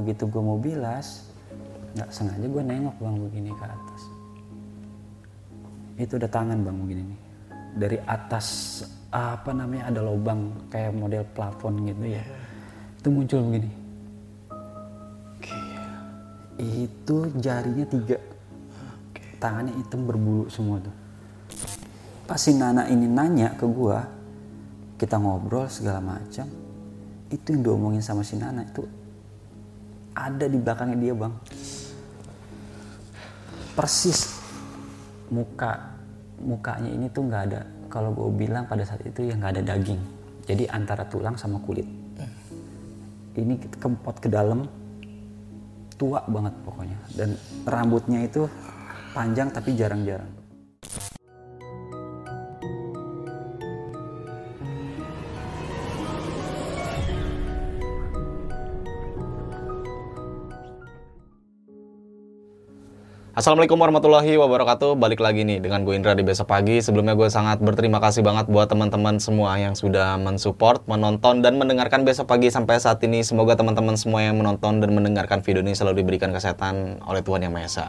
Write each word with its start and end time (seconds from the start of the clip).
Begitu 0.00 0.24
gue 0.26 0.42
mau 0.42 0.56
bilas 0.56 1.28
nggak 1.94 2.10
sengaja 2.14 2.46
gue 2.46 2.62
nengok 2.62 2.96
bang 2.96 3.16
begini 3.18 3.50
ke 3.52 3.64
atas. 3.66 4.02
Itu 6.00 6.16
ada 6.16 6.28
tangan 6.32 6.58
bang 6.64 6.76
begini 6.80 7.02
nih. 7.04 7.20
Dari 7.76 7.98
atas 8.02 8.46
apa 9.10 9.50
namanya 9.52 9.90
ada 9.90 10.00
lubang 10.06 10.70
kayak 10.72 10.96
model 10.96 11.22
plafon 11.36 11.84
gitu 11.84 12.04
ya. 12.08 12.24
Itu 12.98 13.08
muncul 13.12 13.40
begini. 13.46 13.70
Itu 16.60 17.16
jarinya 17.36 17.86
tiga. 17.88 18.18
Tangannya 19.40 19.72
hitam 19.76 20.04
berbulu 20.04 20.48
semua 20.52 20.80
tuh. 20.80 20.92
Pas 22.28 22.38
si 22.38 22.54
Nana 22.54 22.86
ini 22.86 23.10
nanya 23.10 23.56
ke 23.58 23.66
gua 23.66 24.06
kita 25.00 25.16
ngobrol 25.16 25.64
segala 25.66 25.98
macam 25.98 26.44
itu 27.32 27.46
yang 27.56 27.62
diomongin 27.64 28.04
sama 28.04 28.20
si 28.20 28.36
Nana 28.36 28.68
itu 28.68 28.84
ada 30.26 30.44
di 30.44 30.58
belakangnya 30.60 30.98
dia 30.98 31.14
bang. 31.16 31.32
Persis 33.76 34.40
muka 35.30 35.94
mukanya 36.42 36.90
ini 36.90 37.06
tuh 37.08 37.24
nggak 37.28 37.42
ada. 37.52 37.60
Kalau 37.90 38.10
gue 38.14 38.28
bilang 38.34 38.66
pada 38.66 38.82
saat 38.82 39.02
itu 39.06 39.28
ya 39.28 39.38
nggak 39.38 39.60
ada 39.60 39.62
daging. 39.74 40.00
Jadi 40.44 40.64
antara 40.68 41.06
tulang 41.06 41.38
sama 41.38 41.62
kulit. 41.62 41.86
Ini 43.36 43.54
kempot 43.78 44.18
ke 44.18 44.26
dalam. 44.26 44.66
Tua 45.94 46.24
banget 46.24 46.54
pokoknya. 46.64 46.98
Dan 47.12 47.36
rambutnya 47.68 48.24
itu 48.24 48.48
panjang 49.12 49.52
tapi 49.52 49.76
jarang-jarang 49.76 50.39
Assalamualaikum 63.40 63.80
warahmatullahi 63.80 64.36
wabarakatuh. 64.36 65.00
Balik 65.00 65.24
lagi 65.24 65.48
nih 65.48 65.64
dengan 65.64 65.80
gue 65.88 65.96
Indra 65.96 66.12
di 66.12 66.20
besok 66.20 66.52
pagi. 66.52 66.76
Sebelumnya 66.84 67.16
gue 67.16 67.24
sangat 67.32 67.56
berterima 67.64 67.96
kasih 67.96 68.20
banget 68.20 68.52
buat 68.52 68.68
teman-teman 68.68 69.16
semua 69.16 69.56
yang 69.56 69.72
sudah 69.72 70.20
mensupport, 70.20 70.84
menonton 70.84 71.40
dan 71.40 71.56
mendengarkan 71.56 72.04
besok 72.04 72.28
pagi 72.28 72.52
sampai 72.52 72.76
saat 72.76 73.00
ini. 73.00 73.24
Semoga 73.24 73.56
teman-teman 73.56 73.96
semua 73.96 74.20
yang 74.20 74.36
menonton 74.36 74.84
dan 74.84 74.92
mendengarkan 74.92 75.40
video 75.40 75.64
ini 75.64 75.72
selalu 75.72 76.04
diberikan 76.04 76.36
kesehatan 76.36 77.00
oleh 77.00 77.24
Tuhan 77.24 77.40
Yang 77.48 77.52
Maha 77.56 77.64
Esa. 77.64 77.86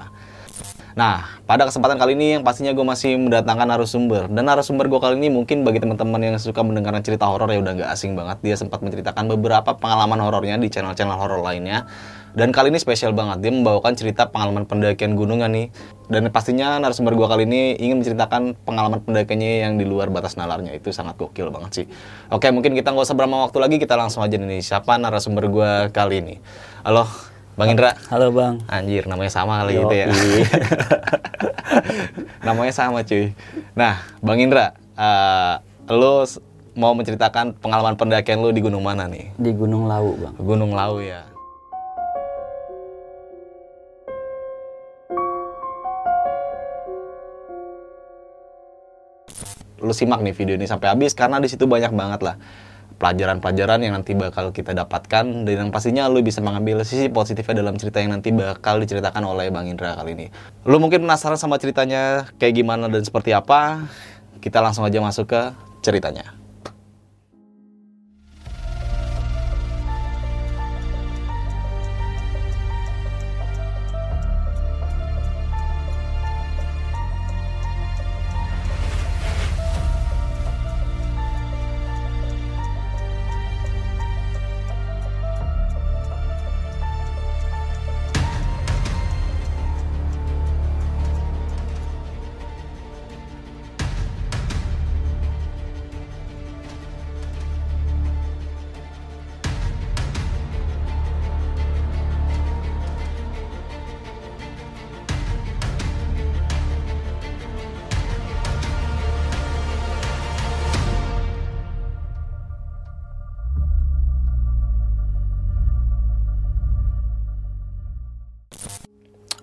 Nah, 0.94 1.40
pada 1.48 1.64
kesempatan 1.64 1.96
kali 1.96 2.20
ini 2.20 2.40
yang 2.40 2.44
pastinya 2.44 2.76
gue 2.76 2.84
masih 2.84 3.16
mendatangkan 3.16 3.68
narasumber. 3.68 4.28
Dan 4.28 4.44
narasumber 4.44 4.92
gue 4.92 5.00
kali 5.00 5.16
ini 5.16 5.32
mungkin 5.32 5.64
bagi 5.64 5.80
teman-teman 5.80 6.20
yang 6.20 6.36
suka 6.36 6.60
mendengarkan 6.62 7.00
cerita 7.00 7.28
horor 7.28 7.48
ya 7.48 7.64
udah 7.64 7.74
nggak 7.80 7.90
asing 7.96 8.16
banget. 8.16 8.44
Dia 8.44 8.56
sempat 8.60 8.84
menceritakan 8.84 9.32
beberapa 9.32 9.76
pengalaman 9.80 10.20
horornya 10.20 10.60
di 10.60 10.68
channel-channel 10.68 11.16
horor 11.16 11.40
lainnya. 11.40 11.88
Dan 12.32 12.56
kali 12.56 12.72
ini 12.72 12.80
spesial 12.80 13.12
banget, 13.12 13.44
dia 13.44 13.52
membawakan 13.52 13.92
cerita 13.92 14.24
pengalaman 14.32 14.64
pendakian 14.64 15.20
gunungan 15.20 15.52
nih. 15.52 15.68
Dan 16.08 16.32
pastinya 16.32 16.80
narasumber 16.80 17.12
gua 17.16 17.28
kali 17.28 17.44
ini 17.44 17.76
ingin 17.76 18.00
menceritakan 18.00 18.56
pengalaman 18.64 19.04
pendakiannya 19.04 19.68
yang 19.68 19.76
di 19.76 19.84
luar 19.84 20.08
batas 20.08 20.40
nalarnya. 20.40 20.72
Itu 20.72 20.96
sangat 20.96 21.20
gokil 21.20 21.52
banget 21.52 21.72
sih. 21.84 21.86
Oke, 22.32 22.48
mungkin 22.56 22.72
kita 22.72 22.96
nggak 22.96 23.04
usah 23.04 23.20
berlama 23.20 23.48
waktu 23.48 23.60
lagi, 23.60 23.76
kita 23.84 24.00
langsung 24.00 24.24
aja 24.24 24.40
nih. 24.40 24.64
Siapa 24.64 24.96
narasumber 24.96 25.52
gua 25.52 25.72
kali 25.92 26.24
ini? 26.24 26.36
Halo, 26.88 27.04
Bang 27.62 27.78
Indra. 27.78 27.94
halo 28.10 28.34
bang 28.34 28.58
Anjir, 28.66 29.06
namanya 29.06 29.30
sama 29.30 29.62
kali 29.62 29.78
gitu 29.78 29.94
ya. 29.94 30.10
namanya 32.50 32.74
sama 32.74 33.06
cuy. 33.06 33.38
Nah, 33.78 34.02
Bang 34.18 34.42
Indra, 34.42 34.74
uh, 34.98 35.62
lo 35.94 36.26
mau 36.74 36.98
menceritakan 36.98 37.54
pengalaman 37.62 37.94
pendakian 38.02 38.42
lo 38.42 38.50
di 38.50 38.66
gunung 38.66 38.82
mana 38.82 39.06
nih? 39.06 39.30
di 39.38 39.54
Gunung 39.54 39.86
Lawu 39.86 40.18
bang 40.18 40.34
Gunung 40.42 40.74
Lawu 40.74 41.06
ya. 41.06 41.22
Lu 49.78 49.94
simak 49.94 50.26
nih 50.26 50.34
video 50.34 50.58
ini 50.58 50.66
sampai 50.66 50.90
habis 50.90 51.14
karena 51.14 51.38
di 51.38 51.46
situ 51.46 51.70
banyak 51.70 51.94
banget 51.94 52.26
lah 52.26 52.42
pelajaran-pelajaran 53.02 53.82
yang 53.82 53.98
nanti 53.98 54.14
bakal 54.14 54.54
kita 54.54 54.78
dapatkan 54.78 55.26
dan 55.50 55.56
yang 55.58 55.70
pastinya 55.74 56.06
lu 56.06 56.22
bisa 56.22 56.38
mengambil 56.38 56.86
sisi 56.86 57.10
positifnya 57.10 57.66
dalam 57.66 57.82
cerita 57.82 57.98
yang 57.98 58.14
nanti 58.14 58.30
bakal 58.30 58.78
diceritakan 58.78 59.26
oleh 59.26 59.50
Bang 59.50 59.66
Indra 59.66 59.98
kali 59.98 60.14
ini. 60.14 60.28
Lu 60.70 60.78
mungkin 60.78 61.10
penasaran 61.10 61.42
sama 61.42 61.58
ceritanya 61.58 62.30
kayak 62.38 62.62
gimana 62.62 62.86
dan 62.86 63.02
seperti 63.02 63.34
apa? 63.34 63.90
Kita 64.38 64.62
langsung 64.62 64.86
aja 64.86 65.02
masuk 65.02 65.34
ke 65.34 65.42
ceritanya. 65.82 66.41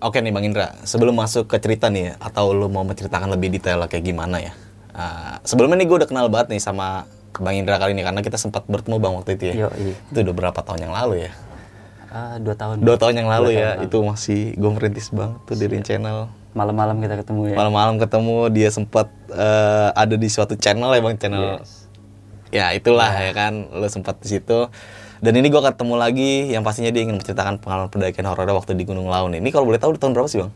Oke 0.09 0.25
nih 0.25 0.33
Bang 0.33 0.41
Indra, 0.41 0.73
sebelum 0.89 1.13
masuk 1.13 1.45
ke 1.45 1.61
cerita 1.61 1.85
nih, 1.93 2.17
atau 2.17 2.49
lu 2.49 2.65
mau 2.65 2.81
menceritakan 2.81 3.29
lebih 3.29 3.53
detail 3.53 3.85
kayak 3.85 4.01
gimana 4.01 4.41
ya? 4.41 4.57
Uh, 4.89 5.37
sebelumnya 5.45 5.77
nih 5.77 5.85
gue 5.85 5.97
udah 6.01 6.09
kenal 6.09 6.25
banget 6.33 6.57
nih 6.57 6.61
sama 6.65 7.05
Bang 7.37 7.53
Indra 7.53 7.77
kali 7.77 7.93
ini 7.93 8.01
karena 8.01 8.25
kita 8.25 8.41
sempat 8.41 8.65
bertemu 8.65 8.97
Bang 8.97 9.13
waktu 9.21 9.37
itu 9.37 9.53
ya. 9.53 9.69
Yoi. 9.69 9.93
Itu 10.09 10.25
udah 10.25 10.33
berapa 10.33 10.59
tahun 10.65 10.89
yang 10.89 10.93
lalu 10.97 11.29
ya? 11.29 11.31
Ah, 12.09 12.41
dua 12.41 12.57
tahun 12.57 12.81
Dua 12.81 12.97
tahun 12.97 13.21
yang 13.21 13.29
lalu 13.29 13.53
ya, 13.53 13.77
tahun 13.77 13.85
itu 13.85 13.97
masih 14.01 14.41
gue 14.57 14.71
merintis 14.73 15.13
banget 15.13 15.37
tuh 15.45 15.55
di 15.61 15.65
Rin 15.69 15.85
Channel. 15.85 16.19
malam-malam 16.57 16.97
kita 16.97 17.21
ketemu 17.21 17.53
ya 17.53 17.55
Malam-malam 17.61 17.95
ketemu 18.01 18.37
dia 18.49 18.69
sempat 18.73 19.13
eh, 19.29 19.89
ada 19.93 20.15
di 20.17 20.25
suatu 20.25 20.57
channel 20.57 20.89
ya 20.89 21.01
Bang, 21.05 21.21
channel. 21.21 21.61
Yes. 21.61 21.85
Ya 22.49 22.73
itulah 22.73 23.13
ya 23.13 23.29
kan, 23.37 23.69
lu 23.69 23.85
sempat 23.85 24.17
di 24.25 24.33
situ. 24.33 24.73
Dan 25.19 25.35
ini 25.35 25.51
gue 25.51 25.59
ketemu 25.59 25.95
lagi 25.99 26.55
yang 26.55 26.63
pastinya 26.63 26.91
dia 26.95 27.03
ingin 27.03 27.19
menceritakan 27.19 27.59
pengalaman 27.59 27.91
pendakian 27.91 28.23
horor 28.23 28.47
waktu 28.55 28.71
di 28.71 28.87
Gunung 28.87 29.11
Lawu 29.11 29.27
nih. 29.27 29.43
Ini 29.43 29.49
kalau 29.51 29.67
boleh 29.67 29.79
tahu 29.79 29.95
di 29.95 29.99
tahun 29.99 30.15
berapa 30.15 30.31
sih 30.31 30.39
Bang? 30.39 30.51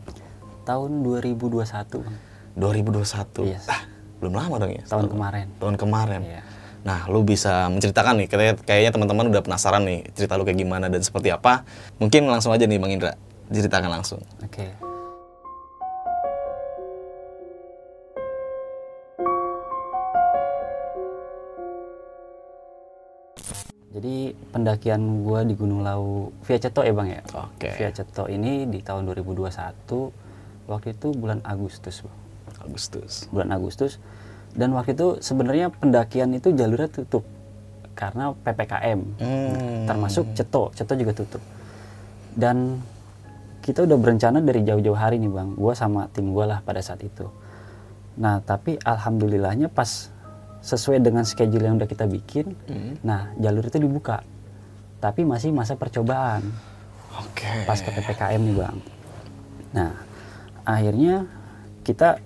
tahun 0.64 1.04
2021 1.04 1.60
bang 2.00 2.16
2021. 2.56 3.44
Yes. 3.44 3.68
Ah, 3.68 3.84
belum 4.24 4.32
lama 4.32 4.56
dong 4.56 4.72
ya? 4.72 4.84
tahun 4.88 5.06
kemarin 5.12 5.46
Tahun 5.60 5.76
kemarin. 5.76 6.20
Iya. 6.24 6.42
Nah, 6.84 7.08
lu 7.08 7.24
bisa 7.24 7.72
menceritakan 7.72 8.24
nih, 8.24 8.28
kayaknya, 8.28 8.54
kayaknya 8.60 8.90
teman-teman 8.92 9.32
udah 9.32 9.40
penasaran 9.40 9.88
nih 9.88 10.04
cerita 10.12 10.36
lu 10.36 10.44
kayak 10.44 10.60
gimana 10.60 10.92
dan 10.92 11.00
seperti 11.00 11.32
apa. 11.32 11.64
Mungkin 11.96 12.28
langsung 12.28 12.52
aja 12.52 12.68
nih 12.68 12.76
Bang 12.76 12.92
Indra, 12.92 13.16
ceritakan 13.48 13.90
langsung. 14.00 14.20
oke 14.40 14.93
Jadi 23.94 24.34
pendakian 24.50 25.22
gua 25.22 25.46
di 25.46 25.54
Gunung 25.54 25.86
Lawu 25.86 26.34
via 26.42 26.58
Ceto 26.58 26.82
ya 26.82 26.90
bang 26.90 27.08
ya. 27.14 27.22
Oke. 27.46 27.70
Via 27.78 27.90
Ceto 27.94 28.26
ini 28.26 28.66
di 28.66 28.82
tahun 28.82 29.06
2021 29.06 29.46
waktu 30.66 30.88
itu 30.90 31.08
bulan 31.14 31.38
Agustus 31.46 32.02
bang. 32.02 32.16
Agustus. 32.66 33.30
Bulan 33.30 33.54
Agustus 33.54 34.02
dan 34.54 34.70
waktu 34.70 34.94
itu 34.94 35.18
sebenarnya 35.18 35.70
pendakian 35.70 36.30
itu 36.30 36.54
jalurnya 36.54 36.86
tutup 36.86 37.26
karena 37.94 38.34
ppkm 38.34 39.00
Hmm. 39.18 39.86
termasuk 39.86 40.30
ceto 40.34 40.70
ceto 40.74 40.94
juga 40.94 41.14
tutup 41.14 41.42
dan 42.34 42.82
kita 43.62 43.82
udah 43.86 43.98
berencana 43.98 44.38
dari 44.42 44.62
jauh-jauh 44.62 44.98
hari 44.98 45.18
nih 45.18 45.30
bang 45.30 45.54
gue 45.54 45.74
sama 45.74 46.06
tim 46.10 46.30
gue 46.30 46.44
lah 46.46 46.62
pada 46.62 46.78
saat 46.82 47.02
itu 47.02 47.26
nah 48.14 48.38
tapi 48.42 48.78
alhamdulillahnya 48.78 49.70
pas 49.70 50.10
sesuai 50.64 51.04
dengan 51.04 51.28
schedule 51.28 51.68
yang 51.68 51.76
udah 51.76 51.84
kita 51.84 52.08
bikin 52.08 52.56
Hmm. 52.64 52.96
nah 53.04 53.28
jalur 53.36 53.68
itu 53.68 53.76
dibuka. 53.76 54.24
Tapi 54.98 55.20
masih 55.22 55.52
masa 55.52 55.76
percobaan. 55.76 56.40
Oke. 57.14 57.46
pas 57.68 57.78
ke 57.78 57.92
ppkm 57.92 58.40
nih 58.42 58.56
bang. 58.56 58.76
Nah 59.76 59.92
akhirnya 60.64 61.28
kita 61.84 62.18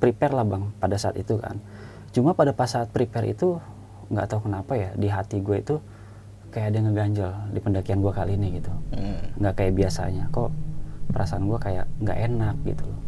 prepare 0.00 0.32
lah 0.32 0.42
bang 0.42 0.72
pada 0.80 0.96
saat 0.96 1.14
itu 1.14 1.36
kan. 1.36 1.60
Cuma 2.10 2.32
pada 2.32 2.50
pas 2.50 2.66
saat 2.66 2.88
prepare 2.88 3.30
itu 3.30 3.60
nggak 4.08 4.26
tahu 4.26 4.48
kenapa 4.48 4.72
ya 4.74 4.90
di 4.96 5.06
hati 5.06 5.38
gue 5.38 5.60
itu 5.60 5.76
kayak 6.50 6.72
ada 6.72 6.76
yang 6.80 6.86
ngeganjel 6.90 7.30
di 7.52 7.58
pendakian 7.60 7.98
gue 8.00 8.12
kali 8.12 8.32
ini 8.34 8.48
gitu. 8.58 8.72
Hmm. 8.96 9.20
nggak 9.38 9.54
kayak 9.54 9.72
biasanya. 9.76 10.24
Kok 10.32 10.50
perasaan 11.12 11.44
gue 11.44 11.58
kayak 11.60 11.86
nggak 12.00 12.18
enak 12.32 12.56
gitu 12.64 12.84
loh. 12.88 13.00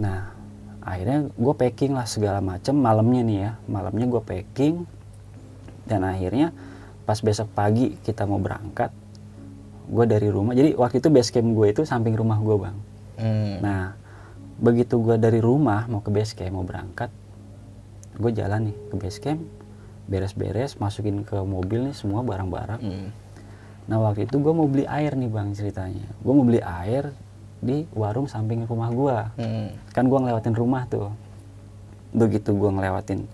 Nah 0.00 0.35
akhirnya 0.86 1.26
gue 1.28 1.54
packing 1.58 1.92
lah 1.92 2.06
segala 2.06 2.38
macem 2.38 2.72
malamnya 2.72 3.22
nih 3.26 3.38
ya 3.42 3.50
malamnya 3.66 4.06
gue 4.06 4.22
packing 4.22 4.74
dan 5.82 6.06
akhirnya 6.06 6.54
pas 7.02 7.18
besok 7.18 7.50
pagi 7.50 7.98
kita 8.00 8.22
mau 8.22 8.38
berangkat 8.38 8.94
gue 9.86 10.04
dari 10.06 10.30
rumah 10.30 10.54
jadi 10.54 10.74
waktu 10.74 10.98
itu 10.98 11.10
base 11.10 11.30
camp 11.30 11.50
gue 11.50 11.66
itu 11.70 11.82
samping 11.82 12.14
rumah 12.14 12.38
gue 12.38 12.56
bang 12.56 12.78
Hmm. 13.16 13.64
nah 13.64 13.96
begitu 14.60 15.00
gue 15.00 15.16
dari 15.16 15.40
rumah 15.40 15.88
mau 15.88 16.04
ke 16.04 16.12
base 16.12 16.36
camp 16.36 16.52
mau 16.52 16.62
berangkat 16.62 17.08
gue 18.14 18.28
jalan 18.30 18.68
nih 18.68 18.76
ke 18.88 18.94
base 18.94 19.18
camp 19.18 19.40
beres-beres 20.04 20.76
masukin 20.76 21.24
ke 21.24 21.34
mobil 21.40 21.90
nih 21.90 21.96
semua 21.96 22.20
barang-barang 22.22 22.78
Hmm. 22.78 23.08
Nah 23.86 24.02
waktu 24.02 24.26
itu 24.26 24.36
gue 24.36 24.50
mau 24.50 24.66
beli 24.66 24.82
air 24.82 25.14
nih 25.14 25.30
bang 25.30 25.54
ceritanya. 25.54 26.10
Gue 26.18 26.34
mau 26.34 26.42
beli 26.42 26.58
air 26.58 27.14
di 27.60 27.88
warung 27.96 28.28
samping 28.28 28.68
rumah 28.68 28.90
gue. 28.92 29.16
Hmm. 29.40 29.68
Kan 29.92 30.08
gue 30.08 30.18
ngelewatin 30.18 30.54
rumah 30.56 30.84
tuh. 30.88 31.12
Begitu 32.12 32.52
gue 32.52 32.70
ngelewatin 32.70 33.28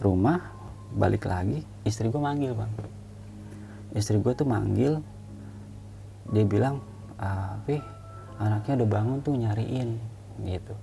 rumah, 0.00 0.54
balik 0.94 1.26
lagi, 1.28 1.66
istri 1.84 2.08
gue 2.08 2.20
manggil 2.20 2.54
bang. 2.54 2.72
Istri 3.92 4.20
gue 4.22 4.32
tuh 4.36 4.46
manggil, 4.46 5.00
dia 6.30 6.44
bilang, 6.44 6.80
ah, 7.18 7.58
Wih, 7.66 7.82
anaknya 8.38 8.84
udah 8.84 8.88
bangun 8.88 9.18
tuh 9.24 9.34
nyariin, 9.34 9.98
gitu. 10.44 10.74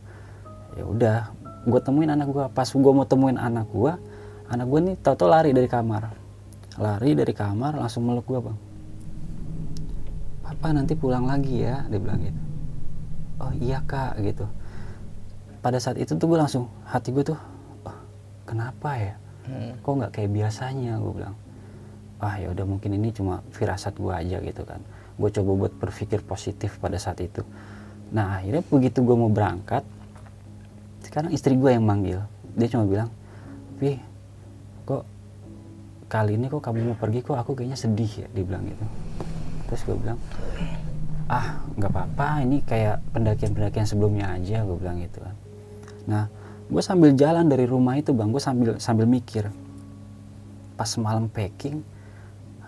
Ya 0.76 0.84
udah, 0.84 1.20
gue 1.64 1.80
temuin 1.80 2.12
anak 2.12 2.28
gue. 2.30 2.46
Pas 2.52 2.68
gue 2.68 2.94
mau 2.94 3.08
temuin 3.08 3.40
anak 3.40 3.70
gue, 3.72 3.94
anak 4.52 4.66
gue 4.68 4.80
nih 4.92 4.96
tau-tau 5.00 5.32
lari 5.32 5.56
dari 5.56 5.70
kamar. 5.70 6.12
Lari 6.76 7.16
dari 7.16 7.32
kamar 7.32 7.80
langsung 7.80 8.04
meluk 8.04 8.28
gue 8.28 8.40
bang. 8.42 8.58
Papa 10.44 10.76
nanti 10.76 10.94
pulang 10.94 11.26
lagi 11.26 11.64
ya, 11.64 11.88
dia 11.88 11.98
bilang 11.98 12.20
gitu. 12.22 12.42
Oh 13.42 13.52
iya 13.60 13.84
kak, 13.84 14.20
gitu. 14.24 14.48
Pada 15.60 15.82
saat 15.82 15.98
itu 15.98 16.16
tuh 16.16 16.28
gue 16.30 16.40
langsung, 16.40 16.70
hati 16.88 17.10
gue 17.12 17.26
tuh, 17.26 17.40
oh, 17.84 17.98
kenapa 18.48 18.96
ya? 18.96 19.14
Hmm. 19.50 19.74
Kok 19.82 19.94
nggak 20.02 20.12
kayak 20.14 20.32
biasanya, 20.32 20.98
gue 21.02 21.14
bilang. 21.14 21.36
Ah 22.16 22.40
ya 22.40 22.50
udah 22.56 22.64
mungkin 22.64 22.96
ini 22.96 23.12
cuma 23.12 23.44
firasat 23.52 24.00
gue 24.00 24.14
aja 24.14 24.40
gitu 24.40 24.64
kan. 24.64 24.80
Gue 25.20 25.30
coba 25.36 25.52
buat 25.68 25.74
berpikir 25.76 26.24
positif 26.24 26.80
pada 26.80 26.96
saat 26.96 27.20
itu. 27.20 27.44
Nah 28.16 28.40
akhirnya 28.40 28.64
begitu 28.64 29.04
gue 29.04 29.16
mau 29.20 29.28
berangkat, 29.28 29.84
sekarang 31.04 31.36
istri 31.36 31.60
gue 31.60 31.76
yang 31.76 31.84
manggil. 31.84 32.24
Dia 32.56 32.72
cuma 32.72 32.88
bilang, 32.88 33.10
Pi, 33.76 34.00
kok 34.88 35.04
kali 36.08 36.40
ini 36.40 36.48
kok 36.48 36.64
kamu 36.64 36.96
mau 36.96 36.98
pergi 36.98 37.20
kok 37.20 37.36
aku 37.36 37.52
kayaknya 37.58 37.76
sedih 37.76 38.12
ya, 38.24 38.28
dia 38.32 38.44
bilang 38.48 38.64
gitu. 38.64 38.86
Terus 39.68 39.82
gue 39.84 39.96
bilang, 40.00 40.20
ah 41.26 41.58
nggak 41.74 41.90
apa-apa 41.90 42.46
ini 42.46 42.62
kayak 42.62 43.02
pendakian-pendakian 43.10 43.90
sebelumnya 43.90 44.30
aja 44.38 44.62
gue 44.62 44.78
bilang 44.78 45.02
gitu 45.02 45.26
kan. 45.26 45.36
Nah 46.06 46.24
gue 46.70 46.82
sambil 46.86 47.18
jalan 47.18 47.50
dari 47.50 47.66
rumah 47.66 47.98
itu 47.98 48.14
bang 48.14 48.30
gue 48.30 48.42
sambil 48.42 48.78
sambil 48.78 49.10
mikir 49.10 49.50
pas 50.78 50.90
malam 51.02 51.26
packing 51.26 51.82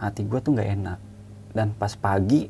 hati 0.01 0.25
gue 0.25 0.39
tuh 0.42 0.57
nggak 0.57 0.69
enak. 0.74 1.00
Dan 1.54 1.74
pas 1.77 1.94
pagi 1.94 2.50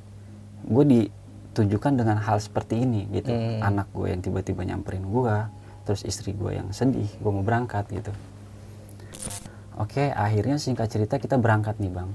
gue 0.64 0.84
ditujukan 0.88 2.00
dengan 2.00 2.24
hal 2.24 2.40
seperti 2.40 2.88
ini 2.88 3.08
gitu. 3.12 3.32
Hmm. 3.32 3.68
anak 3.68 3.92
gue 3.92 4.08
yang 4.08 4.24
tiba-tiba 4.24 4.64
nyamperin 4.64 5.04
gue 5.04 5.36
terus 5.84 6.08
istri 6.08 6.32
gue 6.32 6.56
yang 6.56 6.72
sedih 6.72 7.08
gue 7.20 7.32
mau 7.32 7.44
berangkat 7.44 7.84
gitu. 7.92 8.16
Oke 9.76 10.08
akhirnya 10.16 10.56
singkat 10.56 10.88
cerita 10.88 11.20
kita 11.20 11.36
berangkat 11.36 11.84
nih 11.84 11.92
bang. 11.92 12.10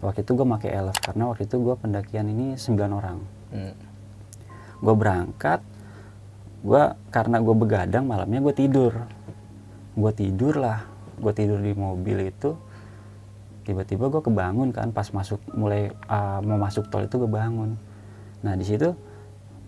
Waktu 0.00 0.24
itu 0.24 0.32
gue 0.32 0.48
pakai 0.48 0.70
elf 0.80 0.96
karena 0.96 1.28
waktu 1.28 1.44
itu 1.44 1.60
gue 1.60 1.76
pendakian 1.76 2.28
ini 2.28 2.56
9 2.56 2.72
orang 2.88 3.33
Hmm. 3.54 3.74
gue 4.82 4.94
berangkat 4.98 5.62
gue 6.64 6.82
karena 7.14 7.38
gue 7.38 7.54
begadang 7.54 8.04
malamnya 8.08 8.40
gue 8.42 8.54
tidur. 8.56 8.92
Gue 9.94 10.10
tidur 10.10 10.58
lah 10.58 10.82
gue 11.14 11.30
tidur 11.30 11.62
di 11.62 11.70
mobil 11.70 12.34
itu 12.34 12.58
tiba-tiba 13.62 14.10
gue 14.10 14.20
kebangun 14.20 14.74
kan 14.74 14.90
pas 14.90 15.06
masuk 15.14 15.38
mulai 15.54 15.94
uh, 16.10 16.42
mau 16.42 16.58
masuk 16.58 16.90
tol 16.90 17.06
itu 17.06 17.14
gue 17.20 17.30
bangun. 17.30 17.78
Nah 18.42 18.58
di 18.58 18.64
situ 18.66 18.90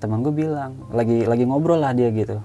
teman 0.03 0.21
gue 0.27 0.35
bilang 0.35 0.77
lagi 0.91 1.25
lagi 1.25 1.47
ngobrol 1.47 1.79
lah 1.79 1.95
dia 1.95 2.11
gitu. 2.11 2.43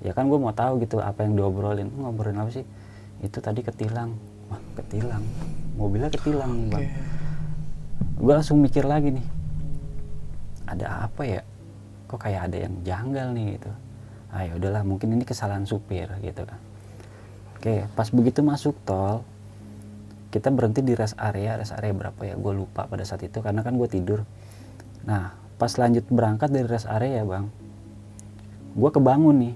Ya 0.00 0.16
kan 0.16 0.32
gue 0.32 0.38
mau 0.40 0.54
tahu 0.56 0.80
gitu 0.80 0.98
apa 1.04 1.28
yang 1.28 1.36
diobrolin. 1.36 1.92
Ngobrolin 1.92 2.40
apa 2.40 2.50
sih? 2.50 2.64
Itu 3.20 3.44
tadi 3.44 3.60
ketilang. 3.60 4.16
Wah 4.48 4.60
ketilang. 4.80 5.22
Mobilnya 5.76 6.08
ketilang 6.08 6.54
nih 6.56 6.66
bang 6.70 6.86
gue 8.14 8.32
langsung 8.32 8.62
mikir 8.62 8.86
lagi 8.86 9.10
nih 9.10 9.26
ada 10.64 11.08
apa 11.08 11.22
ya? 11.24 11.42
Kok 12.08 12.20
kayak 12.20 12.52
ada 12.52 12.56
yang 12.68 12.74
janggal 12.84 13.26
nih 13.32 13.46
gitu? 13.58 13.72
Ah 14.34 14.42
ya 14.42 14.52
udahlah 14.58 14.82
mungkin 14.82 15.14
ini 15.14 15.22
kesalahan 15.22 15.64
supir 15.64 16.10
gitu 16.20 16.42
kan. 16.42 16.60
Oke 17.56 17.86
pas 17.94 18.08
begitu 18.10 18.42
masuk 18.42 18.74
tol 18.82 19.22
kita 20.34 20.50
berhenti 20.50 20.82
di 20.82 20.98
rest 20.98 21.14
area. 21.16 21.54
Rest 21.54 21.76
area 21.76 21.94
berapa 21.94 22.20
ya? 22.26 22.34
Gue 22.34 22.52
lupa 22.56 22.90
pada 22.90 23.06
saat 23.06 23.22
itu 23.22 23.38
karena 23.38 23.62
kan 23.62 23.78
gue 23.78 23.88
tidur. 23.88 24.26
Nah 25.06 25.32
pas 25.54 25.70
lanjut 25.70 26.02
berangkat 26.10 26.50
dari 26.50 26.66
rest 26.66 26.90
area 26.90 27.22
bang 27.22 27.46
gue 28.74 28.90
kebangun 28.90 29.36
nih. 29.38 29.54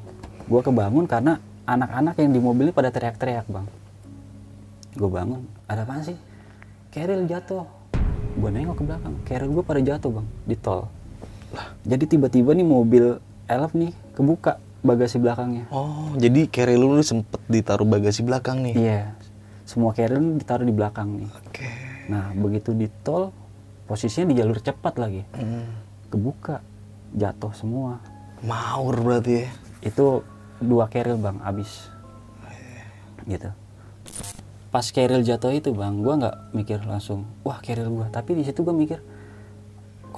Gue 0.49 0.61
kebangun 0.63 1.05
karena 1.05 1.43
anak-anak 1.69 2.17
yang 2.23 2.31
di 2.33 2.41
mobil 2.41 2.71
ini 2.71 2.75
pada 2.77 2.89
teriak-teriak 2.95 3.51
bang. 3.51 3.67
Gue 4.95 5.11
bangun 5.11 5.43
ada 5.67 5.83
apa 5.83 6.01
sih? 6.07 6.17
Keril 6.95 7.27
jatuh. 7.29 7.67
Gue 8.39 8.55
nengok 8.55 8.79
ke 8.79 8.85
belakang 8.87 9.15
Keril 9.27 9.51
gue 9.51 9.65
pada 9.67 9.83
jatuh 9.83 10.23
bang 10.23 10.27
di 10.47 10.55
tol 10.55 10.87
jadi 11.83 12.05
tiba-tiba 12.07 12.53
nih 12.53 12.63
mobil 12.63 13.05
elf 13.45 13.73
nih 13.73 13.91
kebuka 14.13 14.57
bagasi 14.79 15.17
belakangnya 15.17 15.65
Oh, 15.69 16.13
jadi 16.15 16.47
carry 16.47 16.75
lu 16.75 17.01
sempet 17.01 17.41
ditaruh 17.47 17.85
bagasi 17.85 18.21
belakang 18.21 18.63
nih. 18.63 18.75
iya 18.75 19.03
semua 19.65 19.93
Keril 19.93 20.37
ditaruh 20.37 20.63
di 20.63 20.73
belakang 20.73 21.09
nih 21.15 21.29
Oke. 21.43 21.69
nah 22.07 22.33
begitu 22.33 22.73
di 22.73 22.89
tol 22.99 23.33
posisinya 23.85 24.31
di 24.31 24.37
jalur 24.37 24.57
cepat 24.57 24.95
lagi 24.97 25.23
Hmm. 25.35 25.69
kebuka 26.09 26.61
jatuh 27.11 27.53
semua 27.53 28.01
Maur 28.39 28.95
berarti 28.97 29.43
ya. 29.43 29.49
itu 29.83 30.23
dua 30.59 30.87
keril 30.87 31.17
bang 31.17 31.37
abis 31.43 31.91
gitu 33.25 33.51
pas 34.69 34.85
keril 34.87 35.21
jatuh 35.21 35.51
itu 35.51 35.71
bang 35.71 35.99
gua 35.99 36.15
nggak 36.17 36.37
mikir 36.53 36.79
langsung 36.83 37.25
wah 37.41 37.59
keril 37.59 37.89
gua 37.91 38.07
tapi 38.09 38.33
di 38.33 38.43
situ 38.43 38.61
gua 38.61 38.73
mikir 38.73 39.01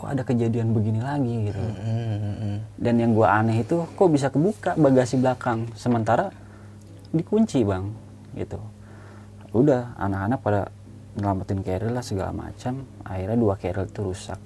kok 0.00 0.08
ada 0.08 0.24
kejadian 0.24 0.72
begini 0.72 1.04
lagi 1.04 1.52
gitu. 1.52 1.60
Hmm. 1.60 2.64
dan 2.80 2.94
yang 2.96 3.12
gua 3.12 3.36
aneh 3.44 3.60
itu 3.60 3.84
kok 3.84 4.08
bisa 4.08 4.32
kebuka 4.32 4.72
bagasi 4.80 5.20
belakang? 5.20 5.68
Sementara 5.76 6.32
dikunci 7.12 7.60
bang 7.60 7.92
gitu. 8.38 8.56
Udah 9.52 9.92
anak-anak 9.98 10.40
pada 10.40 10.62
nyelamatin 11.18 11.60
keril 11.60 11.92
lah 11.92 12.04
segala 12.06 12.30
macam. 12.30 12.86
Akhirnya 13.02 13.36
dua 13.36 13.54
keril 13.58 13.84
itu 13.84 14.00
rusak. 14.00 14.38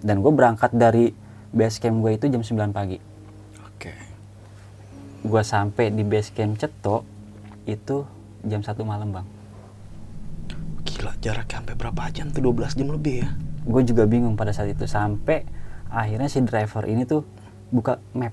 Dan 0.00 0.24
gue 0.24 0.32
berangkat 0.32 0.72
dari 0.72 1.12
base 1.52 1.80
camp 1.80 2.00
gue 2.04 2.16
itu 2.16 2.26
jam 2.28 2.42
9 2.44 2.72
pagi. 2.72 2.98
Oke. 3.64 3.92
gua 5.26 5.42
sampai 5.42 5.90
di 5.90 6.06
base 6.06 6.30
camp 6.32 6.54
Ceto 6.54 7.02
itu 7.66 8.06
jam 8.46 8.62
satu 8.62 8.86
malam 8.86 9.10
bang. 9.10 9.26
Gila 10.86 11.12
jaraknya 11.18 11.60
sampai 11.60 11.74
berapa 11.74 12.02
jam 12.14 12.30
tuh? 12.30 12.40
12 12.40 12.78
jam 12.78 12.88
lebih 12.94 13.26
ya. 13.26 13.30
Gue 13.66 13.82
juga 13.82 14.06
bingung 14.06 14.38
pada 14.38 14.54
saat 14.54 14.70
itu 14.70 14.86
sampai 14.86 15.42
akhirnya 15.90 16.30
si 16.30 16.38
driver 16.46 16.86
ini 16.86 17.02
tuh 17.02 17.26
buka 17.74 17.98
map. 18.14 18.32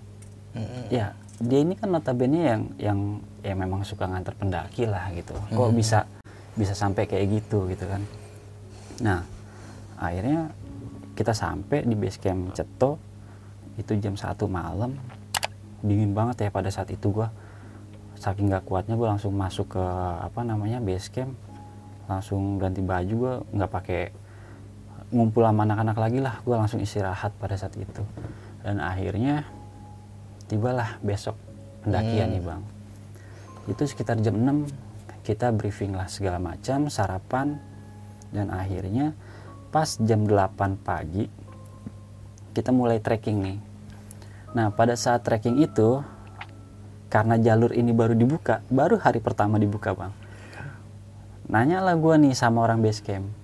Hmm. 0.54 0.86
ya 0.94 1.18
dia 1.42 1.66
ini 1.66 1.74
kan 1.74 1.90
notabene 1.90 2.46
yang 2.46 2.62
yang 2.78 3.00
ya 3.42 3.58
memang 3.58 3.82
suka 3.82 4.06
nganter 4.06 4.38
pendaki 4.38 4.86
lah 4.86 5.10
gitu. 5.18 5.34
Kok 5.34 5.74
bisa 5.74 6.06
bisa 6.54 6.78
sampai 6.78 7.10
kayak 7.10 7.42
gitu 7.42 7.66
gitu 7.74 7.90
kan. 7.90 8.02
Nah 9.02 9.26
akhirnya 9.98 10.54
kita 11.18 11.34
sampai 11.34 11.86
di 11.86 11.98
base 11.98 12.22
camp 12.22 12.54
Ceto 12.54 13.02
itu 13.82 13.98
jam 13.98 14.14
satu 14.14 14.46
malam. 14.46 14.94
Dingin 15.82 16.14
banget 16.14 16.48
ya 16.48 16.50
pada 16.54 16.70
saat 16.70 16.94
itu 16.94 17.10
gua. 17.10 17.34
Saking 18.22 18.54
nggak 18.54 18.64
kuatnya 18.70 18.96
gue 18.96 19.04
langsung 19.04 19.36
masuk 19.36 19.76
ke 19.76 19.84
apa 20.22 20.46
namanya 20.46 20.80
base 20.80 21.10
camp. 21.10 21.34
Langsung 22.06 22.62
ganti 22.62 22.80
baju 22.80 23.14
gue 23.18 23.34
nggak 23.58 23.72
pakai 23.74 24.02
ngumpul 25.14 25.46
sama 25.46 25.64
anak-anak 25.64 25.98
lagi 25.98 26.20
lah. 26.20 26.42
Gue 26.42 26.58
langsung 26.58 26.82
istirahat 26.82 27.32
pada 27.38 27.54
saat 27.54 27.78
itu. 27.78 28.02
Dan 28.66 28.82
akhirnya 28.82 29.46
tibalah 30.50 30.98
besok 31.06 31.38
pendakian 31.86 32.34
Hmm. 32.34 32.36
nih 32.36 32.44
bang. 32.44 32.62
Itu 33.70 33.84
sekitar 33.86 34.20
jam 34.20 34.36
6 34.36 34.68
kita 35.24 35.54
briefing 35.54 35.94
lah 35.94 36.10
segala 36.10 36.42
macam 36.42 36.90
sarapan. 36.90 37.62
Dan 38.34 38.50
akhirnya 38.50 39.14
pas 39.70 39.96
jam 40.02 40.26
8 40.26 40.82
pagi 40.82 41.30
kita 42.58 42.74
mulai 42.74 42.98
trekking 42.98 43.38
nih. 43.42 43.58
Nah 44.58 44.74
pada 44.74 44.98
saat 44.98 45.22
trekking 45.22 45.62
itu 45.62 46.02
karena 47.14 47.38
jalur 47.38 47.70
ini 47.78 47.94
baru 47.94 48.18
dibuka 48.18 48.66
baru 48.74 48.98
hari 48.98 49.22
pertama 49.22 49.62
dibuka 49.62 49.94
bang. 49.94 50.14
Nanya 51.46 51.86
lah 51.86 51.94
gue 51.94 52.16
nih 52.18 52.34
sama 52.34 52.66
orang 52.66 52.82
base 52.82 53.06
camp 53.06 53.43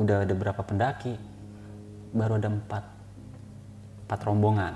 udah 0.00 0.24
ada 0.24 0.34
berapa 0.34 0.60
pendaki 0.64 1.16
baru 2.12 2.36
ada 2.40 2.48
empat 2.52 2.84
empat 4.08 4.20
rombongan 4.28 4.72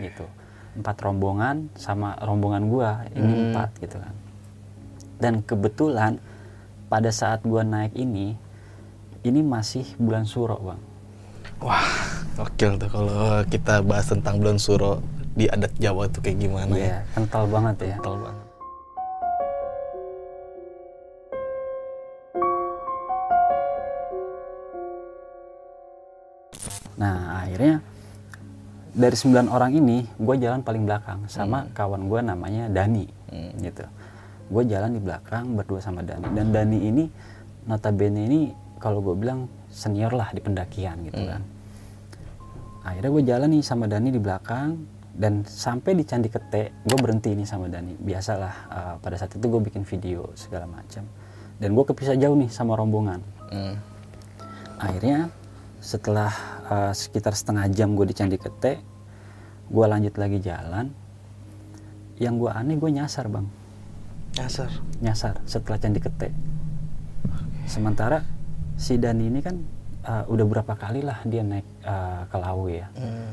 gitu. 0.00 0.24
Empat 0.72 0.96
rombongan 1.04 1.68
sama 1.76 2.16
rombongan 2.24 2.64
gua 2.72 3.04
ini 3.12 3.52
empat 3.52 3.68
gitu 3.80 4.00
kan. 4.00 4.14
Dan 5.20 5.44
kebetulan 5.44 6.16
pada 6.88 7.12
saat 7.12 7.44
gua 7.44 7.60
naik 7.60 7.92
ini 7.92 8.36
ini 9.22 9.40
masih 9.44 9.84
bulan 10.00 10.24
suro 10.24 10.56
bang. 10.58 10.80
Wah, 11.62 11.86
oke 12.42 12.64
tuh 12.80 12.90
kalau 12.90 13.44
kita 13.46 13.84
bahas 13.86 14.10
tentang 14.10 14.42
bulan 14.42 14.58
suro 14.58 14.98
di 15.32 15.46
adat 15.46 15.72
Jawa 15.78 16.10
tuh 16.10 16.20
kayak 16.20 16.42
gimana 16.42 16.74
ya? 16.74 16.84
Iya, 16.84 16.98
kental 17.14 17.44
banget 17.48 17.76
ya. 17.86 17.96
Kental 18.00 18.16
banget. 18.18 18.41
Nah 27.02 27.42
akhirnya 27.42 27.82
dari 28.94 29.16
9 29.16 29.50
orang 29.50 29.74
ini 29.74 30.06
gue 30.06 30.36
jalan 30.38 30.62
paling 30.62 30.86
belakang 30.86 31.26
sama 31.26 31.66
kawan 31.74 32.06
gue 32.06 32.20
namanya 32.22 32.64
Dani 32.70 33.06
gitu. 33.58 33.82
Gue 34.52 34.62
jalan 34.70 34.94
di 34.94 35.00
belakang 35.02 35.58
berdua 35.58 35.82
sama 35.82 36.06
Dani 36.06 36.30
dan 36.30 36.54
Dani 36.54 36.78
ini 36.78 37.04
notabene 37.66 38.22
ini 38.30 38.40
kalau 38.78 39.02
gue 39.02 39.18
bilang 39.18 39.50
senior 39.72 40.14
lah 40.14 40.30
di 40.30 40.38
pendakian 40.38 41.02
gitu 41.10 41.26
kan. 41.26 41.42
Akhirnya 42.86 43.10
gue 43.10 43.22
jalan 43.26 43.48
nih 43.58 43.62
sama 43.66 43.84
Dani 43.90 44.08
di 44.14 44.20
belakang 44.22 44.68
dan 45.12 45.44
sampai 45.44 45.92
di 45.98 46.04
Candi 46.06 46.28
Kete 46.30 46.86
gue 46.86 46.98
berhenti 47.00 47.34
nih 47.34 47.48
sama 47.48 47.66
Dani. 47.66 47.98
Biasalah 47.98 48.54
eh, 48.70 48.94
pada 49.02 49.16
saat 49.18 49.34
itu 49.34 49.42
gue 49.42 49.60
bikin 49.60 49.82
video 49.88 50.30
segala 50.36 50.68
macam 50.70 51.02
dan 51.62 51.68
gue 51.72 51.84
kepisah 51.86 52.18
jauh 52.18 52.34
nih 52.34 52.50
sama 52.50 52.74
rombongan 52.74 53.22
Hmm. 53.52 53.76
akhirnya 54.80 55.28
setelah 55.82 56.30
uh, 56.70 56.92
sekitar 56.94 57.34
setengah 57.34 57.66
jam 57.74 57.98
gue 57.98 58.06
di 58.06 58.14
Candi 58.14 58.38
Kete 58.38 58.78
gue 59.72 59.86
lanjut 59.88 60.14
lagi 60.14 60.38
jalan. 60.38 60.94
Yang 62.22 62.34
gue 62.38 62.50
aneh 62.54 62.76
gue 62.78 62.90
nyasar 62.92 63.26
bang. 63.26 63.46
Nyasar. 64.38 64.70
nyasar 65.02 65.34
setelah 65.42 65.82
Candi 65.82 65.98
Kete. 65.98 66.28
Sementara 67.66 68.22
si 68.78 68.94
Dani 68.94 69.26
ini 69.26 69.40
kan 69.42 69.58
uh, 70.06 70.24
udah 70.30 70.46
berapa 70.46 70.72
kali 70.78 71.02
lah 71.02 71.18
dia 71.26 71.42
naik 71.42 71.66
uh, 71.82 72.30
ke 72.30 72.36
Lawu 72.38 72.70
ya. 72.70 72.86
Hmm. 72.94 73.32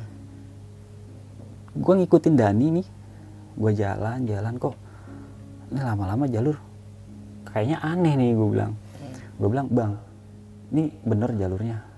gue 1.77 1.93
ngikutin 2.01 2.33
Dani 2.33 2.67
nih. 2.81 2.87
Gue 3.59 3.71
jalan 3.77 4.25
jalan 4.25 4.53
kok. 4.57 4.75
Ini 5.69 5.79
lama-lama 5.85 6.25
jalur. 6.25 6.57
Kayaknya 7.51 7.77
aneh 7.83 8.13
nih 8.17 8.29
gue 8.33 8.47
bilang. 8.47 8.73
Gue 9.37 9.49
bilang 9.53 9.67
bang 9.69 9.93
ini 10.69 10.93
bener 11.01 11.33
jalurnya 11.33 11.88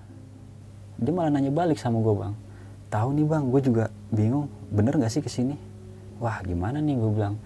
dia 1.02 1.10
malah 1.10 1.34
nanya 1.34 1.50
balik 1.50 1.82
sama 1.82 1.98
gue 1.98 2.14
bang. 2.14 2.34
Tahu 2.94 3.10
nih 3.18 3.26
bang 3.26 3.44
gue 3.50 3.62
juga 3.66 3.86
bingung 4.14 4.46
bener 4.70 4.94
gak 5.02 5.10
sih 5.10 5.26
ke 5.26 5.34
sini? 5.34 5.58
Wah 6.22 6.46
gimana 6.46 6.78
nih? 6.78 6.94
gue 6.94 7.10
bilang. 7.10 7.42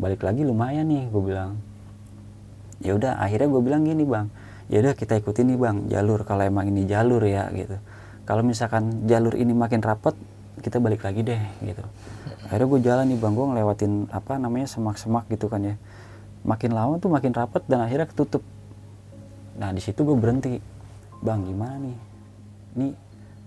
Balik 0.00 0.24
lagi 0.24 0.40
lumayan 0.40 0.88
nih 0.88 1.12
gue 1.12 1.22
bilang. 1.22 1.60
Ya 2.80 2.96
udah 2.96 3.20
akhirnya 3.20 3.52
gue 3.52 3.60
bilang 3.60 3.84
gini 3.84 4.08
bang. 4.08 4.32
Ya 4.72 4.80
udah 4.80 4.96
kita 4.96 5.20
ikutin 5.20 5.52
nih 5.52 5.58
bang 5.60 5.76
jalur. 5.92 6.24
Kalau 6.24 6.48
emang 6.48 6.64
ini 6.64 6.88
jalur 6.88 7.20
ya 7.28 7.52
gitu. 7.52 7.76
Kalau 8.24 8.40
misalkan 8.40 9.04
jalur 9.04 9.36
ini 9.36 9.52
makin 9.52 9.84
rapet 9.84 10.16
kita 10.64 10.80
balik 10.80 11.04
lagi 11.04 11.20
deh 11.20 11.42
gitu. 11.60 11.84
Akhirnya 12.48 12.68
gue 12.72 12.80
jalan 12.80 13.04
nih 13.12 13.18
bang. 13.20 13.32
Gue 13.36 13.46
ngelewatin 13.52 13.92
apa 14.08 14.40
namanya 14.40 14.64
semak-semak 14.64 15.28
gitu 15.28 15.52
kan 15.52 15.60
ya. 15.60 15.76
Makin 16.40 16.72
lama 16.72 16.96
tuh 16.96 17.12
makin 17.12 17.36
rapet 17.36 17.68
dan 17.68 17.84
akhirnya 17.84 18.08
ketutup. 18.08 18.40
Nah 19.60 19.76
di 19.76 19.84
situ 19.84 20.00
gue 20.00 20.16
berhenti. 20.16 20.56
Bang 21.20 21.44
gimana 21.44 21.76
nih 21.84 22.13
ini 22.74 22.94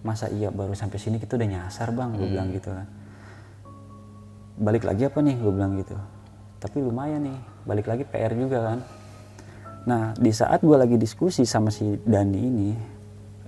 masa 0.06 0.32
iya 0.32 0.54
baru 0.54 0.72
sampai 0.72 0.98
sini 1.00 1.18
kita 1.20 1.36
udah 1.36 1.48
nyasar 1.48 1.92
bang? 1.92 2.16
Gue 2.16 2.28
bilang 2.32 2.50
gitu 2.52 2.70
kan. 2.72 2.88
Balik 4.58 4.84
lagi 4.88 5.06
apa 5.08 5.20
nih? 5.22 5.36
Gue 5.38 5.52
bilang 5.54 5.78
gitu. 5.78 5.96
Tapi 6.58 6.78
lumayan 6.82 7.22
nih 7.28 7.38
balik 7.68 7.86
lagi 7.86 8.04
PR 8.08 8.34
juga 8.34 8.74
kan. 8.74 8.80
Nah 9.88 10.04
di 10.18 10.32
saat 10.32 10.64
gue 10.64 10.78
lagi 10.78 10.96
diskusi 10.96 11.44
sama 11.44 11.70
si 11.70 12.00
Dani 12.04 12.40
ini 12.40 12.70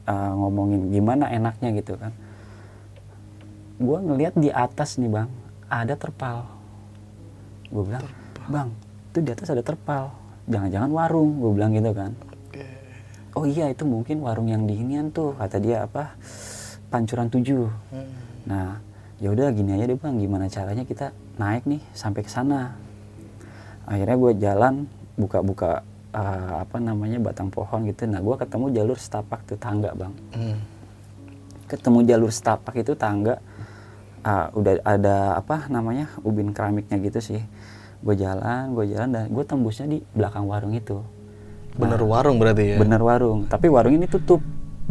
uh, 0.10 0.34
ngomongin 0.36 0.90
gimana 0.90 1.30
enaknya 1.30 1.70
gitu 1.78 1.96
kan 1.96 2.14
gue 3.80 3.96
ngelihat 3.96 4.36
di 4.36 4.52
atas 4.52 5.00
nih 5.00 5.08
bang 5.08 5.30
ada 5.72 5.96
terpal. 5.96 6.44
Gue 7.72 7.84
bilang 7.88 8.04
bang 8.52 8.70
itu 9.14 9.20
di 9.24 9.32
atas 9.32 9.48
ada 9.56 9.64
terpal. 9.64 10.12
Jangan-jangan 10.52 10.92
warung 10.92 11.40
gue 11.40 11.52
bilang 11.56 11.72
gitu 11.72 11.96
kan 11.96 12.12
oh 13.38 13.46
iya 13.46 13.70
itu 13.70 13.86
mungkin 13.86 14.24
warung 14.26 14.50
yang 14.50 14.66
di 14.66 14.80
inian 14.80 15.14
tuh 15.14 15.38
kata 15.38 15.62
dia 15.62 15.86
apa 15.86 16.18
pancuran 16.90 17.30
tujuh. 17.30 17.70
Nah 18.50 18.82
ya 19.22 19.30
udah 19.30 19.54
gini 19.54 19.78
aja 19.78 19.86
deh 19.86 19.98
bang. 20.00 20.16
Gimana 20.18 20.46
caranya 20.50 20.84
kita 20.86 21.14
naik 21.38 21.70
nih 21.70 21.82
sampai 21.94 22.22
ke 22.26 22.32
sana? 22.32 22.74
Akhirnya 23.86 24.18
gue 24.18 24.32
jalan 24.42 24.74
buka-buka 25.18 25.86
eh, 26.14 26.54
apa 26.64 26.78
namanya 26.82 27.22
batang 27.22 27.54
pohon 27.54 27.86
gitu. 27.86 28.10
Nah 28.10 28.22
gue 28.22 28.36
ketemu 28.38 28.66
jalur 28.74 28.98
setapak 28.98 29.46
tuh 29.46 29.58
tangga 29.60 29.94
bang. 29.94 30.14
Hmm. 30.34 30.60
ketemu 31.70 32.02
jalur 32.02 32.34
setapak 32.34 32.82
itu 32.82 32.98
tangga 32.98 33.38
ah, 34.26 34.50
udah 34.58 34.82
ada 34.82 35.38
apa 35.38 35.70
namanya 35.70 36.10
ubin 36.26 36.50
keramiknya 36.50 36.98
gitu 36.98 37.22
sih. 37.22 37.42
Gue 38.02 38.18
jalan 38.18 38.74
gue 38.74 38.90
jalan 38.90 39.10
dan 39.14 39.30
gue 39.30 39.44
tembusnya 39.46 39.86
di 39.86 40.02
belakang 40.18 40.50
warung 40.50 40.74
itu 40.74 41.06
Bener 41.78 42.02
warung 42.02 42.38
berarti 42.42 42.76
ya? 42.76 42.78
bener 42.80 43.02
warung 43.04 43.46
tapi 43.46 43.70
warung 43.70 43.94
ini 43.96 44.08
tutup. 44.10 44.42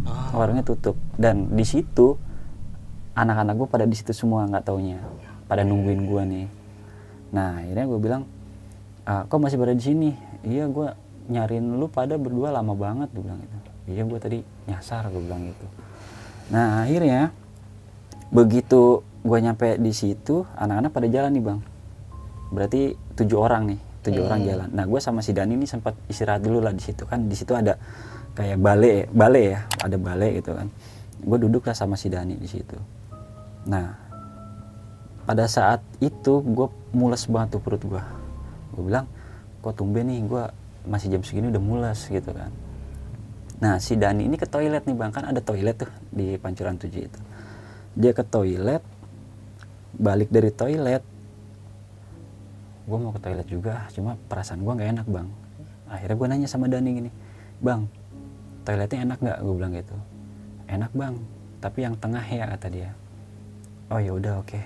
Ah. 0.06 0.30
warungnya 0.32 0.62
tutup. 0.64 0.94
Dan 1.18 1.52
di 1.52 1.66
situ 1.66 2.16
anak-anak 3.18 3.54
gue 3.58 3.68
pada 3.68 3.84
di 3.84 3.96
situ 3.98 4.14
semua 4.14 4.46
nggak 4.46 4.64
taunya. 4.64 5.02
Pada 5.50 5.66
nungguin 5.66 6.02
gue 6.06 6.22
nih. 6.22 6.46
Nah 7.34 7.60
akhirnya 7.60 7.86
gue 7.88 7.98
bilang 8.00 8.22
"Ah, 9.04 9.24
kok 9.26 9.40
masih 9.42 9.58
pada 9.58 9.74
di 9.74 9.82
sini? 9.82 10.10
Iya 10.46 10.70
gue 10.70 10.88
nyariin 11.28 11.76
lu 11.76 11.90
pada 11.90 12.16
berdua 12.16 12.54
lama 12.54 12.72
banget 12.72 13.10
gue 13.12 13.22
bilang 13.24 13.40
gitu. 13.42 13.56
Iya 13.88 14.02
gue 14.06 14.18
tadi 14.20 14.38
nyasar 14.68 15.10
gue 15.10 15.20
bilang 15.20 15.42
gitu. 15.50 15.66
Nah 16.54 16.84
akhirnya 16.86 17.32
begitu 18.28 19.02
gue 19.24 19.38
nyampe 19.40 19.76
di 19.80 19.92
situ 19.92 20.46
anak-anak 20.56 20.90
pada 20.92 21.06
jalan 21.10 21.32
nih 21.34 21.44
bang. 21.44 21.60
Berarti 22.48 22.96
tujuh 23.18 23.36
orang 23.36 23.74
nih 23.74 23.80
tujuh 24.08 24.24
orang 24.24 24.40
jalan. 24.48 24.68
Nah 24.72 24.84
gue 24.88 25.00
sama 25.00 25.20
si 25.20 25.36
Dani 25.36 25.54
ini 25.54 25.68
sempat 25.68 25.92
istirahat 26.08 26.40
dulu 26.40 26.64
lah 26.64 26.72
di 26.72 26.80
situ 26.80 27.04
kan. 27.04 27.28
Di 27.28 27.36
situ 27.36 27.52
ada 27.52 27.76
kayak 28.32 28.56
balai 28.56 29.04
balai 29.12 29.44
ya 29.52 29.60
ada 29.84 29.96
balai 30.00 30.40
gitu 30.40 30.56
kan. 30.56 30.72
Gue 31.20 31.38
duduk 31.38 31.68
lah 31.68 31.76
sama 31.76 31.94
si 32.00 32.08
Dani 32.08 32.34
di 32.40 32.48
situ. 32.48 32.76
Nah 33.68 34.08
pada 35.28 35.44
saat 35.44 35.84
itu 36.00 36.40
gue 36.40 36.68
mules 36.96 37.28
banget 37.28 37.58
tuh 37.58 37.60
perut 37.60 37.84
gue 37.84 38.02
gue 38.72 38.82
bilang 38.88 39.04
kok 39.60 39.76
tumben 39.76 40.08
nih 40.08 40.24
gue 40.24 40.44
masih 40.88 41.12
jam 41.12 41.20
segini 41.20 41.52
udah 41.52 41.60
mules 41.60 42.00
gitu 42.08 42.32
kan. 42.32 42.48
Nah 43.60 43.76
si 43.82 43.98
Dani 43.98 44.24
ini 44.24 44.40
ke 44.40 44.48
toilet 44.48 44.88
nih 44.88 44.96
bang. 44.96 45.12
Kan 45.12 45.28
ada 45.28 45.44
toilet 45.44 45.76
tuh 45.76 45.90
di 46.08 46.40
pancuran 46.40 46.80
tujuh 46.80 47.02
itu. 47.04 47.20
Dia 47.98 48.16
ke 48.16 48.24
toilet 48.24 48.80
balik 49.98 50.30
dari 50.30 50.54
toilet 50.54 51.02
gue 52.88 52.96
mau 52.96 53.12
ke 53.12 53.20
toilet 53.20 53.44
juga 53.44 53.84
cuma 53.92 54.16
perasaan 54.32 54.64
gue 54.64 54.72
nggak 54.72 54.90
enak 54.96 55.06
bang. 55.12 55.28
Akhirnya 55.92 56.16
gue 56.16 56.26
nanya 56.32 56.48
sama 56.48 56.72
Dani 56.72 56.90
gini 56.96 57.10
bang 57.60 57.84
toiletnya 58.64 59.04
enak 59.04 59.18
nggak? 59.20 59.38
Gue 59.44 59.54
bilang 59.54 59.72
gitu. 59.76 59.96
Enak 60.64 60.92
bang 60.96 61.14
tapi 61.60 61.84
yang 61.84 61.94
tengah 62.00 62.24
ya 62.24 62.48
kata 62.48 62.66
dia. 62.72 62.90
Oh 63.92 64.00
ya 64.00 64.16
udah 64.16 64.40
oke. 64.40 64.60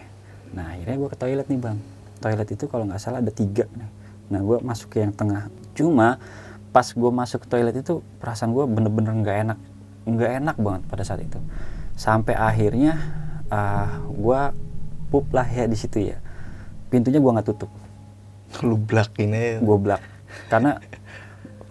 Nah 0.54 0.78
akhirnya 0.78 0.96
gue 1.02 1.08
ke 1.10 1.18
toilet 1.18 1.46
nih 1.50 1.58
bang. 1.58 1.78
Toilet 2.22 2.48
itu 2.54 2.64
kalau 2.70 2.86
nggak 2.86 3.02
salah 3.02 3.18
ada 3.18 3.32
tiga 3.34 3.66
nih. 3.74 3.90
Nah 4.30 4.40
gue 4.40 4.56
masuk 4.62 4.94
ke 4.94 5.02
yang 5.02 5.10
tengah. 5.10 5.50
Cuma 5.74 6.22
pas 6.70 6.86
gue 6.86 7.10
masuk 7.10 7.42
ke 7.42 7.48
toilet 7.50 7.74
itu 7.74 8.06
perasaan 8.22 8.54
gue 8.54 8.64
bener-bener 8.70 9.12
nggak 9.18 9.36
enak 9.50 9.58
nggak 10.02 10.30
enak 10.42 10.56
banget 10.62 10.82
pada 10.86 11.02
saat 11.02 11.26
itu. 11.26 11.42
Sampai 11.98 12.38
akhirnya 12.38 12.94
uh, 13.50 14.06
gue 14.14 14.40
pup 15.10 15.26
lah 15.34 15.46
ya 15.50 15.66
di 15.66 15.74
situ 15.74 16.14
ya. 16.14 16.22
Pintunya 16.86 17.18
gue 17.18 17.32
nggak 17.34 17.50
tutup 17.50 17.81
Lu 18.60 18.76
blak 18.76 19.16
ini. 19.16 19.56
gue 19.58 19.78
blak 19.80 20.02
karena 20.52 20.76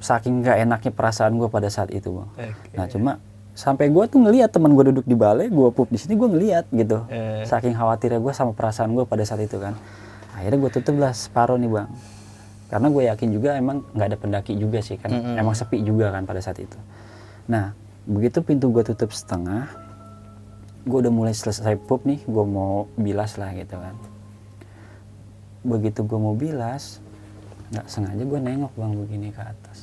saking 0.01 0.41
nggak 0.41 0.57
enaknya 0.65 0.91
perasaan 0.93 1.37
gue 1.37 1.45
pada 1.45 1.69
saat 1.69 1.93
itu 1.93 2.09
bang. 2.09 2.29
Oke. 2.33 2.73
nah 2.73 2.85
cuma 2.89 3.11
sampai 3.53 3.93
gue 3.93 4.03
tuh 4.09 4.17
ngelihat 4.17 4.49
teman 4.49 4.73
gue 4.73 4.89
duduk 4.89 5.05
di 5.05 5.13
balai 5.13 5.51
gue 5.53 5.67
pup 5.69 5.85
di 5.93 6.01
sini 6.01 6.17
gue 6.17 6.29
ngelihat 6.29 6.65
gitu. 6.73 7.05
Eh. 7.13 7.45
saking 7.45 7.77
khawatirnya 7.77 8.17
gue 8.17 8.33
sama 8.33 8.57
perasaan 8.57 8.93
gue 8.97 9.05
pada 9.05 9.21
saat 9.21 9.45
itu 9.45 9.61
kan. 9.61 9.77
Akhirnya 10.33 10.57
gue 10.57 10.71
tutup 10.73 10.97
lah 10.97 11.13
separuh 11.13 11.61
nih 11.61 11.69
bang. 11.69 11.89
Karena 12.71 12.87
gue 12.89 13.03
yakin 13.13 13.29
juga 13.29 13.49
emang 13.59 13.85
nggak 13.93 14.07
ada 14.09 14.17
pendaki 14.17 14.57
juga 14.57 14.81
sih 14.81 14.97
kan. 14.97 15.13
Emang 15.13 15.53
sepi 15.53 15.85
juga 15.85 16.09
kan 16.09 16.25
pada 16.25 16.41
saat 16.41 16.57
itu. 16.57 16.77
Nah 17.45 17.77
begitu 18.09 18.41
pintu 18.41 18.73
gue 18.73 18.81
tutup 18.81 19.13
setengah 19.13 19.69
gue 20.81 20.97
udah 20.97 21.13
mulai 21.13 21.33
selesai 21.37 21.77
pup 21.77 22.01
nih 22.09 22.25
gue 22.25 22.45
mau 22.45 22.89
bilas 22.97 23.37
lah 23.37 23.53
gitu 23.53 23.77
kan 23.77 23.93
begitu 25.61 26.01
gue 26.01 26.17
mau 26.17 26.33
bilas 26.33 26.97
nggak 27.71 27.87
sengaja 27.87 28.23
gue 28.27 28.39
nengok 28.41 28.73
bang 28.75 28.93
begini 28.93 29.27
ke 29.31 29.41
atas. 29.41 29.77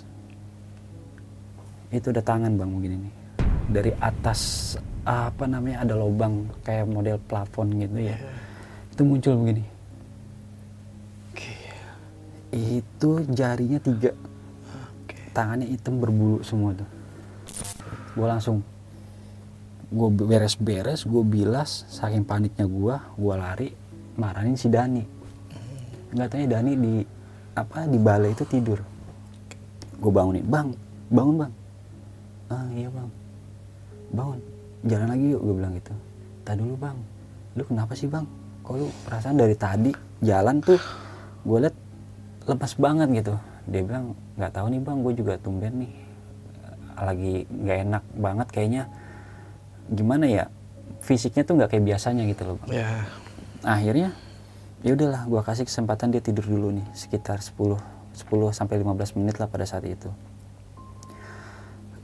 Itu 1.88 2.12
ada 2.12 2.20
tangan 2.20 2.52
bang 2.61 2.70
begini 2.70 2.97
nih. 3.00 3.14
Dari 3.68 3.92
atas 3.97 4.75
apa 5.08 5.49
namanya 5.49 5.88
ada 5.88 5.94
lubang 5.97 6.52
kayak 6.61 6.85
model 6.85 7.16
plafon 7.25 7.73
gitu 7.80 7.99
ya. 8.12 8.16
Itu 8.92 9.02
muncul 9.08 9.40
begini. 9.40 9.64
Itu 12.52 13.25
jarinya 13.32 13.80
tiga. 13.80 14.12
Tangannya 15.32 15.73
hitam 15.73 15.97
berbulu 15.97 16.44
semua 16.44 16.76
tuh. 16.76 16.88
Gue 18.12 18.26
langsung 18.28 18.61
gue 19.88 20.08
beres-beres 20.12 21.08
gue 21.08 21.25
bilas 21.25 21.88
saking 21.88 22.20
paniknya 22.20 22.68
gue 22.68 22.94
gue 23.00 23.35
lari 23.40 23.68
marahin 24.20 24.52
si 24.52 24.68
Dani 24.68 25.18
nggak 26.15 26.29
tanya 26.33 26.47
Dani 26.59 26.73
di 26.75 26.95
apa 27.59 27.85
di 27.85 27.99
balai 27.99 28.33
itu 28.33 28.45
tidur. 28.47 28.81
Gue 29.99 30.12
bangunin 30.15 30.47
bang 30.47 30.69
bangun 31.11 31.35
bang. 31.45 31.53
Ah 32.49 32.67
iya 32.73 32.88
bang. 32.88 33.09
Bangun 34.15 34.38
jalan 34.87 35.09
lagi 35.11 35.27
yuk 35.35 35.41
gue 35.43 35.55
bilang 35.59 35.73
gitu. 35.77 35.95
Tadi 36.47 36.59
dulu 36.62 36.77
bang. 36.79 36.97
Lu 37.59 37.62
kenapa 37.67 37.93
sih 37.99 38.09
bang? 38.09 38.25
Kok 38.62 38.75
lu 38.79 38.87
perasaan 39.05 39.37
dari 39.37 39.57
tadi 39.59 39.93
jalan 40.23 40.62
tuh 40.62 40.81
gue 41.45 41.59
liat 41.67 41.77
lemas 42.49 42.75
banget 42.79 43.09
gitu. 43.25 43.35
Dia 43.69 43.83
bilang 43.85 44.05
nggak 44.38 44.53
tahu 44.55 44.67
nih 44.73 44.81
bang 44.81 44.99
gue 45.03 45.12
juga 45.19 45.35
tumben 45.43 45.75
nih. 45.85 45.93
Lagi 46.99 47.35
nggak 47.50 47.79
enak 47.91 48.05
banget 48.17 48.49
kayaknya. 48.55 48.83
Gimana 49.93 50.25
ya 50.29 50.45
fisiknya 51.03 51.43
tuh 51.45 51.55
nggak 51.59 51.71
kayak 51.75 51.85
biasanya 51.85 52.23
gitu 52.29 52.43
loh 52.49 52.57
bang. 52.65 52.71
Ya. 52.85 52.91
akhirnya 53.67 54.15
ya 54.87 54.94
udahlah 54.94 55.26
gua 55.26 55.42
kasih 55.42 55.66
kesempatan 55.66 56.14
dia 56.14 56.23
tidur 56.23 56.47
dulu 56.47 56.70
nih 56.70 56.87
sekitar 56.94 57.42
10 57.42 57.78
10 58.14 58.50
sampai 58.54 58.82
15 58.82 59.18
menit 59.18 59.38
lah 59.38 59.47
pada 59.50 59.66
saat 59.66 59.87
itu. 59.87 60.11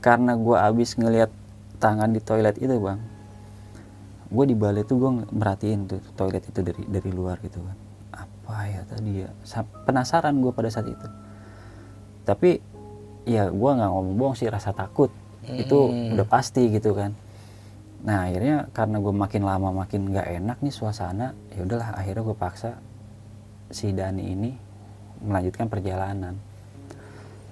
Karena 0.03 0.35
gua 0.35 0.67
abis 0.67 0.95
ngelihat 0.95 1.31
tangan 1.79 2.11
di 2.11 2.21
toilet 2.23 2.55
itu 2.59 2.75
bang 2.79 2.99
gue 4.25 4.45
di 4.51 4.57
balai 4.57 4.81
tuh 4.83 4.97
gue 4.97 5.11
merhatiin 5.31 5.85
tuh 5.85 6.01
toilet 6.17 6.41
itu 6.43 6.59
dari 6.65 6.83
dari 6.89 7.09
luar 7.13 7.37
gitu 7.45 7.61
kan. 7.61 7.77
Apa 8.25 8.67
ya 8.67 8.81
tadi 8.83 9.21
ya 9.21 9.29
Sa- 9.45 9.69
penasaran 9.85 10.33
gue 10.41 10.51
pada 10.51 10.67
saat 10.67 10.89
itu. 10.89 11.07
Tapi 12.25 12.57
ya 13.29 13.47
gue 13.53 13.71
nggak 13.77 13.89
ngomong 13.89 14.15
bohong 14.17 14.35
sih 14.35 14.49
rasa 14.49 14.73
takut. 14.73 15.13
Itu 15.45 15.93
udah 15.93 16.25
pasti 16.25 16.73
gitu 16.73 16.97
kan 16.97 17.13
nah 18.05 18.29
akhirnya 18.29 18.69
karena 18.69 19.01
gue 19.01 19.13
makin 19.13 19.41
lama 19.41 19.69
makin 19.73 20.13
nggak 20.13 20.27
enak 20.37 20.57
nih 20.61 20.73
suasana 20.73 21.33
ya 21.49 21.65
udahlah 21.65 21.97
akhirnya 21.97 22.21
gue 22.21 22.37
paksa 22.37 22.77
si 23.73 23.89
Dani 23.89 24.23
ini 24.29 24.51
melanjutkan 25.25 25.65
perjalanan. 25.71 26.37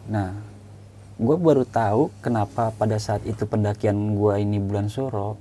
Nah 0.10 0.30
gue 1.18 1.38
baru 1.38 1.64
tahu 1.64 2.10
kenapa 2.22 2.74
pada 2.74 2.98
saat 3.02 3.26
itu 3.26 3.46
pendakian 3.46 4.18
gue 4.18 4.34
ini 4.42 4.58
bulan 4.58 4.90
suro 4.90 5.38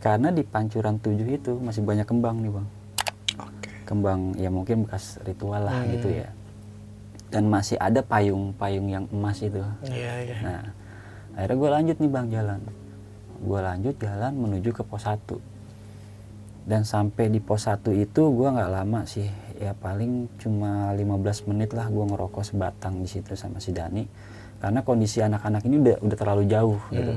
karena 0.00 0.32
di 0.32 0.40
pancuran 0.44 0.96
tujuh 0.96 1.28
itu 1.28 1.52
masih 1.60 1.84
banyak 1.84 2.08
kembang 2.08 2.40
nih 2.40 2.52
bang. 2.52 2.68
Oke. 3.40 3.70
kembang 3.88 4.20
ya 4.36 4.48
mungkin 4.52 4.84
bekas 4.84 5.20
ritual 5.24 5.64
lah 5.64 5.84
gitu 5.88 6.08
ya. 6.08 6.28
Dan 7.30 7.46
masih 7.46 7.78
ada 7.78 8.02
payung-payung 8.02 8.90
yang 8.90 9.04
emas 9.14 9.38
itu. 9.38 9.62
Iya, 9.86 10.12
iya. 10.26 10.36
nah 10.42 10.60
akhirnya 11.38 11.56
gue 11.56 11.70
lanjut 11.70 11.96
nih 12.00 12.10
bang 12.10 12.26
jalan 12.28 12.60
gue 13.40 13.60
lanjut 13.60 13.96
jalan 13.96 14.32
menuju 14.36 14.76
ke 14.76 14.82
pos 14.84 15.08
1 15.08 15.18
dan 16.68 16.84
sampai 16.84 17.32
di 17.32 17.40
pos 17.40 17.66
1 17.66 17.80
itu 17.96 18.22
gue 18.30 18.48
nggak 18.48 18.70
lama 18.70 19.02
sih. 19.08 19.26
Ya 19.60 19.76
paling 19.76 20.40
cuma 20.40 20.96
15 20.96 21.48
menit 21.52 21.76
lah 21.76 21.92
gue 21.92 22.00
ngerokok 22.00 22.44
sebatang 22.44 23.04
di 23.04 23.08
situ 23.08 23.36
sama 23.36 23.60
si 23.60 23.76
Dani. 23.76 24.08
Karena 24.60 24.80
kondisi 24.84 25.20
anak-anak 25.20 25.64
ini 25.68 25.76
udah 25.80 25.96
udah 26.04 26.16
terlalu 26.16 26.44
jauh 26.48 26.80
gitu 26.92 27.16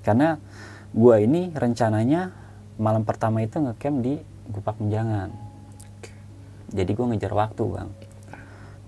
karena 0.00 0.40
gue 0.90 1.16
ini 1.22 1.52
rencananya 1.52 2.32
malam 2.80 3.04
pertama 3.04 3.44
itu 3.44 3.60
ngecamp 3.60 3.96
di 4.00 4.14
Gupak 4.50 4.80
Menjangan. 4.80 5.30
Jadi 6.72 6.90
gue 6.90 7.06
ngejar 7.06 7.32
waktu 7.36 7.62
bang. 7.62 7.90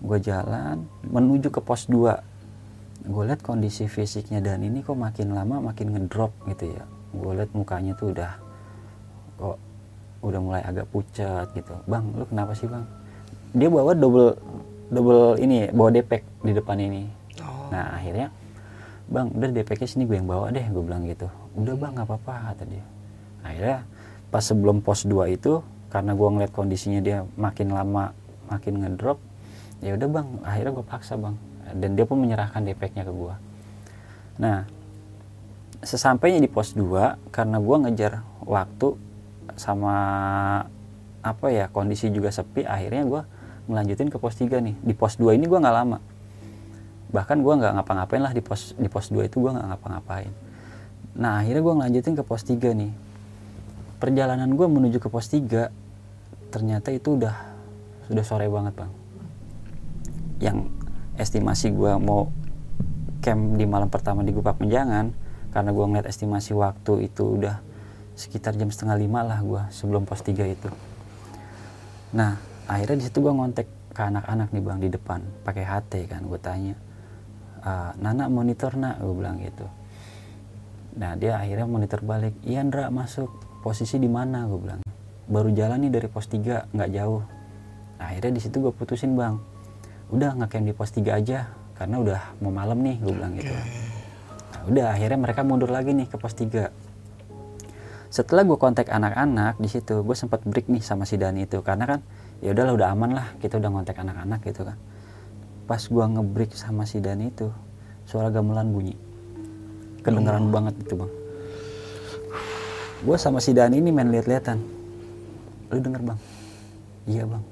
Gue 0.03 0.19
jalan 0.19 0.89
menuju 1.07 1.53
ke 1.53 1.61
pos 1.63 1.87
2 1.87 2.32
gue 3.03 3.23
lihat 3.27 3.43
kondisi 3.43 3.91
fisiknya 3.91 4.39
dan 4.39 4.63
ini 4.63 4.83
kok 4.87 4.95
makin 4.95 5.35
lama 5.35 5.59
makin 5.73 5.91
ngedrop 5.91 6.31
gitu 6.47 6.71
ya. 6.71 6.83
Gue 7.13 7.33
lihat 7.35 7.51
mukanya 7.53 7.93
tuh 7.99 8.15
udah 8.15 8.33
kok 9.39 9.59
udah 10.23 10.41
mulai 10.41 10.63
agak 10.63 10.87
pucat 10.95 11.51
gitu. 11.53 11.75
Bang 11.91 12.15
lu 12.15 12.25
kenapa 12.31 12.55
sih 12.55 12.71
bang? 12.71 12.87
Dia 13.53 13.69
bawa 13.69 13.93
double 13.93 14.39
double 14.95 15.37
ini 15.43 15.67
bawa 15.75 15.91
depek 15.91 16.23
di 16.47 16.53
depan 16.55 16.79
ini. 16.79 17.03
Nah 17.75 17.99
akhirnya 17.99 18.31
bang 19.11 19.27
udah 19.35 19.51
depeknya 19.51 19.89
sini 19.91 20.07
gue 20.07 20.17
yang 20.23 20.31
bawa 20.31 20.55
deh 20.55 20.63
gue 20.63 20.83
bilang 20.83 21.03
gitu. 21.05 21.27
Udah 21.59 21.75
bang 21.75 21.93
nggak 21.99 22.07
apa-apa 22.07 22.35
kata 22.55 22.65
dia. 22.71 22.85
Akhirnya 23.43 23.79
pas 24.31 24.41
sebelum 24.47 24.81
pos 24.81 25.05
2 25.05 25.37
itu 25.37 25.61
karena 25.93 26.17
gue 26.17 26.25
ngeliat 26.25 26.53
kondisinya 26.57 27.05
dia 27.05 27.27
makin 27.37 27.77
lama 27.77 28.17
makin 28.49 28.81
ngedrop 28.81 29.21
ya 29.85 29.93
udah 29.93 30.09
bang 30.09 30.29
akhirnya 30.41 30.73
gue 30.73 30.87
paksa 30.89 31.21
bang 31.21 31.37
dan 31.71 31.95
dia 31.95 32.05
pun 32.09 32.19
menyerahkan 32.19 32.67
depeknya 32.67 33.07
ke 33.07 33.13
gue 33.15 33.35
nah 34.43 34.67
sesampainya 35.83 36.39
di 36.39 36.51
pos 36.51 36.79
2 36.79 37.35
karena 37.35 37.59
gue 37.59 37.77
ngejar 37.87 38.23
waktu 38.47 38.95
sama 39.59 39.95
apa 41.23 41.47
ya 41.55 41.71
kondisi 41.71 42.11
juga 42.11 42.31
sepi 42.35 42.67
akhirnya 42.67 43.03
gue 43.07 43.23
ngelanjutin 43.71 44.11
ke 44.11 44.19
pos 44.19 44.35
3 44.39 44.59
nih. 44.59 44.75
Di 44.83 44.95
pos 44.95 45.19
2 45.19 45.39
ini 45.39 45.47
gue 45.47 45.59
nggak 45.59 45.75
lama. 45.75 45.99
Bahkan 47.13 47.39
gue 47.45 47.55
nggak 47.63 47.73
ngapa-ngapain 47.79 48.23
lah 48.23 48.33
di 48.35 48.43
pos 48.43 48.75
di 48.75 48.89
pos 48.91 49.11
2 49.11 49.27
itu 49.31 49.39
gue 49.39 49.51
nggak 49.55 49.67
ngapa-ngapain. 49.75 50.33
Nah 51.19 51.43
akhirnya 51.43 51.63
gue 51.63 51.75
ngelanjutin 51.79 52.15
ke 52.19 52.23
pos 52.27 52.43
3 52.43 52.59
nih. 52.75 52.93
Perjalanan 54.03 54.51
gue 54.51 54.67
menuju 54.67 54.99
ke 54.99 55.09
pos 55.11 55.31
3 55.31 55.71
ternyata 56.51 56.91
itu 56.91 57.19
udah 57.19 57.37
sudah 58.11 58.25
sore 58.27 58.47
banget 58.51 58.75
bang. 58.75 58.93
Yang 60.43 60.57
estimasi 61.21 61.73
gue 61.73 61.93
mau 62.01 62.33
camp 63.23 63.55
di 63.55 63.65
malam 63.69 63.87
pertama 63.93 64.25
di 64.25 64.33
Gupak 64.33 64.59
Menjangan 64.59 65.13
karena 65.53 65.71
gue 65.71 65.85
ngeliat 65.85 66.09
estimasi 66.09 66.57
waktu 66.57 67.07
itu 67.07 67.39
udah 67.39 67.61
sekitar 68.17 68.57
jam 68.57 68.69
setengah 68.73 68.97
lima 68.97 69.21
lah 69.21 69.41
gue 69.45 69.63
sebelum 69.73 70.09
pos 70.09 70.25
3 70.25 70.33
itu. 70.49 70.69
Nah 72.17 72.41
akhirnya 72.69 72.97
di 73.01 73.05
situ 73.09 73.21
gue 73.21 73.33
ngontek 73.33 73.69
ke 73.93 74.01
anak-anak 74.01 74.49
nih 74.53 74.63
bang 74.65 74.79
di 74.81 74.89
depan. 74.89 75.21
Pakai 75.45 75.65
HT 75.65 75.93
kan 76.09 76.25
gue 76.25 76.41
tanya 76.41 76.75
"Ah, 77.61 77.93
Nana 78.01 78.33
monitor 78.33 78.75
nak? 78.81 79.01
Gue 79.01 79.15
bilang 79.15 79.37
gitu. 79.41 79.69
Nah 80.97 81.17
dia 81.17 81.37
akhirnya 81.37 81.69
monitor 81.69 82.01
balik 82.01 82.37
iya 82.43 82.65
Ndra 82.65 82.89
masuk. 82.89 83.29
Posisi 83.63 84.01
di 84.01 84.11
mana? 84.11 84.49
Gue 84.49 84.59
bilang. 84.59 84.81
Baru 85.31 85.55
jalan 85.55 85.85
nih 85.87 85.93
dari 85.93 86.09
pos 86.09 86.27
3 86.27 86.73
nggak 86.73 86.91
jauh. 86.97 87.23
Akhirnya 88.01 88.33
di 88.35 88.41
situ 88.41 88.59
gue 88.59 88.73
putusin 88.75 89.15
bang 89.15 89.52
udah 90.13 90.37
ngecamp 90.39 90.65
di 90.69 90.75
pos 90.77 90.93
3 90.93 91.19
aja 91.19 91.49
karena 91.75 91.97
udah 91.99 92.21
mau 92.45 92.53
malam 92.53 92.79
nih 92.85 93.01
gue 93.01 93.13
bilang 93.17 93.33
gitu. 93.35 93.51
Nah, 93.51 94.63
udah 94.69 94.85
akhirnya 94.93 95.19
mereka 95.19 95.41
mundur 95.43 95.73
lagi 95.73 95.97
nih 95.97 96.07
ke 96.07 96.21
pos 96.21 96.37
3 96.37 96.93
setelah 98.13 98.45
gue 98.45 98.61
kontak 98.61 98.93
anak-anak 98.93 99.57
di 99.57 99.73
situ 99.73 100.05
gue 100.05 100.13
sempat 100.13 100.45
break 100.45 100.69
nih 100.69 100.85
sama 100.85 101.09
si 101.09 101.17
Dani 101.17 101.49
itu 101.49 101.65
karena 101.65 101.89
kan 101.89 102.01
ya 102.45 102.53
udahlah 102.53 102.77
udah 102.77 102.89
aman 102.93 103.11
lah 103.17 103.27
kita 103.41 103.57
udah 103.57 103.73
ngontek 103.73 103.97
anak-anak 103.97 104.45
gitu 104.45 104.69
kan. 104.69 104.77
Pas 105.65 105.81
gue 105.81 106.05
ngebreak 106.05 106.53
sama 106.53 106.85
si 106.85 107.01
Dani 107.01 107.33
itu 107.33 107.49
suara 108.05 108.29
gamelan 108.29 108.69
bunyi. 108.69 108.93
Kedengeran 110.05 110.53
banget 110.53 110.77
itu 110.85 110.93
bang. 110.93 111.13
Gue 113.01 113.17
sama 113.17 113.41
si 113.41 113.57
Dani 113.57 113.81
ini 113.81 113.89
main 113.89 114.13
lihat-lihatan 114.13 114.61
lu 115.73 115.81
denger 115.81 116.05
bang? 116.05 116.19
Iya 117.09 117.25
bang. 117.25 117.43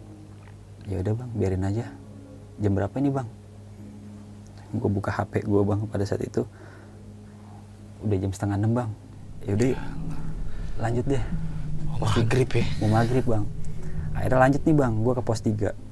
Ya 0.92 0.96
udah 1.00 1.14
bang 1.24 1.30
biarin 1.40 1.64
aja 1.64 1.88
jam 2.60 2.72
berapa 2.76 2.94
ini 3.00 3.10
bang? 3.10 3.28
Gue 4.76 4.90
buka 4.92 5.10
HP 5.10 5.42
gue 5.48 5.62
bang 5.66 5.80
pada 5.90 6.04
saat 6.06 6.22
itu. 6.22 6.46
Udah 8.04 8.16
jam 8.16 8.30
setengah 8.30 8.56
enam 8.60 8.72
bang. 8.76 8.90
Ya 9.48 9.52
udah 9.56 9.68
yuk, 9.72 9.80
lanjut 10.78 11.04
deh. 11.08 11.24
Maghrib 12.00 12.48
ya. 12.48 12.64
mau 12.80 12.88
maghrib 12.96 13.24
bang. 13.24 13.44
Akhirnya 14.14 14.38
lanjut 14.38 14.62
nih 14.64 14.76
bang. 14.76 14.92
Gue 15.00 15.12
ke 15.16 15.22
pos 15.24 15.40
3 15.42 15.90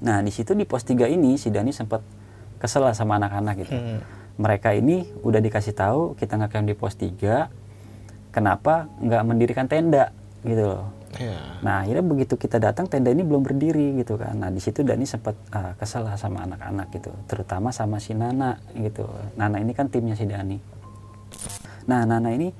nah 0.00 0.20
di 0.20 0.28
situ 0.28 0.52
di 0.52 0.68
pos 0.68 0.84
3 0.84 1.08
ini 1.08 1.40
si 1.40 1.48
Dani 1.48 1.72
sempat 1.72 2.04
kesel 2.60 2.84
lah 2.84 2.92
sama 2.92 3.16
anak-anak 3.16 3.54
gitu. 3.64 3.76
Hmm. 3.76 4.00
mereka 4.36 4.76
ini 4.76 5.08
udah 5.24 5.40
dikasih 5.40 5.72
tahu 5.72 6.12
kita 6.20 6.36
ngecamp 6.36 6.68
di 6.68 6.76
pos 6.76 6.92
3 7.00 7.48
kenapa 8.32 8.92
nggak 9.00 9.22
mendirikan 9.24 9.64
tenda 9.64 10.12
gitu 10.44 10.68
loh 10.68 10.84
Iya. 11.16 11.40
Nah 11.64 11.84
akhirnya 11.84 12.04
begitu 12.04 12.34
kita 12.36 12.60
datang 12.60 12.86
tenda 12.86 13.10
ini 13.10 13.24
belum 13.24 13.42
berdiri 13.42 13.98
gitu 14.00 14.16
kan. 14.20 14.36
Nah 14.36 14.50
di 14.52 14.60
situ 14.60 14.84
Dani 14.84 15.04
sempat 15.08 15.34
ah, 15.52 15.72
kesel 15.74 16.06
sama 16.20 16.44
anak-anak 16.44 16.92
gitu, 16.94 17.10
terutama 17.26 17.72
sama 17.72 17.96
si 17.98 18.12
Nana 18.12 18.56
gitu. 18.76 19.08
Nana 19.34 19.56
ini 19.58 19.72
kan 19.72 19.88
timnya 19.88 20.14
si 20.14 20.28
Dani. 20.28 20.56
Nah 21.88 22.04
Nana 22.04 22.28
ini 22.30 22.52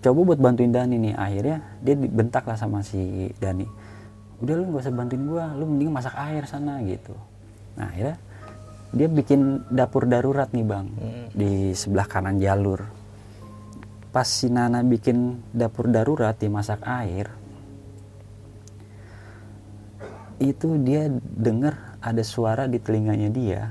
coba 0.00 0.34
buat 0.34 0.40
bantuin 0.40 0.72
Dani 0.72 0.96
nih. 0.98 1.14
Akhirnya 1.18 1.56
dia 1.82 1.94
dibentak 1.98 2.46
lah 2.46 2.56
sama 2.56 2.80
si 2.80 3.30
Dani. 3.36 3.66
Udah 4.42 4.54
lu 4.58 4.74
gak 4.74 4.82
usah 4.86 4.94
bantuin 4.94 5.24
gua, 5.24 5.54
lu 5.54 5.64
mending 5.64 5.90
masak 5.94 6.14
air 6.18 6.44
sana 6.44 6.82
gitu. 6.82 7.14
Nah 7.78 7.88
akhirnya 7.90 8.16
dia 8.94 9.10
bikin 9.10 9.66
dapur 9.74 10.06
darurat 10.06 10.46
nih 10.54 10.62
bang 10.62 10.86
di 11.34 11.74
sebelah 11.74 12.06
kanan 12.06 12.38
jalur. 12.38 12.78
Pas 14.14 14.22
si 14.22 14.46
Nana 14.46 14.86
bikin 14.86 15.42
dapur 15.50 15.90
darurat 15.90 16.38
di 16.38 16.46
masak 16.46 16.86
air, 16.86 17.26
itu 20.42 20.78
dia 20.82 21.10
dengar 21.22 21.98
ada 22.02 22.22
suara 22.26 22.66
di 22.66 22.78
telinganya 22.82 23.30
dia. 23.30 23.62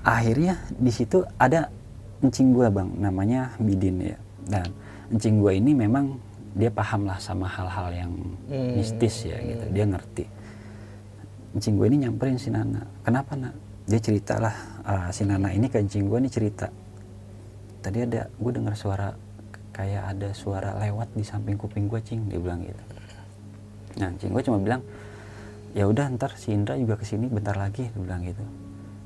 Akhirnya 0.00 0.56
di 0.74 0.90
situ 0.90 1.22
ada 1.36 1.68
encing 2.24 2.56
gua 2.56 2.72
bang, 2.72 2.88
namanya 2.98 3.52
Bidin 3.60 4.00
ya. 4.00 4.18
Dan 4.48 4.66
encing 5.12 5.38
gua 5.38 5.52
ini 5.54 5.76
memang 5.76 6.18
dia 6.56 6.72
paham 6.72 7.06
lah 7.06 7.20
sama 7.22 7.46
hal-hal 7.46 7.94
yang 7.94 8.12
mistis 8.74 9.28
ya 9.28 9.38
gitu. 9.38 9.64
Dia 9.70 9.84
ngerti. 9.86 10.24
Encing 11.54 11.76
gua 11.78 11.86
ini 11.86 12.08
nyamperin 12.08 12.40
si 12.40 12.48
Nana. 12.50 12.82
Kenapa 13.06 13.36
nak? 13.36 13.54
Dia 13.86 14.00
cerita 14.02 14.38
lah 14.40 14.56
ah, 14.82 15.08
si 15.14 15.22
Nana 15.22 15.52
ini 15.52 15.70
ke 15.70 15.78
encing 15.78 16.08
gua 16.10 16.18
ini 16.18 16.32
cerita. 16.32 16.72
Tadi 17.80 18.04
ada 18.04 18.28
gue 18.28 18.52
dengar 18.52 18.76
suara 18.76 19.16
kayak 19.70 20.02
ada 20.16 20.28
suara 20.34 20.74
lewat 20.76 21.14
di 21.14 21.22
samping 21.22 21.54
kuping 21.54 21.86
gue 21.86 22.00
cing 22.02 22.26
dia 22.26 22.38
bilang 22.42 22.62
gitu. 22.66 22.82
Nah 24.02 24.10
cing 24.18 24.34
gue 24.34 24.42
cuma 24.42 24.58
bilang 24.58 24.82
ya 25.70 25.86
udah 25.86 26.10
ntar 26.18 26.34
si 26.34 26.50
Indra 26.50 26.74
juga 26.74 26.98
ke 26.98 27.06
sini 27.06 27.30
bentar 27.30 27.54
lagi 27.54 27.86
dia 27.86 28.00
bilang 28.00 28.26
gitu. 28.26 28.42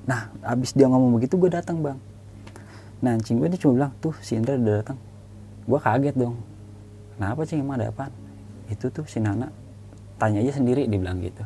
Nah 0.09 0.33
abis 0.45 0.73
dia 0.73 0.89
ngomong 0.89 1.21
begitu 1.21 1.37
gue 1.37 1.53
datang 1.53 1.85
bang. 1.85 1.99
Nah 3.05 3.21
cing 3.21 3.37
gue 3.37 3.49
ini 3.49 3.61
cuma 3.61 3.73
bilang 3.77 3.93
tuh 4.01 4.17
si 4.25 4.37
Indra 4.37 4.57
udah 4.57 4.81
datang. 4.81 4.99
Gue 5.65 5.79
kaget 5.81 6.17
dong. 6.17 6.37
Kenapa 7.17 7.41
cing? 7.45 7.61
Emang 7.61 7.77
ada 7.81 7.93
apa 7.93 8.09
itu 8.73 8.89
tuh 8.89 9.05
si 9.05 9.21
Nana. 9.21 9.53
Tanya 10.17 10.41
aja 10.41 10.57
sendiri 10.57 10.89
dia 10.89 10.97
bilang 10.97 11.21
gitu. 11.21 11.45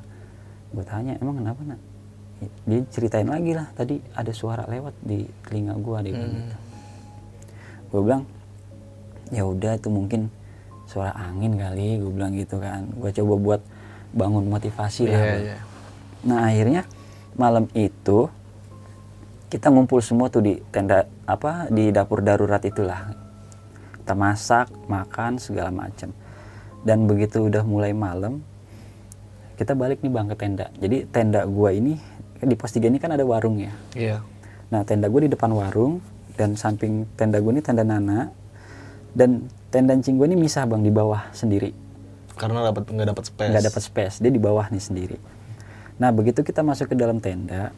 Gue 0.71 0.85
tanya 0.87 1.19
emang 1.19 1.43
kenapa 1.43 1.61
nak? 1.75 1.81
Dia 2.71 2.87
ceritain 2.87 3.27
lagi 3.27 3.51
lah 3.51 3.67
tadi 3.75 3.99
ada 4.15 4.31
suara 4.31 4.63
lewat 4.71 4.95
di 5.03 5.27
telinga 5.43 5.75
gue 5.75 5.99
dia 6.07 6.13
bilang 6.15 6.35
gitu. 6.39 6.57
Gue 7.91 8.01
bilang 8.07 8.23
ya 9.31 9.45
udah 9.45 9.77
itu 9.77 9.89
mungkin 9.89 10.29
suara 10.85 11.13
angin 11.15 11.55
kali 11.55 12.01
gue 12.01 12.11
bilang 12.11 12.33
gitu 12.33 12.57
kan 12.57 12.89
gue 12.89 13.11
coba 13.13 13.35
buat 13.37 13.61
bangun 14.11 14.49
motivasi 14.49 15.05
lah 15.05 15.13
Iya, 15.15 15.29
Bang. 15.29 15.43
iya. 15.45 15.59
nah 16.25 16.39
akhirnya 16.49 16.83
malam 17.35 17.65
itu 17.73 18.33
kita 19.49 19.69
ngumpul 19.69 20.01
semua 20.01 20.29
tuh 20.29 20.41
di 20.41 20.61
tenda 20.69 21.05
apa 21.25 21.69
di 21.69 21.89
dapur 21.89 22.21
darurat 22.21 22.61
itulah 22.61 23.13
kita 24.01 24.13
masak 24.13 24.69
makan 24.89 25.37
segala 25.37 25.69
macam 25.69 26.13
dan 26.83 27.05
begitu 27.05 27.45
udah 27.45 27.65
mulai 27.65 27.93
malam 27.93 28.41
kita 29.57 29.75
balik 29.75 30.01
nih 30.01 30.09
bang 30.09 30.27
ke 30.29 30.37
tenda 30.37 30.67
jadi 30.77 31.05
tenda 31.09 31.45
gua 31.45 31.73
ini 31.73 32.01
di 32.39 32.55
pos 32.55 32.71
3 32.71 32.87
ini 32.87 32.97
kan 32.97 33.11
ada 33.11 33.27
warung 33.27 33.59
ya 33.59 33.73
Iya. 33.93 34.17
Nah 34.69 34.85
tenda 34.85 35.09
gue 35.09 35.27
di 35.27 35.31
depan 35.33 35.49
warung 35.51 35.99
dan 36.37 36.55
samping 36.55 37.03
tenda 37.17 37.41
gue 37.41 37.51
ini 37.51 37.59
tenda 37.59 37.83
Nana 37.83 38.29
dan 39.19 39.31
tenda 39.69 39.99
cing 39.99 40.15
gue 40.15 40.25
ini 40.25 40.39
misah 40.39 40.63
bang 40.63 40.79
di 40.79 40.89
bawah 40.89 41.27
sendiri 41.35 41.75
Karena 42.33 42.63
dapat 42.63 42.87
nggak 42.87 43.09
dapat 43.11 43.25
space. 43.27 43.51
nggak 43.51 43.65
dapat 43.67 43.83
space 43.83 44.15
dia 44.23 44.31
di 44.31 44.39
bawah 44.39 44.63
nih 44.65 44.79
sendiri. 44.79 45.19
Nah 45.99 46.15
begitu 46.15 46.41
kita 46.41 46.63
masuk 46.63 46.87
ke 46.87 46.97
dalam 46.97 47.19
tenda 47.19 47.75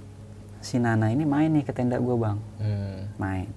si 0.60 0.76
Nana 0.76 1.08
ini 1.08 1.24
main 1.24 1.48
nih 1.48 1.64
ke 1.64 1.72
tenda 1.72 1.96
gue 1.96 2.12
bang 2.14 2.36
Hmm. 2.60 3.08
main 3.16 3.48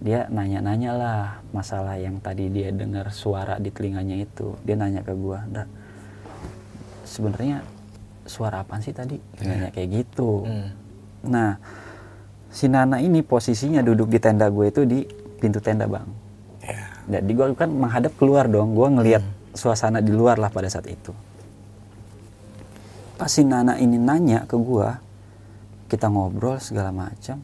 dia 0.00 0.26
nanya-nanya 0.26 0.90
lah 0.90 1.22
masalah 1.50 1.94
yang 1.94 2.18
tadi 2.18 2.48
dia 2.48 2.72
dengar 2.72 3.14
suara 3.14 3.62
di 3.62 3.70
telinganya 3.70 4.18
itu 4.18 4.58
dia 4.60 4.74
nanya 4.74 5.06
ke 5.06 5.14
gue 5.14 5.38
sebenarnya 7.04 7.62
suara 8.24 8.62
apaan 8.62 8.80
sih 8.80 8.90
tadi 8.90 9.18
Dia 9.36 9.44
nanya 9.46 9.68
kayak 9.70 9.88
gitu 9.94 10.42
Hmm. 10.42 10.68
Nah, 11.22 11.60
si 12.48 12.64
Nana 12.64 12.96
ini 12.98 13.20
posisinya 13.20 13.78
duduk 13.78 14.08
di 14.08 14.16
tenda 14.16 14.48
gue 14.48 14.66
itu 14.66 14.82
di 14.82 15.04
pintu 15.36 15.60
tenda 15.60 15.84
bang. 15.84 16.08
Jadi 17.10 17.30
gue 17.34 17.46
kan 17.58 17.66
menghadap 17.66 18.14
keluar 18.14 18.46
dong, 18.46 18.78
gue 18.78 18.86
ngelihat 18.86 19.24
suasana 19.50 19.98
di 19.98 20.14
luar 20.14 20.38
lah 20.38 20.48
pada 20.54 20.70
saat 20.70 20.86
itu. 20.86 21.10
Pas 23.18 23.26
si 23.26 23.42
Nana 23.42 23.76
ini 23.82 23.98
nanya 23.98 24.46
ke 24.46 24.54
gue, 24.54 24.88
kita 25.90 26.06
ngobrol 26.06 26.62
segala 26.62 26.94
macam, 26.94 27.42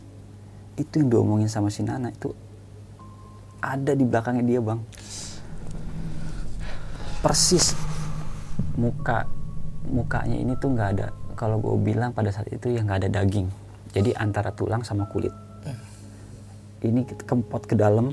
itu 0.78 0.94
yang 1.02 1.08
diomongin 1.10 1.50
sama 1.50 1.66
si 1.68 1.82
Nana 1.82 2.14
itu 2.14 2.30
ada 3.66 3.92
di 3.96 4.04
belakangnya 4.06 4.44
dia 4.46 4.60
bang. 4.62 4.80
Persis 7.24 7.74
muka 8.78 9.26
mukanya 9.88 10.36
ini 10.38 10.52
tuh 10.62 10.70
nggak 10.76 10.88
ada 10.94 11.08
kalau 11.34 11.58
gue 11.58 11.74
bilang 11.82 12.14
pada 12.14 12.30
saat 12.30 12.46
itu 12.54 12.70
ya 12.70 12.86
nggak 12.86 13.02
ada 13.02 13.08
daging. 13.20 13.48
Jadi 13.90 14.14
antara 14.14 14.52
tulang 14.52 14.84
sama 14.86 15.08
kulit. 15.10 15.32
Ini 16.84 17.02
kempot 17.24 17.64
ke 17.66 17.74
dalam 17.74 18.12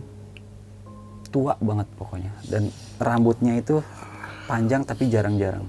tua 1.34 1.58
banget 1.58 1.90
pokoknya. 1.98 2.30
Dan 2.46 2.70
rambutnya 3.02 3.58
itu 3.58 3.82
panjang 4.46 4.86
tapi 4.86 5.10
jarang-jarang. 5.10 5.66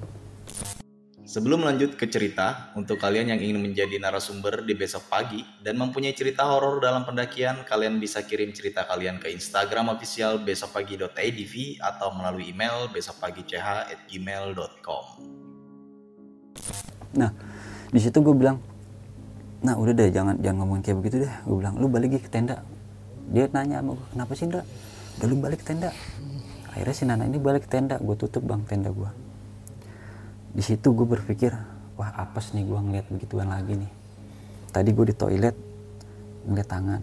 Sebelum 1.35 1.67
lanjut 1.67 1.99
ke 1.99 2.07
cerita, 2.07 2.71
untuk 2.79 3.03
kalian 3.03 3.35
yang 3.35 3.43
ingin 3.43 3.59
menjadi 3.59 3.99
narasumber 3.99 4.63
di 4.63 4.79
besok 4.79 5.11
pagi 5.11 5.43
dan 5.67 5.75
mempunyai 5.75 6.15
cerita 6.15 6.47
horor 6.47 6.79
dalam 6.79 7.03
pendakian, 7.03 7.67
kalian 7.67 7.99
bisa 7.99 8.23
kirim 8.23 8.55
cerita 8.55 8.87
kalian 8.87 9.19
ke 9.19 9.35
Instagram 9.35 9.91
official 9.91 10.39
besokpagi.idv 10.47 11.83
atau 11.83 12.15
melalui 12.15 12.55
email 12.55 12.87
besokpagi.ch@gmail.com. 12.87 15.05
nah 17.19 17.35
di 17.91 17.99
situ 17.99 18.23
gue 18.23 18.35
bilang 18.35 18.63
nah 19.63 19.75
udah 19.75 19.91
deh 19.91 20.15
jangan 20.15 20.39
jangan 20.39 20.63
ngomongin 20.63 20.87
kayak 20.87 21.03
begitu 21.03 21.27
deh. 21.27 21.35
Gue 21.51 21.67
bilang 21.67 21.75
lu 21.83 21.91
balik 21.91 22.15
lagi 22.15 22.23
ke 22.23 22.31
tenda. 22.31 22.63
Dia 23.35 23.51
nanya 23.51 23.83
sama 23.83 23.99
gue 23.99 24.07
kenapa 24.15 24.39
sih 24.39 24.47
Indra 24.47 24.63
udah 25.19 25.27
lu 25.31 25.37
balik 25.39 25.63
tenda. 25.63 25.95
Akhirnya 26.75 26.95
si 26.95 27.05
Nana 27.07 27.25
ini 27.29 27.39
balik 27.39 27.71
tenda. 27.71 28.01
Gue 28.03 28.19
tutup 28.19 28.43
bang 28.43 28.63
tenda 28.67 28.91
gue 28.91 29.25
di 30.55 30.63
situ 30.63 30.95
gue 30.95 31.03
berpikir 31.03 31.51
wah 31.99 32.15
apes 32.15 32.55
nih 32.55 32.63
gue 32.63 32.79
ngeliat 32.79 33.07
begituan 33.11 33.51
lagi 33.51 33.75
nih. 33.75 33.91
Tadi 34.71 34.91
gue 34.95 35.07
di 35.11 35.15
toilet 35.15 35.57
ngeliat 36.47 36.69
tangan. 36.71 37.03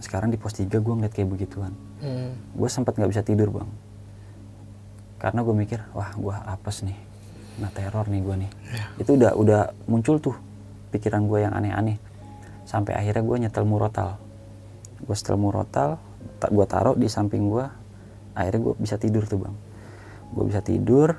Sekarang 0.00 0.32
di 0.32 0.40
pos 0.40 0.56
3 0.56 0.72
gue 0.72 0.94
ngeliat 0.96 1.12
kayak 1.12 1.28
begituan. 1.28 1.76
Hmm. 2.02 2.34
gue 2.34 2.66
sempat 2.66 2.98
nggak 2.98 3.12
bisa 3.14 3.22
tidur 3.22 3.52
bang. 3.52 3.70
Karena 5.20 5.46
gue 5.46 5.54
mikir 5.54 5.78
wah 5.92 6.10
gue 6.16 6.34
apes 6.34 6.82
nih. 6.82 6.98
Nah 7.60 7.70
teror 7.70 8.08
nih 8.08 8.20
gue 8.24 8.36
nih. 8.48 8.50
Itu 8.98 9.20
udah 9.20 9.36
udah 9.36 9.60
muncul 9.86 10.16
tuh 10.18 10.34
pikiran 10.90 11.28
gue 11.28 11.44
yang 11.44 11.52
aneh-aneh. 11.52 12.00
Sampai 12.64 12.96
akhirnya 12.96 13.22
gue 13.22 13.36
nyetel 13.46 13.68
murotal. 13.68 14.16
Gue 15.04 15.14
setel 15.14 15.36
murotal 15.36 16.00
gue 16.42 16.66
taruh 16.66 16.96
di 16.98 17.06
samping 17.06 17.50
gue 17.50 17.66
akhirnya 18.34 18.60
gue 18.60 18.74
bisa 18.80 18.96
tidur 18.98 19.24
tuh 19.28 19.38
bang 19.42 19.56
gue 20.32 20.44
bisa 20.48 20.60
tidur 20.64 21.18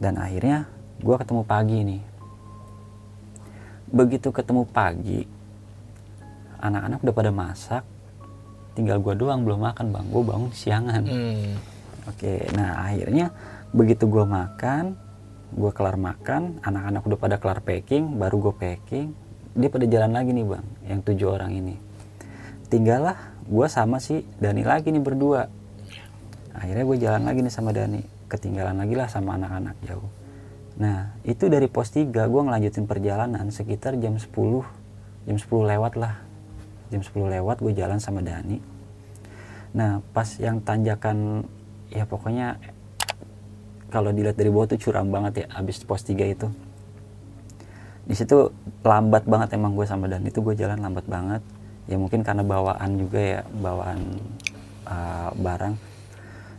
dan 0.00 0.18
akhirnya 0.18 0.66
gue 0.98 1.16
ketemu 1.18 1.42
pagi 1.44 1.78
nih 1.84 2.02
begitu 3.92 4.32
ketemu 4.32 4.64
pagi 4.64 5.28
anak-anak 6.62 7.04
udah 7.04 7.14
pada 7.14 7.30
masak 7.30 7.84
tinggal 8.72 8.98
gue 9.04 9.14
doang 9.14 9.44
belum 9.44 9.60
makan 9.68 9.92
bang 9.92 10.06
gue 10.08 10.22
bangun 10.24 10.50
siangan 10.50 11.04
Hmm. 11.04 11.72
Oke, 12.10 12.50
nah 12.58 12.82
akhirnya 12.82 13.30
begitu 13.70 14.10
gue 14.10 14.26
makan, 14.26 14.98
gue 15.54 15.70
kelar 15.70 15.94
makan, 15.94 16.58
anak-anak 16.66 17.02
udah 17.06 17.18
pada 17.18 17.36
kelar 17.38 17.62
packing, 17.62 18.18
baru 18.18 18.50
gue 18.50 18.54
packing, 18.58 19.14
dia 19.54 19.70
pada 19.70 19.86
jalan 19.86 20.10
lagi 20.10 20.34
nih 20.34 20.42
bang, 20.42 20.66
yang 20.90 21.00
tujuh 21.06 21.30
orang 21.30 21.54
ini. 21.54 21.78
Tinggallah 22.66 23.14
gue 23.46 23.66
sama 23.70 23.98
si 23.98 24.22
Dani 24.38 24.62
lagi 24.62 24.90
nih 24.90 25.02
berdua. 25.02 25.48
Akhirnya 26.52 26.84
gue 26.84 26.98
jalan 27.00 27.22
lagi 27.24 27.40
nih 27.40 27.54
sama 27.54 27.72
Dani, 27.72 28.02
ketinggalan 28.28 28.76
lagi 28.76 28.94
lah 28.94 29.08
sama 29.08 29.40
anak-anak 29.40 29.76
jauh. 29.86 30.10
Nah 30.78 31.16
itu 31.24 31.48
dari 31.48 31.68
pos 31.68 31.92
3 31.92 32.12
gue 32.12 32.42
ngelanjutin 32.42 32.84
perjalanan 32.84 33.48
sekitar 33.48 33.96
jam 33.98 34.16
10, 34.16 34.28
jam 35.26 35.36
10 35.36 35.70
lewat 35.76 35.94
lah. 35.96 36.20
Jam 36.92 37.00
10 37.00 37.40
lewat 37.40 37.64
gue 37.64 37.72
jalan 37.72 37.98
sama 37.98 38.20
Dani. 38.20 38.60
Nah, 39.72 40.04
pas 40.12 40.28
yang 40.36 40.60
tanjakan 40.60 41.48
ya 41.88 42.04
pokoknya 42.04 42.60
kalau 43.92 44.12
dilihat 44.12 44.36
dari 44.36 44.48
bawah 44.48 44.68
tuh 44.68 44.80
curam 44.80 45.08
banget 45.12 45.44
ya 45.44 45.46
abis 45.56 45.84
pos 45.84 46.04
3 46.04 46.16
itu 46.28 46.48
di 48.02 48.14
situ 48.16 48.50
lambat 48.82 49.28
banget 49.28 49.54
emang 49.54 49.76
gue 49.76 49.86
sama 49.86 50.10
dan 50.10 50.24
itu 50.24 50.42
gue 50.42 50.56
jalan 50.56 50.80
lambat 50.80 51.06
banget 51.06 51.42
ya 51.90 51.96
mungkin 51.98 52.22
karena 52.22 52.46
bawaan 52.46 52.90
juga 52.98 53.20
ya 53.20 53.40
bawaan 53.58 53.98
uh, 54.86 55.30
barang. 55.34 55.74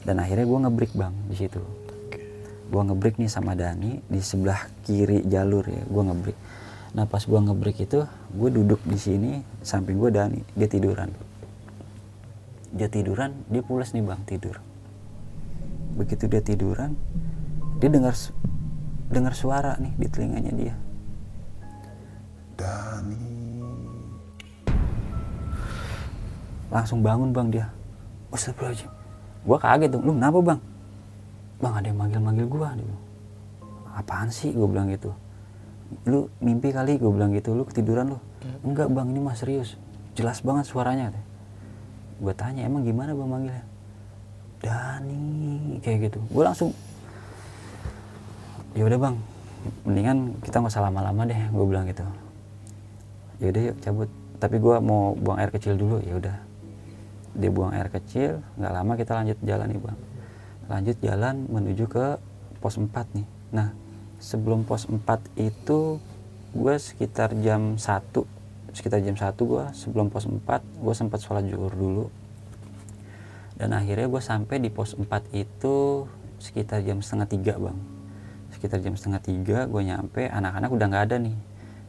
Dan 0.03 0.19
akhirnya 0.19 0.43
gue 0.43 0.59
ngebreak 0.67 0.93
bang 0.99 1.15
di 1.31 1.35
situ. 1.39 1.63
Gue 2.67 2.81
ngebreak 2.83 3.15
nih 3.21 3.31
sama 3.31 3.55
Dani 3.55 4.03
di 4.03 4.19
sebelah 4.19 4.67
kiri 4.83 5.23
jalur 5.23 5.63
ya 5.63 5.83
gue 5.87 6.03
ngebreak. 6.03 6.39
Nah 6.93 7.07
pas 7.07 7.23
gue 7.23 7.39
ngebreak 7.39 7.87
itu 7.87 8.03
gue 8.35 8.49
duduk 8.51 8.83
di 8.83 8.99
sini 8.99 9.31
samping 9.63 9.95
gue 9.95 10.11
Dani 10.11 10.43
dia 10.59 10.67
tiduran. 10.67 11.07
Dia 12.75 12.91
tiduran 12.91 13.31
dia 13.47 13.63
pulas 13.63 13.95
nih 13.95 14.03
bang 14.03 14.21
tidur. 14.27 14.59
Begitu 15.95 16.27
dia 16.27 16.43
tiduran 16.43 16.99
dia 17.79 17.87
dengar 17.87 18.15
dengar 19.07 19.33
suara 19.39 19.79
nih 19.79 19.93
di 19.95 20.07
telinganya 20.11 20.51
dia. 20.51 20.75
Dani 22.59 23.32
langsung 26.73 27.05
bangun 27.05 27.29
bang 27.29 27.47
dia. 27.53 27.67
Astagfirullahaladzim. 28.33 28.89
Gue 29.45 29.57
kaget 29.61 29.89
dong 29.93 30.03
lu 30.09 30.11
kenapa 30.17 30.37
bang? 30.41 30.59
Bang 31.61 31.73
ada 31.77 31.85
yang 31.85 31.99
manggil-manggil 32.01 32.45
gue 32.49 32.69
dia 32.81 32.97
apaan 33.93 34.33
sih? 34.33 34.49
Gue 34.49 34.65
bilang 34.65 34.89
gitu. 34.89 35.13
Lu 36.09 36.25
mimpi 36.41 36.73
kali 36.73 36.97
gue 36.97 37.11
bilang 37.13 37.29
gitu. 37.37 37.53
Lu 37.53 37.63
ketiduran 37.69 38.17
lu? 38.17 38.17
Hmm. 38.17 38.73
enggak 38.73 38.89
bang 38.89 39.07
ini 39.13 39.19
mah 39.21 39.37
serius. 39.37 39.77
Jelas 40.17 40.41
banget 40.41 40.65
suaranya 40.65 41.13
gue 42.23 42.33
tanya 42.37 42.63
emang 42.63 42.85
gimana 42.87 43.11
bang 43.11 43.29
manggilnya? 43.29 43.65
Dani 44.63 45.77
kayak 45.83 46.09
gitu. 46.09 46.19
Gue 46.31 46.43
langsung 46.45 46.71
ya 48.73 48.89
udah 48.89 48.97
bang 48.97 49.15
mendingan 49.85 50.17
kita 50.41 50.59
nggak 50.59 50.73
usah 50.73 50.83
lama-lama 50.89 51.21
deh 51.29 51.37
gue 51.37 51.65
bilang 51.69 51.85
gitu. 51.85 52.05
Ya 53.37 53.53
udah 53.53 53.61
yuk 53.69 53.77
cabut. 53.83 54.09
Tapi 54.41 54.55
gue 54.59 54.75
mau 54.83 55.15
buang 55.15 55.39
air 55.39 55.51
kecil 55.51 55.79
dulu 55.79 56.03
ya 56.03 56.19
udah 56.19 56.35
dia 57.33 57.49
buang 57.49 57.73
air 57.73 57.89
kecil 57.89 58.41
nggak 58.57 58.73
lama 58.73 58.93
kita 58.97 59.11
lanjut 59.17 59.37
jalan 59.41 59.67
nih 59.69 59.81
bang 59.81 59.99
lanjut 60.71 60.97
jalan 61.03 61.35
menuju 61.51 61.85
ke 61.91 62.05
pos 62.63 62.79
4 62.79 62.87
nih. 63.19 63.27
Nah 63.51 63.75
sebelum 64.23 64.63
pos 64.63 64.87
4 64.87 65.03
itu 65.35 65.99
gue 66.55 66.75
sekitar 66.79 67.35
jam 67.43 67.75
1 67.75 67.83
sekitar 68.71 69.03
jam 69.03 69.19
1 69.19 69.35
gue 69.35 69.63
sebelum 69.75 70.07
pos 70.07 70.23
4 70.23 70.39
gue 70.79 70.93
sempat 70.95 71.19
sholat 71.19 71.43
zuhur 71.51 71.75
dulu. 71.75 72.05
Dan 73.59 73.75
akhirnya 73.75 74.07
gue 74.07 74.21
sampai 74.23 74.63
di 74.63 74.71
pos 74.71 74.95
4 74.95 75.03
itu 75.35 76.07
sekitar 76.39 76.79
jam 76.87 77.03
setengah 77.03 77.27
tiga 77.27 77.53
bang. 77.59 77.77
Sekitar 78.55 78.79
jam 78.79 78.95
setengah 78.95 79.19
tiga 79.19 79.67
gue 79.67 79.81
nyampe 79.83 80.31
anak-anak 80.31 80.71
udah 80.71 80.87
nggak 80.87 81.03
ada 81.11 81.17
nih. 81.19 81.35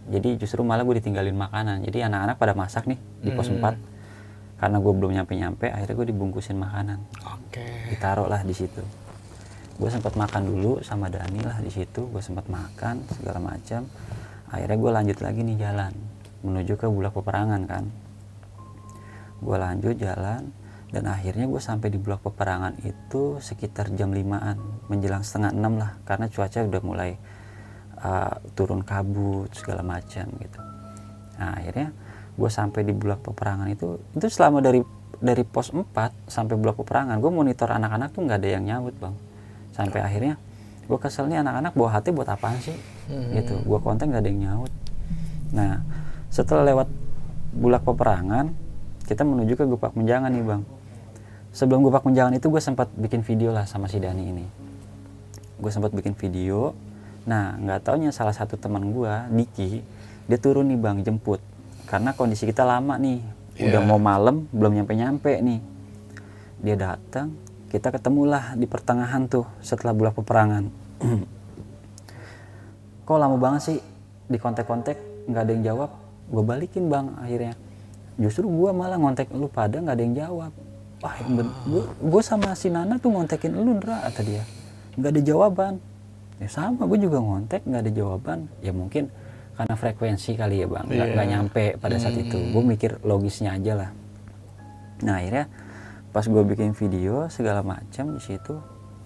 Jadi 0.04 0.36
justru 0.42 0.66
malah 0.66 0.82
gue 0.82 0.98
ditinggalin 0.98 1.38
makanan. 1.38 1.86
Jadi 1.86 2.02
anak-anak 2.02 2.36
pada 2.36 2.52
masak 2.58 2.90
nih 2.90 2.98
di 3.22 3.30
pos 3.30 3.46
hmm. 3.46 3.62
4 3.62 3.93
karena 4.58 4.76
gue 4.78 4.92
belum 4.94 5.10
nyampe 5.12 5.32
nyampe 5.34 5.66
akhirnya 5.68 5.94
gue 5.98 6.08
dibungkusin 6.14 6.56
makanan. 6.58 6.98
Oke. 7.26 7.60
Okay. 7.60 7.94
ditaruh 7.94 8.26
lah 8.30 8.42
di 8.46 8.54
situ. 8.54 8.82
Gue 9.74 9.90
sempat 9.90 10.14
makan 10.14 10.42
dulu 10.46 10.78
sama 10.86 11.10
Dani 11.10 11.42
lah 11.42 11.58
di 11.58 11.70
situ. 11.70 12.06
Gue 12.06 12.22
sempat 12.22 12.46
makan 12.46 13.02
segala 13.10 13.42
macam. 13.42 13.86
Akhirnya 14.54 14.78
gue 14.78 14.90
lanjut 14.94 15.18
lagi 15.18 15.40
nih 15.42 15.56
jalan 15.58 15.92
menuju 16.46 16.78
ke 16.78 16.86
bulak 16.86 17.16
peperangan 17.16 17.62
kan. 17.66 17.84
Gue 19.42 19.56
lanjut 19.58 19.98
jalan 19.98 20.54
dan 20.94 21.10
akhirnya 21.10 21.50
gue 21.50 21.58
sampai 21.58 21.90
di 21.90 21.98
blok 21.98 22.22
peperangan 22.22 22.78
itu 22.86 23.42
sekitar 23.42 23.90
jam 23.98 24.14
limaan 24.14 24.54
menjelang 24.86 25.26
setengah 25.26 25.50
enam 25.50 25.74
lah 25.74 25.98
karena 26.06 26.30
cuaca 26.30 26.62
udah 26.62 26.82
mulai 26.86 27.10
uh, 27.98 28.38
turun 28.54 28.86
kabut 28.86 29.50
segala 29.58 29.82
macam 29.82 30.30
gitu. 30.38 30.60
Nah 31.42 31.58
akhirnya 31.58 31.90
gue 32.34 32.50
sampai 32.50 32.82
di 32.82 32.90
blok 32.90 33.30
peperangan 33.30 33.70
itu 33.70 33.98
itu 34.18 34.26
selama 34.26 34.58
dari 34.58 34.82
dari 35.22 35.46
pos 35.46 35.70
4 35.70 35.86
sampai 36.26 36.54
blok 36.58 36.82
peperangan 36.82 37.16
gue 37.22 37.30
monitor 37.30 37.70
anak-anak 37.70 38.10
tuh 38.10 38.26
nggak 38.26 38.38
ada 38.42 38.48
yang 38.48 38.64
nyaut 38.66 38.94
bang. 38.98 39.14
Sampai 39.74 40.02
akhirnya 40.02 40.38
gue 40.84 40.98
kesel 41.00 41.26
nih 41.30 41.40
anak-anak 41.40 41.72
bawa 41.72 41.90
hati 41.98 42.12
buat 42.12 42.28
apaan 42.28 42.60
sih? 42.60 42.76
Hmm. 43.04 43.36
gitu 43.36 43.60
gue 43.60 43.78
konten 43.84 44.08
nggak 44.08 44.22
ada 44.24 44.30
yang 44.32 44.40
nyaut 44.48 44.72
nah 45.52 45.84
setelah 46.32 46.64
lewat 46.72 46.88
bulak 47.52 47.84
peperangan 47.84 48.56
kita 49.04 49.22
menuju 49.22 49.54
ke 49.60 49.64
Gupak 49.68 49.92
Menjangan 49.94 50.32
nih 50.32 50.44
bang. 50.44 50.62
Sebelum 51.54 51.84
Gupak 51.84 52.08
Menjangan 52.08 52.34
itu 52.34 52.48
gue 52.48 52.58
sempat 52.58 52.88
bikin 52.96 53.20
video 53.20 53.52
lah 53.52 53.68
sama 53.68 53.86
si 53.86 54.00
Dani 54.00 54.24
ini. 54.24 54.46
Gue 55.60 55.70
sempat 55.70 55.92
bikin 55.92 56.16
video. 56.16 56.72
Nah 57.28 57.54
nggak 57.60 57.84
taunya 57.84 58.10
salah 58.10 58.32
satu 58.32 58.56
teman 58.56 58.90
gue 58.90 59.12
Diki 59.30 59.84
dia 60.24 60.40
turun 60.40 60.72
nih 60.72 60.80
bang 60.80 61.04
jemput 61.04 61.40
karena 61.88 62.16
kondisi 62.16 62.48
kita 62.48 62.64
lama 62.64 62.96
nih. 62.98 63.20
Yeah. 63.54 63.70
udah 63.70 63.82
mau 63.86 64.02
malam 64.02 64.50
belum 64.50 64.82
nyampe 64.82 64.92
nyampe 64.98 65.32
nih. 65.38 65.60
Dia 66.64 66.74
datang 66.74 67.38
kita 67.70 67.90
ketemulah 67.90 68.54
di 68.54 68.70
pertengahan 68.70 69.26
tuh 69.26 69.46
setelah 69.58 69.94
bulan 69.94 70.14
peperangan. 70.14 70.64
Kok 73.06 73.18
lama 73.18 73.36
banget 73.36 73.62
sih 73.66 73.78
di 74.30 74.38
kontak-kontak 74.40 74.96
nggak 75.26 75.42
ada 75.42 75.52
yang 75.52 75.64
jawab? 75.74 75.90
Gue 76.30 76.42
balikin 76.46 76.88
bang 76.88 77.12
akhirnya. 77.20 77.54
Justru 78.14 78.46
gue 78.46 78.70
malah 78.70 78.94
ngontek 78.94 79.34
lu 79.34 79.50
pada 79.50 79.82
nggak 79.82 79.94
ada 79.94 80.04
yang 80.06 80.16
jawab. 80.16 80.52
Wah 81.04 81.20
gue 82.00 82.22
sama 82.24 82.56
si 82.56 82.72
Nana 82.72 82.96
tuh 82.96 83.12
ngontekin 83.12 83.52
lu 83.52 83.76
Ndra 83.76 84.08
kata 84.08 84.24
dia. 84.24 84.40
Nggak 84.96 85.10
ada 85.10 85.20
jawaban. 85.20 85.74
Ya 86.38 86.48
sama 86.48 86.86
gue 86.86 86.98
juga 87.02 87.18
ngontek 87.20 87.66
nggak 87.66 87.82
ada 87.84 87.92
jawaban. 87.92 88.38
Ya 88.64 88.72
mungkin 88.72 89.12
karena 89.54 89.74
frekuensi 89.78 90.34
kali 90.34 90.62
ya 90.62 90.66
bang. 90.66 90.86
Nggak 90.90 91.08
yeah. 91.14 91.26
nyampe 91.30 91.64
pada 91.78 91.96
saat 91.96 92.18
hmm. 92.18 92.24
itu 92.26 92.38
gue 92.50 92.62
mikir 92.62 92.90
logisnya 93.06 93.54
aja 93.54 93.72
lah. 93.78 93.90
Nah 95.06 95.22
akhirnya 95.22 95.46
pas 96.10 96.26
gue 96.26 96.42
bikin 96.46 96.74
video 96.74 97.26
segala 97.30 97.62
macam 97.62 98.14
di 98.14 98.20
situ 98.22 98.54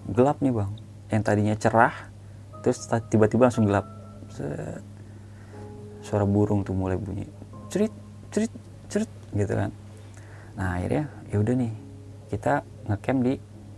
gelap 0.09 0.41
nih 0.41 0.53
bang. 0.53 0.71
Yang 1.13 1.21
tadinya 1.25 1.55
cerah 1.55 1.95
terus 2.65 2.81
tiba-tiba 3.09 3.49
langsung 3.49 3.69
gelap. 3.69 3.85
Set. 4.29 4.81
suara 5.99 6.23
burung 6.25 6.65
tuh 6.65 6.73
mulai 6.73 6.97
bunyi. 6.97 7.27
Cerit 7.69 7.93
cerit 8.33 8.53
cerit 8.89 9.11
gitu 9.35 9.53
kan. 9.53 9.69
Nah 10.57 10.79
akhirnya 10.81 11.05
ya 11.29 11.37
udah 11.37 11.55
nih 11.59 11.73
kita 12.33 12.65
ngecamp 12.89 13.19
di 13.21 13.33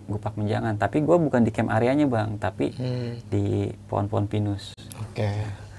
Gupak 0.07 0.39
Menjangan. 0.39 0.79
Tapi 0.79 1.03
gue 1.03 1.17
bukan 1.19 1.41
di 1.43 1.51
camp 1.51 1.71
areanya 1.71 2.07
bang 2.07 2.39
tapi 2.39 2.71
hmm. 2.71 3.27
di 3.27 3.67
pohon-pohon 3.91 4.27
pinus. 4.31 4.71
Oke. 5.01 5.27
okay 5.27 5.70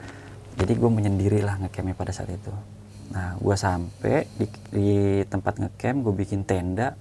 jadi 0.57 0.73
gue 0.77 0.91
menyendiri 0.91 1.41
lah 1.41 1.57
ngecampnya 1.61 1.97
pada 1.97 2.13
saat 2.13 2.31
itu. 2.33 2.53
Nah 3.13 3.37
gue 3.37 3.57
sampai 3.57 4.29
di, 4.37 4.47
di 4.73 4.91
tempat 5.29 5.61
ngecamp 5.61 5.99
gue 6.05 6.15
bikin 6.25 6.45
tenda. 6.45 6.97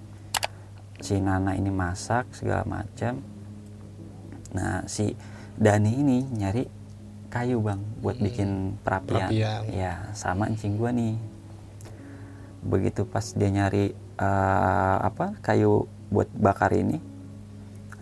Si 1.02 1.18
Nana 1.18 1.58
ini 1.58 1.74
masak 1.74 2.30
segala 2.38 2.62
macam 2.64 3.18
nah 4.52 4.84
si 4.84 5.16
Dani 5.56 5.96
ini 5.96 6.28
nyari 6.28 6.68
kayu 7.32 7.64
bang 7.64 7.80
buat 8.04 8.20
hmm. 8.20 8.26
bikin 8.28 8.50
perapian. 8.84 9.32
perapian. 9.32 9.62
Ya 9.72 10.12
sama 10.14 10.52
encing 10.52 10.78
gue 10.78 10.92
nih. 10.92 11.16
Begitu 12.62 13.08
pas 13.08 13.26
dia 13.34 13.50
nyari 13.50 13.96
uh, 14.22 14.98
apa 15.02 15.34
kayu 15.42 15.90
buat 16.12 16.28
bakar 16.36 16.76
ini 16.76 17.00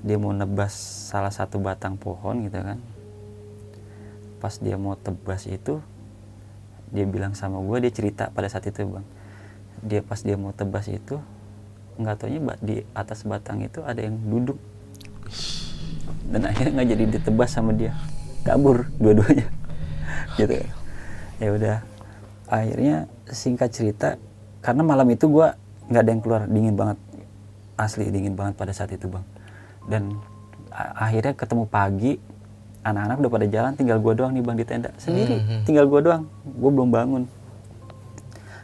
dia 0.04 0.16
mau 0.16 0.32
nebas 0.32 0.74
salah 1.12 1.32
satu 1.32 1.60
batang 1.60 2.00
pohon 2.00 2.48
gitu 2.48 2.60
kan 2.64 2.80
pas 4.40 4.56
dia 4.58 4.80
mau 4.80 4.96
tebas 4.96 5.44
itu 5.46 5.84
dia 6.90 7.06
bilang 7.06 7.38
sama 7.38 7.62
gue 7.62 7.86
dia 7.86 7.94
cerita 7.94 8.34
pada 8.34 8.50
saat 8.50 8.66
itu 8.66 8.82
bang. 8.88 9.06
Dia 9.86 10.02
pas 10.02 10.20
dia 10.20 10.36
mau 10.36 10.56
tebas 10.56 10.90
itu 10.90 11.22
nggak 12.00 12.16
taunya 12.16 12.40
di 12.64 12.82
atas 12.96 13.28
batang 13.28 13.62
itu 13.62 13.84
ada 13.86 14.02
yang 14.02 14.18
duduk. 14.18 14.58
Dan 16.32 16.50
akhirnya 16.50 16.82
nggak 16.82 16.90
jadi 16.96 17.06
ditebas 17.20 17.50
sama 17.54 17.76
dia. 17.76 17.94
Kabur 18.42 18.90
dua-duanya. 18.98 19.48
Gitu. 20.40 20.66
Ya 21.38 21.50
udah. 21.54 21.78
Akhirnya 22.50 23.06
singkat 23.30 23.70
cerita 23.70 24.18
karena 24.66 24.82
malam 24.82 25.06
itu 25.14 25.30
gue 25.30 25.48
nggak 25.92 26.02
ada 26.02 26.10
yang 26.10 26.22
keluar. 26.24 26.42
Dingin 26.50 26.74
banget. 26.74 26.98
Asli 27.78 28.10
dingin 28.10 28.34
banget 28.34 28.58
pada 28.58 28.74
saat 28.74 28.90
itu 28.90 29.06
bang. 29.06 29.26
Dan 29.86 30.18
akhirnya 30.74 31.38
ketemu 31.38 31.64
pagi 31.70 32.18
anak-anak 32.92 33.18
udah 33.22 33.32
pada 33.32 33.48
jalan 33.50 33.72
tinggal 33.78 33.98
gue 34.02 34.14
doang 34.18 34.32
nih 34.34 34.44
bang 34.44 34.58
di 34.58 34.66
tenda. 34.66 34.90
Sendiri. 34.98 35.38
Mm 35.38 35.44
-hmm. 35.46 35.62
tinggal 35.66 35.86
gue 35.86 36.00
doang. 36.02 36.24
Gue 36.44 36.72
belum 36.74 36.90
bangun. 36.90 37.24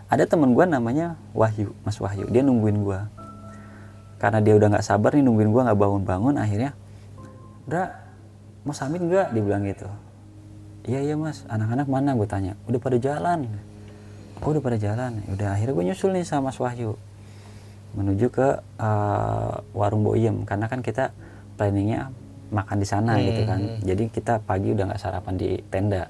Ada 0.05 0.29
temen 0.29 0.53
gue 0.53 0.65
namanya 0.69 1.17
Wahyu 1.33 1.73
Mas 1.81 1.97
Wahyu. 1.97 2.29
Dia 2.29 2.45
nungguin 2.45 2.81
gue 2.85 2.99
karena 4.15 4.39
dia 4.39 4.55
udah 4.55 4.67
nggak 4.71 4.85
sabar 4.85 5.11
nih 5.11 5.23
nungguin 5.27 5.51
gue 5.51 5.61
nggak 5.69 5.79
bangun-bangun 5.79 6.39
akhirnya 6.39 6.71
udah 7.67 7.85
mau 8.65 8.73
samit 8.73 9.03
nggak? 9.03 9.35
Dibilang 9.35 9.65
gitu. 9.69 9.85
Iya 10.85 11.01
iya 11.01 11.15
mas. 11.17 11.45
Anak-anak 11.49 11.89
mana? 11.89 12.13
Gue 12.13 12.29
tanya. 12.29 12.53
Udah 12.69 12.77
pada 12.81 12.97
jalan. 12.97 13.49
Oh 14.41 14.53
udah 14.53 14.61
pada 14.61 14.77
jalan. 14.77 15.21
Udah 15.29 15.57
akhirnya 15.57 15.73
gue 15.73 15.85
nyusul 15.89 16.13
nih 16.13 16.25
sama 16.25 16.53
Mas 16.53 16.57
Wahyu. 16.61 16.93
Menuju 17.97 18.29
ke 18.29 18.61
uh, 18.77 19.53
warung 19.73 20.05
Boyem. 20.05 20.45
Karena 20.45 20.69
kan 20.69 20.85
kita 20.85 21.09
planningnya 21.57 22.13
makan 22.53 22.77
di 22.77 22.87
sana 22.87 23.17
gitu 23.21 23.41
kan. 23.47 23.59
Jadi 23.81 24.03
kita 24.13 24.41
pagi 24.43 24.73
udah 24.73 24.93
nggak 24.93 25.01
sarapan 25.01 25.33
di 25.37 25.57
tenda. 25.69 26.09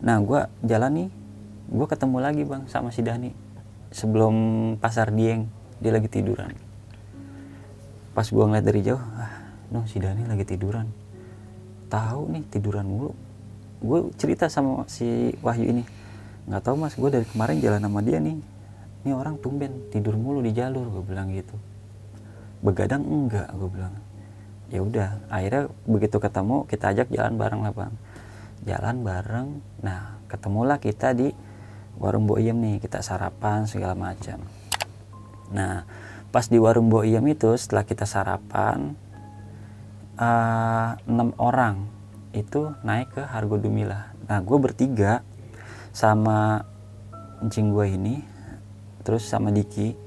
Nah 0.00 0.16
gue 0.24 0.40
jalan 0.64 0.92
nih 0.96 1.08
gue 1.70 1.86
ketemu 1.86 2.16
lagi 2.18 2.42
bang 2.48 2.62
sama 2.66 2.88
si 2.88 3.04
Dani 3.04 3.30
sebelum 3.92 4.34
pasar 4.80 5.12
Dieng. 5.12 5.48
Dia 5.80 5.96
lagi 5.96 6.08
tiduran. 6.12 6.52
Pas 8.12 8.28
gue 8.28 8.44
ngeliat 8.44 8.64
dari 8.64 8.80
jauh 8.84 9.00
ah 9.00 9.32
no 9.72 9.84
si 9.88 10.00
Dani 10.00 10.24
lagi 10.24 10.44
tiduran. 10.44 10.88
Tahu 11.88 12.22
nih 12.32 12.44
tiduran 12.48 12.84
mulu. 12.88 13.12
Gue 13.80 14.12
cerita 14.20 14.48
sama 14.52 14.84
si 14.88 15.32
Wahyu 15.40 15.68
ini 15.68 15.84
nggak 16.48 16.62
tahu 16.64 16.76
mas 16.80 16.96
gue 16.96 17.10
dari 17.12 17.26
kemarin 17.28 17.60
jalan 17.60 17.80
sama 17.80 18.00
dia 18.00 18.20
nih. 18.20 18.36
Ini 19.00 19.16
orang 19.16 19.40
tumben 19.40 19.88
tidur 19.88 20.16
mulu 20.20 20.44
di 20.44 20.52
jalur 20.52 20.84
gue 20.88 21.04
bilang 21.04 21.32
gitu. 21.32 21.56
Begadang 22.60 23.04
enggak 23.04 23.48
gue 23.56 23.68
bilang 23.72 23.94
ya 24.70 24.80
udah 24.80 25.26
akhirnya 25.28 25.68
begitu 25.84 26.16
ketemu 26.22 26.64
kita 26.70 26.94
ajak 26.94 27.08
jalan 27.10 27.34
bareng 27.36 27.60
lah 27.66 27.74
bang. 27.74 27.94
Jalan 28.64 28.96
bareng. 29.02 29.48
Nah 29.82 30.22
ketemulah 30.30 30.78
kita 30.78 31.12
di 31.12 31.34
warung 31.98 32.24
Boyem 32.24 32.56
nih 32.56 32.76
kita 32.78 33.02
sarapan 33.02 33.66
segala 33.66 33.98
macam. 33.98 34.40
Nah 35.50 35.84
pas 36.30 36.46
di 36.46 36.56
warung 36.62 36.86
Boyem 36.86 37.26
itu 37.26 37.50
setelah 37.58 37.82
kita 37.82 38.06
sarapan 38.06 38.94
eh, 40.14 40.90
enam 41.10 41.34
orang 41.42 42.00
itu 42.30 42.70
naik 42.86 43.18
ke 43.18 43.22
Hargo 43.26 43.58
Dumila 43.58 44.14
nah 44.30 44.38
gue 44.38 44.58
bertiga 44.62 45.26
sama 45.90 46.62
encing 47.42 47.74
gue 47.74 47.86
ini 47.90 48.14
terus 49.02 49.26
sama 49.26 49.50
Diki 49.50 49.98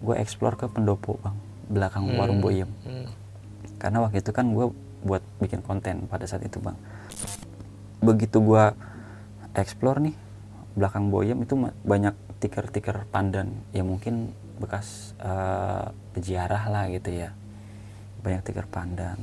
gue 0.00 0.16
explore 0.16 0.56
ke 0.56 0.64
pendopo 0.72 1.20
bang 1.20 1.36
belakang 1.68 2.08
warung 2.16 2.40
Boyem 2.40 2.72
karena 3.80 4.04
waktu 4.04 4.20
itu 4.20 4.30
kan 4.36 4.52
gue 4.52 4.68
buat 5.00 5.24
bikin 5.40 5.64
konten 5.64 6.04
pada 6.04 6.28
saat 6.28 6.44
itu 6.44 6.60
bang. 6.60 6.76
Begitu 8.04 8.36
gue 8.44 8.64
explore 9.56 10.04
nih 10.04 10.14
belakang 10.76 11.08
Boyem 11.08 11.40
itu 11.42 11.56
banyak 11.82 12.12
tikar-tikar 12.44 13.08
pandan. 13.08 13.56
Ya 13.72 13.80
mungkin 13.80 14.36
bekas 14.60 15.16
eh, 15.16 15.88
peziarah 16.12 16.68
lah 16.68 16.84
gitu 16.92 17.08
ya. 17.08 17.32
Banyak 18.20 18.44
tikar 18.44 18.68
pandan. 18.68 19.16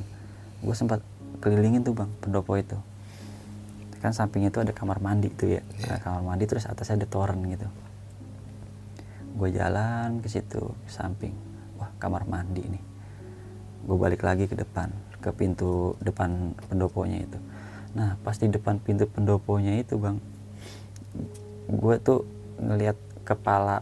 Gue 0.65 0.74
sempat 0.74 1.06
kelilingin 1.38 1.86
tuh 1.86 1.93
bang 1.93 2.10
pendopo 2.17 2.58
itu. 2.58 2.78
Kan 4.02 4.17
samping 4.17 4.50
itu 4.50 4.58
ada 4.58 4.74
kamar 4.74 4.98
mandi 4.98 5.30
tuh 5.30 5.54
ya. 5.54 5.62
Ada 5.86 6.02
kamar 6.02 6.34
mandi 6.34 6.50
terus 6.50 6.65
atasnya 6.65 7.06
ada 7.06 7.08
toren 7.08 7.46
gitu. 7.46 7.70
Gue 9.38 9.54
jalan 9.54 10.17
ke 10.17 10.34
situ 10.34 10.74
ke 10.74 10.89
samping. 10.89 11.38
Wah 11.78 11.93
kamar 12.02 12.26
mandi 12.26 12.65
nih 12.65 12.97
gue 13.88 13.95
balik 13.95 14.28
lagi 14.28 14.52
ke 14.52 14.56
depan 14.60 14.91
ke 15.23 15.32
pintu 15.32 15.95
depan 16.04 16.52
pendoponya 16.67 17.23
itu. 17.23 17.39
Nah 17.95 18.19
pas 18.19 18.36
di 18.36 18.52
depan 18.52 18.84
pintu 18.84 19.08
pendoponya 19.08 19.80
itu 19.80 19.95
bang 19.95 20.19
gue 21.71 21.95
tuh 22.04 22.28
ngelihat 22.60 23.00
kepala 23.23 23.80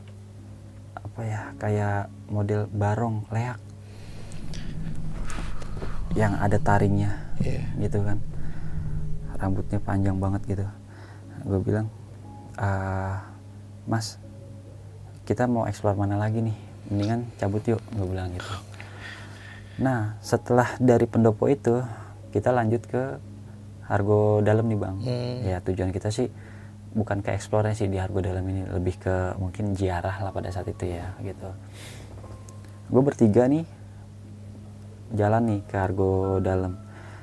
apa 0.94 1.22
ya 1.26 1.42
kayak 1.58 2.14
model 2.30 2.70
barong 2.70 3.26
leak. 3.34 3.58
Yang 6.16 6.34
ada 6.40 6.58
taringnya 6.62 7.12
Iya. 7.42 7.66
gitu 7.82 8.00
kan. 8.06 8.22
Rambutnya 9.36 9.82
panjang 9.84 10.16
banget 10.22 10.42
gitu. 10.48 10.66
Gue 11.44 11.60
bilang 11.60 11.90
"Ah, 12.56 13.26
mas 13.84 14.16
kita 15.28 15.50
mau 15.50 15.66
explore 15.68 15.98
mana 15.98 16.16
lagi 16.16 16.40
nih? 16.40 16.56
Mendingan 16.94 17.26
cabut 17.42 17.66
yuk 17.66 17.82
gue 17.98 18.06
bilang 18.06 18.30
gitu 18.32 18.75
nah 19.76 20.16
setelah 20.24 20.80
dari 20.80 21.04
pendopo 21.08 21.52
itu 21.52 21.84
kita 22.32 22.52
lanjut 22.52 22.84
ke 22.88 23.04
Hargo 23.86 24.40
Dalam 24.42 24.66
nih 24.72 24.80
bang 24.80 24.98
ya 25.46 25.58
tujuan 25.62 25.92
kita 25.92 26.10
sih 26.10 26.32
bukan 26.96 27.20
ke 27.20 27.36
explore 27.36 27.76
sih 27.76 27.92
di 27.92 28.00
Hargo 28.00 28.24
Dalam 28.24 28.44
ini 28.48 28.64
lebih 28.72 28.96
ke 28.98 29.16
mungkin 29.36 29.76
ziarah 29.76 30.16
lah 30.24 30.32
pada 30.32 30.48
saat 30.50 30.72
itu 30.72 30.88
ya 30.88 31.12
gitu 31.20 31.52
gue 32.88 33.02
bertiga 33.04 33.52
nih 33.52 33.68
jalan 35.14 35.44
nih 35.46 35.62
ke 35.70 35.76
Hargo 35.78 36.42
Dalam. 36.42 36.74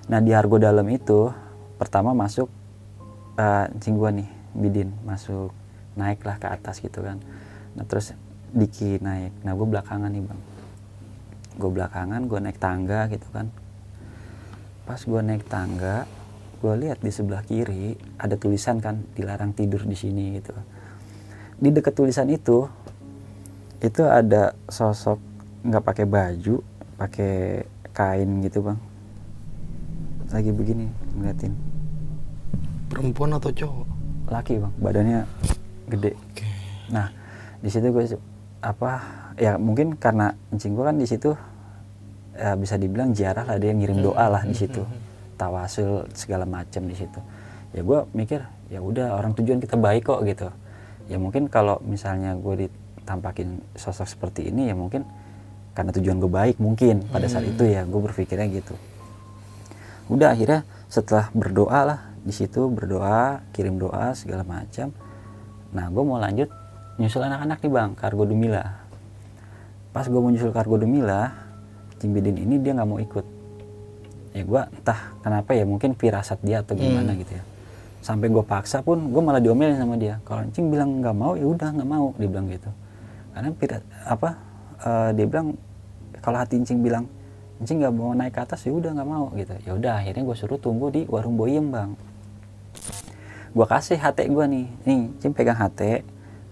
Nah 0.07 0.19
di 0.23 0.31
Hargo 0.31 0.61
Dalam 0.61 0.87
itu 0.88 1.33
pertama 1.81 2.15
masuk 2.15 2.47
uh, 3.35 3.67
gua 3.97 4.11
nih 4.15 4.29
Bidin 4.55 4.93
masuk 5.03 5.51
naiklah 5.99 6.38
ke 6.38 6.47
atas 6.47 6.79
gitu 6.79 7.03
kan. 7.03 7.19
Nah 7.75 7.85
terus 7.88 8.15
Diki 8.53 9.01
naik. 9.01 9.33
Nah 9.43 9.57
gue 9.57 9.67
belakangan 9.67 10.12
nih 10.12 10.23
bang. 10.29 10.41
Gue 11.57 11.71
belakangan 11.71 12.25
gue 12.29 12.38
naik 12.38 12.59
tangga 12.61 13.09
gitu 13.12 13.27
kan. 13.33 13.49
Pas 14.88 14.99
gue 14.99 15.21
naik 15.21 15.49
tangga 15.49 16.05
gue 16.62 16.75
lihat 16.79 17.03
di 17.03 17.11
sebelah 17.11 17.43
kiri 17.43 17.99
ada 18.23 18.38
tulisan 18.38 18.79
kan 18.79 19.03
dilarang 19.19 19.51
tidur 19.51 19.83
di 19.83 19.97
sini 19.99 20.38
gitu. 20.38 20.55
Di 21.59 21.69
dekat 21.75 21.95
tulisan 21.99 22.31
itu 22.31 22.71
itu 23.83 24.03
ada 24.07 24.55
sosok 24.71 25.19
nggak 25.67 25.83
pakai 25.83 26.07
baju 26.07 26.62
pakai 26.95 27.67
kain 27.91 28.31
gitu 28.47 28.62
bang 28.62 28.79
lagi 30.33 30.49
begini 30.55 30.87
ngeliatin 31.19 31.53
Perempuan 32.88 33.37
atau 33.37 33.51
cowok? 33.53 33.87
laki 34.31 34.62
bang 34.62 34.75
badannya 34.79 35.21
gede 35.91 36.15
Oke. 36.15 36.47
nah 36.95 37.11
di 37.59 37.69
situ 37.69 37.91
gue 37.91 38.17
apa 38.62 39.03
ya 39.37 39.57
mungkin 39.57 39.97
karena 39.97 40.35
encing 40.53 40.77
gue 40.77 40.85
kan 40.85 40.97
di 40.97 41.07
situ 41.09 41.31
ya 42.33 42.57
bisa 42.57 42.81
dibilang 42.81 43.12
ziarah 43.12 43.45
lah 43.45 43.61
dia 43.61 43.77
ngirim 43.77 44.01
doa 44.01 44.27
lah 44.29 44.42
di 44.45 44.57
situ. 44.57 44.83
tawasul 45.42 46.07
segala 46.14 46.47
macam 46.47 46.87
di 46.87 46.95
situ. 46.95 47.18
Ya 47.75 47.83
gue 47.83 47.99
mikir 48.14 48.47
ya 48.71 48.79
udah 48.79 49.18
orang 49.18 49.35
tujuan 49.35 49.59
kita 49.59 49.75
baik 49.75 50.07
kok 50.07 50.23
gitu. 50.23 50.49
Ya 51.11 51.18
mungkin 51.18 51.51
kalau 51.51 51.83
misalnya 51.83 52.38
gue 52.38 52.68
ditampakin 52.68 53.59
sosok 53.75 54.07
seperti 54.07 54.55
ini 54.55 54.71
ya 54.71 54.79
mungkin 54.79 55.03
karena 55.75 55.90
tujuan 55.90 56.23
gue 56.23 56.31
baik 56.31 56.57
mungkin 56.62 57.03
pada 57.11 57.27
saat 57.27 57.49
itu 57.49 57.66
ya 57.66 57.83
gue 57.83 58.01
berpikirnya 58.01 58.47
gitu. 58.55 58.79
Udah 60.07 60.31
akhirnya 60.37 60.62
setelah 60.87 61.33
berdoa 61.35 61.81
lah 61.83 62.01
di 62.23 62.31
situ 62.31 62.71
berdoa 62.71 63.42
kirim 63.51 63.83
doa 63.83 64.14
segala 64.14 64.47
macam. 64.47 64.95
Nah 65.75 65.90
gue 65.90 66.03
mau 66.05 66.21
lanjut 66.23 66.53
nyusul 67.01 67.25
anak-anak 67.25 67.59
nih 67.64 67.73
bang 67.73 67.90
kargo 67.97 68.29
Dumila 68.29 68.82
pas 69.93 70.09
gue 70.09 70.17
mau 70.17 70.33
nyusul 70.33 70.51
kargo 70.57 70.81
Dumila 70.81 71.53
Cimbidin 72.03 72.35
ini 72.35 72.59
dia 72.59 72.75
nggak 72.75 72.89
mau 72.89 72.99
ikut. 72.99 73.23
Ya 74.35 74.43
gue 74.43 74.63
entah 74.65 75.15
kenapa 75.23 75.55
ya 75.55 75.63
mungkin 75.63 75.95
firasat 75.95 76.43
dia 76.43 76.67
atau 76.67 76.75
gimana 76.75 77.15
gitu 77.15 77.39
ya. 77.39 77.45
Sampai 78.03 78.27
gue 78.27 78.43
paksa 78.43 78.83
pun 78.83 78.99
gue 79.13 79.23
malah 79.23 79.39
diomelin 79.39 79.79
sama 79.79 79.95
dia. 79.95 80.19
Kalau 80.27 80.43
Cing 80.51 80.67
bilang 80.73 80.99
nggak 80.99 81.15
mau 81.15 81.39
ya 81.39 81.47
udah 81.47 81.69
nggak 81.71 81.87
mau 81.87 82.11
dia 82.19 82.27
bilang 82.27 82.51
gitu. 82.51 82.67
Karena 83.31 83.49
pira- 83.55 83.87
apa 84.03 84.29
eh, 84.83 85.11
dia 85.15 85.27
bilang 85.31 85.55
kalau 86.19 86.43
hati 86.43 86.59
Cing 86.67 86.83
bilang 86.83 87.07
Cing 87.63 87.79
nggak 87.79 87.95
mau 87.95 88.11
naik 88.11 88.35
ke 88.35 88.41
atas 88.43 88.67
ya 88.67 88.75
udah 88.75 88.91
nggak 88.99 89.07
mau 89.07 89.31
gitu. 89.39 89.55
Ya 89.63 89.73
udah 89.79 89.93
akhirnya 90.03 90.27
gue 90.27 90.35
suruh 90.35 90.59
tunggu 90.59 90.91
di 90.91 91.07
warung 91.07 91.39
boyem 91.39 91.71
bang. 91.71 91.95
Gue 93.55 93.67
kasih 93.69 93.95
HT 94.01 94.27
gue 94.27 94.45
nih. 94.51 94.67
Nih 94.89 95.03
Cing 95.23 95.31
pegang 95.31 95.55
HT 95.61 96.03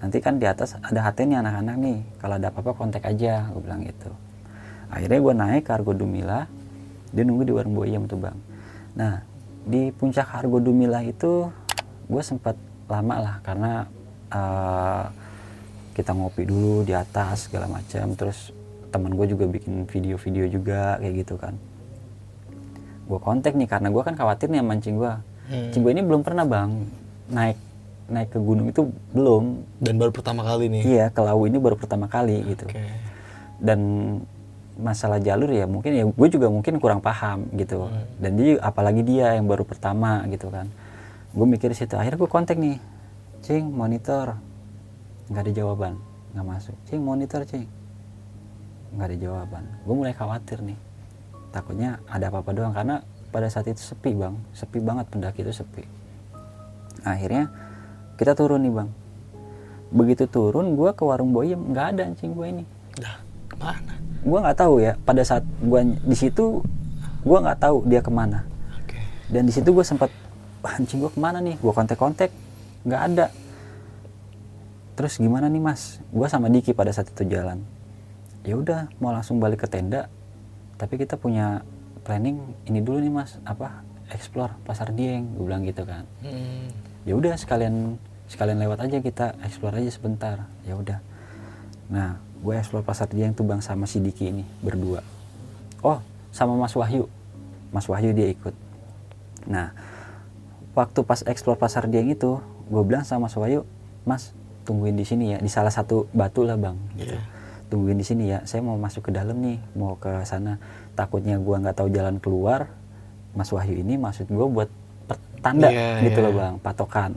nanti 0.00 0.18
kan 0.18 0.40
di 0.40 0.48
atas 0.48 0.80
ada 0.80 1.04
HT 1.04 1.28
nih 1.28 1.38
anak-anak 1.44 1.76
nih. 1.76 1.98
Kalau 2.18 2.34
ada 2.40 2.48
apa-apa 2.48 2.72
kontak 2.72 3.04
aja 3.04 3.48
gue 3.52 3.60
bilang 3.60 3.84
gitu. 3.84 4.10
Akhirnya 4.90 5.20
gue 5.22 5.34
naik 5.36 5.62
ke 5.68 5.70
Argo 5.76 5.92
Dumila 5.94 6.48
dia 7.10 7.22
nunggu 7.26 7.42
di 7.46 7.52
warung 7.54 7.74
boyem 7.74 8.06
tuh 8.06 8.22
bang 8.22 8.38
nah 8.94 9.22
di 9.66 9.90
puncak 9.90 10.30
Argo 10.30 10.62
Dumila 10.62 11.02
itu 11.02 11.50
gue 12.10 12.22
sempat 12.22 12.54
lama 12.90 13.14
lah 13.22 13.36
karena 13.46 13.72
eh, 14.34 15.04
kita 15.94 16.10
ngopi 16.16 16.42
dulu 16.48 16.82
di 16.82 16.96
atas 16.96 17.46
segala 17.46 17.68
macam. 17.68 18.16
Terus 18.16 18.50
teman 18.90 19.14
gue 19.14 19.26
juga 19.30 19.46
bikin 19.46 19.86
video-video 19.86 20.48
juga 20.50 20.96
kayak 20.98 21.14
gitu 21.22 21.34
kan. 21.38 21.54
Gue 23.06 23.18
kontak 23.22 23.54
nih 23.54 23.68
karena 23.68 23.92
gue 23.92 24.02
kan 24.02 24.14
khawatir 24.16 24.50
nih 24.50 24.64
mancing 24.64 24.96
gue 24.98 25.12
Cing 25.50 25.82
gue 25.82 25.92
ini 25.92 26.02
belum 26.06 26.22
pernah 26.22 26.46
bang 26.46 26.70
naik 27.26 27.58
naik 28.10 28.34
ke 28.34 28.38
gunung 28.42 28.68
itu 28.68 28.90
belum. 29.14 29.64
Dan 29.78 29.94
baru 29.96 30.10
pertama 30.10 30.42
kali 30.42 30.66
nih. 30.68 30.82
iya 30.82 31.06
ke 31.08 31.20
Lawu 31.22 31.46
ini 31.46 31.56
baru 31.62 31.78
pertama 31.78 32.10
kali 32.10 32.42
gitu. 32.50 32.66
Dan 33.62 33.80
masalah 34.80 35.20
jalur 35.20 35.52
ya 35.52 35.68
mungkin 35.68 35.92
ya 35.92 36.04
gue 36.08 36.28
juga 36.32 36.50
mungkin 36.50 36.82
kurang 36.82 37.00
paham 37.00 37.46
gitu. 37.54 37.86
Dan 38.18 38.36
dia 38.36 38.58
apalagi 38.60 39.06
dia 39.06 39.38
yang 39.38 39.46
baru 39.46 39.62
pertama 39.62 40.26
gitu 40.28 40.50
kan. 40.50 40.66
Gue 41.30 41.46
mikir 41.46 41.70
situ 41.72 41.94
akhirnya 41.94 42.18
gue 42.18 42.30
kontak 42.30 42.58
nih. 42.58 42.76
Cing 43.40 43.70
monitor. 43.70 44.36
Nggak 45.30 45.42
ada 45.46 45.52
jawaban 45.54 45.94
nggak 46.34 46.46
masuk. 46.46 46.76
Cing 46.86 47.02
monitor 47.02 47.42
cing. 47.42 47.66
Nggak 48.94 49.06
ada 49.06 49.16
jawaban. 49.18 49.64
Gue 49.86 49.94
mulai 49.94 50.14
khawatir 50.14 50.62
nih. 50.62 50.78
Takutnya 51.50 51.98
ada 52.06 52.30
apa-apa 52.30 52.50
doang 52.54 52.74
karena 52.74 53.02
pada 53.30 53.46
saat 53.50 53.66
itu 53.66 53.82
sepi 53.82 54.14
bang. 54.14 54.34
Sepi 54.54 54.78
banget 54.82 55.06
pendaki 55.10 55.42
itu 55.42 55.54
sepi. 55.54 55.82
Akhirnya 57.02 57.50
kita 58.20 58.36
turun 58.36 58.60
nih 58.60 58.72
bang. 58.76 58.90
Begitu 59.88 60.28
turun 60.28 60.76
gue 60.76 60.90
ke 60.92 61.02
warung 61.08 61.32
boyem. 61.32 61.72
Nggak 61.72 61.86
ada 61.96 62.02
anjing 62.12 62.36
gue 62.36 62.46
ini. 62.52 62.64
Dah, 63.00 63.16
ke 63.48 63.56
mana? 63.56 63.94
gue 64.20 64.36
nggak 64.36 64.58
tahu 64.60 64.84
ya 64.84 64.92
pada 65.00 65.24
saat 65.24 65.44
gue 65.64 65.80
di 66.04 66.12
situ 66.12 66.60
gue 67.24 67.38
nggak 67.40 67.56
tahu 67.60 67.88
dia 67.88 68.04
ke 68.04 68.12
mana. 68.12 68.44
Oke. 68.76 69.00
dan 69.32 69.48
di 69.48 69.52
situ 69.52 69.72
gue 69.72 69.84
sempat 69.84 70.12
"Wah, 70.60 70.76
anjing 70.76 71.00
gue 71.00 71.08
ke 71.08 71.20
mana 71.20 71.40
nih? 71.40 71.56
Gue 71.56 71.72
kontak-kontak 71.72 72.28
nggak 72.84 73.02
ada. 73.12 73.26
Terus 74.96 75.16
gimana 75.16 75.48
nih 75.48 75.64
mas? 75.64 76.04
Gue 76.12 76.28
sama 76.28 76.52
Diki 76.52 76.76
pada 76.76 76.92
saat 76.92 77.08
itu 77.08 77.24
jalan. 77.24 77.64
Ya 78.44 78.56
udah 78.60 78.92
mau 79.00 79.12
langsung 79.12 79.40
balik 79.40 79.64
ke 79.64 79.68
tenda. 79.72 80.12
Tapi 80.76 81.00
kita 81.00 81.16
punya 81.16 81.64
planning 82.04 82.40
ini 82.68 82.84
dulu 82.84 83.00
nih 83.00 83.12
mas. 83.12 83.40
Apa? 83.48 83.80
Explore 84.12 84.52
pasar 84.68 84.92
Dieng 84.92 85.32
gue 85.40 85.44
bilang 85.48 85.64
gitu 85.64 85.88
kan. 85.88 86.04
Hmm. 86.20 86.68
ya 87.08 87.16
udah 87.16 87.32
sekalian 87.40 87.96
sekalian 88.30 88.62
lewat 88.62 88.86
aja 88.86 89.02
kita 89.02 89.34
explore 89.42 89.82
aja 89.82 89.90
sebentar. 89.90 90.46
Ya 90.62 90.78
udah. 90.78 91.02
Nah 91.90 92.22
gue 92.40 92.54
explore 92.54 92.86
pasar 92.86 93.10
Dieng 93.10 93.34
tuh 93.34 93.42
bang 93.42 93.58
sama 93.58 93.90
si 93.90 93.98
Diki 93.98 94.30
ini 94.30 94.46
berdua. 94.62 95.02
Oh 95.82 95.98
sama 96.30 96.54
Mas 96.54 96.78
Wahyu. 96.78 97.10
Mas 97.74 97.90
Wahyu 97.90 98.14
dia 98.14 98.30
ikut. 98.30 98.54
Nah 99.50 99.74
waktu 100.78 101.02
pas 101.02 101.26
explore 101.26 101.58
pasar 101.58 101.90
Dieng 101.90 102.14
itu 102.14 102.38
gue 102.70 102.82
bilang 102.86 103.02
sama 103.02 103.26
Mas 103.26 103.34
Wahyu 103.34 103.66
Mas 104.06 104.30
tungguin 104.62 104.94
di 104.94 105.02
sini 105.02 105.34
ya 105.34 105.38
di 105.42 105.50
salah 105.50 105.74
satu 105.74 106.06
batu 106.14 106.46
lah 106.46 106.54
bang. 106.54 106.78
Gitu. 106.94 107.18
Tungguin 107.66 107.98
di 107.98 108.06
sini 108.06 108.30
ya 108.30 108.46
saya 108.46 108.62
mau 108.62 108.78
masuk 108.78 109.10
ke 109.10 109.12
dalam 109.12 109.34
nih 109.42 109.58
mau 109.74 109.98
ke 109.98 110.22
sana. 110.22 110.62
Takutnya 110.94 111.34
gua 111.42 111.58
nggak 111.58 111.82
tahu 111.82 111.90
jalan 111.90 112.22
keluar 112.22 112.70
Mas 113.34 113.50
Wahyu 113.50 113.82
ini 113.82 113.98
maksud 113.98 114.30
gua 114.30 114.46
buat 114.46 114.70
pertanda 115.10 115.66
Iya, 115.72 116.06
gitu 116.06 116.18
iya. 116.22 116.26
loh 116.28 116.32
bang 116.36 116.54
patokan 116.62 117.10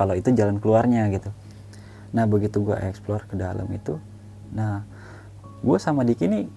kalau 0.00 0.16
itu 0.16 0.32
jalan 0.32 0.56
keluarnya 0.56 1.12
gitu. 1.12 1.28
Nah 2.16 2.24
begitu 2.24 2.64
gua 2.64 2.80
explore 2.88 3.28
ke 3.28 3.36
dalam 3.36 3.68
itu 3.68 4.00
nah 4.50 4.82
gua 5.60 5.76
sama 5.76 6.02
Diki 6.08 6.24
nih 6.24 6.48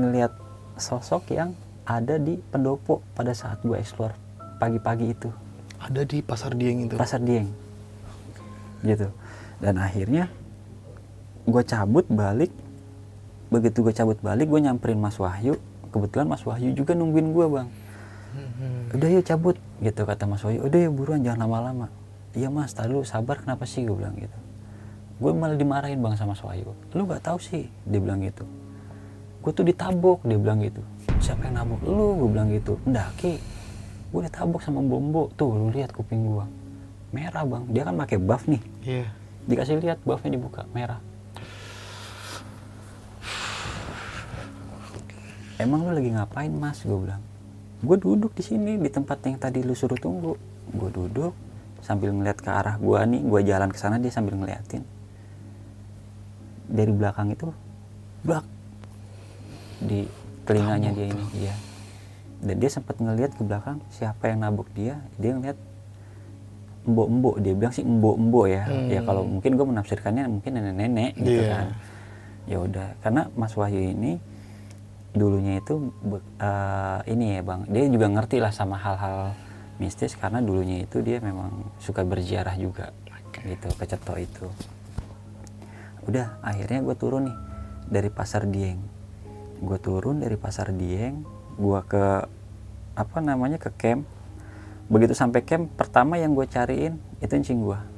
ngelihat 0.00 0.32
sosok 0.80 1.28
yang 1.36 1.52
ada 1.84 2.16
di 2.16 2.40
pendopo 2.48 3.04
pada 3.12 3.36
saat 3.36 3.60
gua 3.60 3.76
explore 3.76 4.16
pagi-pagi 4.56 5.12
itu. 5.12 5.28
Ada 5.76 6.08
di 6.08 6.24
pasar 6.24 6.56
Dieng 6.56 6.88
itu. 6.88 6.96
pasar 6.96 7.20
Dieng. 7.20 7.52
Gitu. 8.80 9.08
Dan 9.60 9.76
akhirnya 9.76 10.32
gue 11.44 11.62
cabut 11.62 12.08
balik. 12.08 12.50
Begitu 13.52 13.84
gue 13.84 13.94
cabut 13.94 14.18
balik 14.24 14.48
gue 14.48 14.60
nyamperin 14.64 14.98
Mas 14.98 15.20
Wahyu. 15.20 15.60
Kebetulan 15.92 16.26
Mas 16.26 16.42
Wahyu 16.42 16.72
juga 16.72 16.96
nungguin 16.96 17.30
gue 17.30 17.46
bang. 17.46 17.68
Udah 18.92 19.08
yuk 19.12 19.24
cabut 19.24 19.56
gitu 19.84 20.02
kata 20.08 20.24
Mas 20.24 20.42
Wahyu. 20.42 20.64
Udah 20.64 20.78
yuk 20.88 20.92
buruan 20.96 21.20
jangan 21.20 21.46
lama-lama 21.46 21.86
iya 22.36 22.52
mas 22.52 22.76
tadi 22.76 22.92
lu 22.92 23.00
sabar 23.02 23.40
kenapa 23.40 23.64
sih? 23.64 23.88
Gue 23.88 23.96
bilang 23.96 24.14
gitu. 24.20 24.38
Gue 25.16 25.32
malah 25.32 25.56
dimarahin 25.56 25.96
bang 26.04 26.12
sama 26.12 26.36
Mas 26.36 26.44
Wahyu 26.44 26.76
lu 26.92 27.08
gak 27.08 27.24
tahu 27.24 27.40
sih 27.40 27.72
dia 27.88 27.96
bilang 27.96 28.20
gitu. 28.20 28.44
Gue 29.40 29.50
tuh 29.56 29.64
ditabok 29.64 30.20
dia 30.28 30.36
bilang 30.36 30.60
gitu. 30.60 30.84
Siapa 31.24 31.48
yang 31.48 31.64
nabok 31.64 31.80
lu? 31.88 32.20
Gue 32.20 32.28
bilang 32.36 32.52
gitu. 32.52 32.76
Mendaki 32.84 33.40
gue 34.12 34.20
ditabok 34.28 34.60
sama 34.60 34.84
bombo 34.84 35.32
tuh 35.34 35.56
lu 35.56 35.72
lihat 35.72 35.96
kuping 35.96 36.28
gue 36.28 36.44
merah 37.16 37.48
bang. 37.48 37.64
Dia 37.72 37.82
kan 37.88 37.96
pakai 37.96 38.18
buff 38.20 38.44
nih. 38.44 38.62
Iya. 38.84 39.08
dikasih 39.46 39.78
lihat 39.78 40.02
buffnya 40.02 40.36
dibuka 40.36 40.66
merah. 40.74 40.98
Emang 45.56 45.88
lu 45.88 45.96
lagi 45.96 46.12
ngapain 46.12 46.52
mas? 46.52 46.84
Gue 46.84 47.08
bilang. 47.08 47.22
Gue 47.80 47.96
duduk 47.96 48.36
di 48.36 48.44
sini 48.44 48.76
di 48.76 48.90
tempat 48.92 49.24
yang 49.24 49.40
tadi 49.40 49.64
lu 49.64 49.72
suruh 49.72 49.96
tunggu. 49.96 50.36
Gue 50.74 50.90
duduk 50.92 51.45
sambil 51.86 52.10
ngeliat 52.10 52.42
ke 52.42 52.50
arah 52.50 52.74
gue 52.82 52.98
nih 53.06 53.22
gue 53.22 53.40
jalan 53.46 53.70
ke 53.70 53.78
sana 53.78 54.02
dia 54.02 54.10
sambil 54.10 54.34
ngeliatin. 54.34 54.82
Dari 56.66 56.90
belakang 56.90 57.30
itu 57.30 57.46
blak 58.26 58.42
di 59.78 60.02
telinganya 60.42 60.90
dia 60.90 61.06
ini 61.14 61.24
iya. 61.38 61.54
Dan 62.42 62.58
dia 62.58 62.66
sempat 62.66 62.98
ngeliat 62.98 63.38
ke 63.38 63.42
belakang 63.46 63.78
siapa 63.94 64.26
yang 64.26 64.42
nabok 64.42 64.66
dia 64.74 64.98
dia 65.14 65.30
ngeliat 65.30 65.54
embok-embok 66.86 67.34
dia 67.38 67.54
bilang 67.54 67.74
sih 67.74 67.86
embok-embok 67.86 68.46
ya. 68.50 68.64
Ya 68.90 69.00
kalau 69.06 69.22
mungkin 69.22 69.54
gue 69.54 69.66
menafsirkannya 69.70 70.26
mungkin 70.26 70.50
nenek-nenek 70.58 71.12
gitu 71.22 71.38
Iya. 71.38 71.50
kan. 71.54 71.66
Ya 72.50 72.56
udah 72.62 72.88
karena 72.98 73.22
Mas 73.38 73.54
Wahyu 73.54 73.94
ini 73.94 74.18
dulunya 75.14 75.62
itu 75.62 75.94
eh, 76.42 76.98
ini 77.14 77.38
ya 77.38 77.40
bang. 77.46 77.60
Dia 77.70 77.84
juga 77.86 78.06
ngerti 78.10 78.36
lah 78.42 78.50
sama 78.50 78.74
hal-hal 78.74 79.34
mistis 79.76 80.16
karena 80.16 80.40
dulunya 80.40 80.84
itu 80.84 81.04
dia 81.04 81.20
memang 81.20 81.72
suka 81.80 82.02
berziarah 82.02 82.56
juga 82.56 82.92
gitu 83.44 83.68
ke 83.76 83.84
Ceto 83.84 84.16
itu. 84.16 84.48
Udah 86.08 86.40
akhirnya 86.40 86.80
gue 86.80 86.96
turun 86.96 87.28
nih 87.28 87.36
dari 87.86 88.08
pasar 88.08 88.48
Dieng. 88.48 88.80
Gue 89.60 89.78
turun 89.80 90.24
dari 90.24 90.36
pasar 90.40 90.72
Dieng 90.72 91.24
gue 91.56 91.80
ke 91.88 92.04
apa 92.96 93.18
namanya 93.20 93.60
ke 93.60 93.68
camp. 93.76 94.08
Begitu 94.88 95.12
sampai 95.12 95.44
camp 95.44 95.68
pertama 95.76 96.16
yang 96.16 96.32
gue 96.32 96.46
cariin 96.48 96.96
itu 97.20 97.32
encing 97.32 97.60
gue 97.64 97.96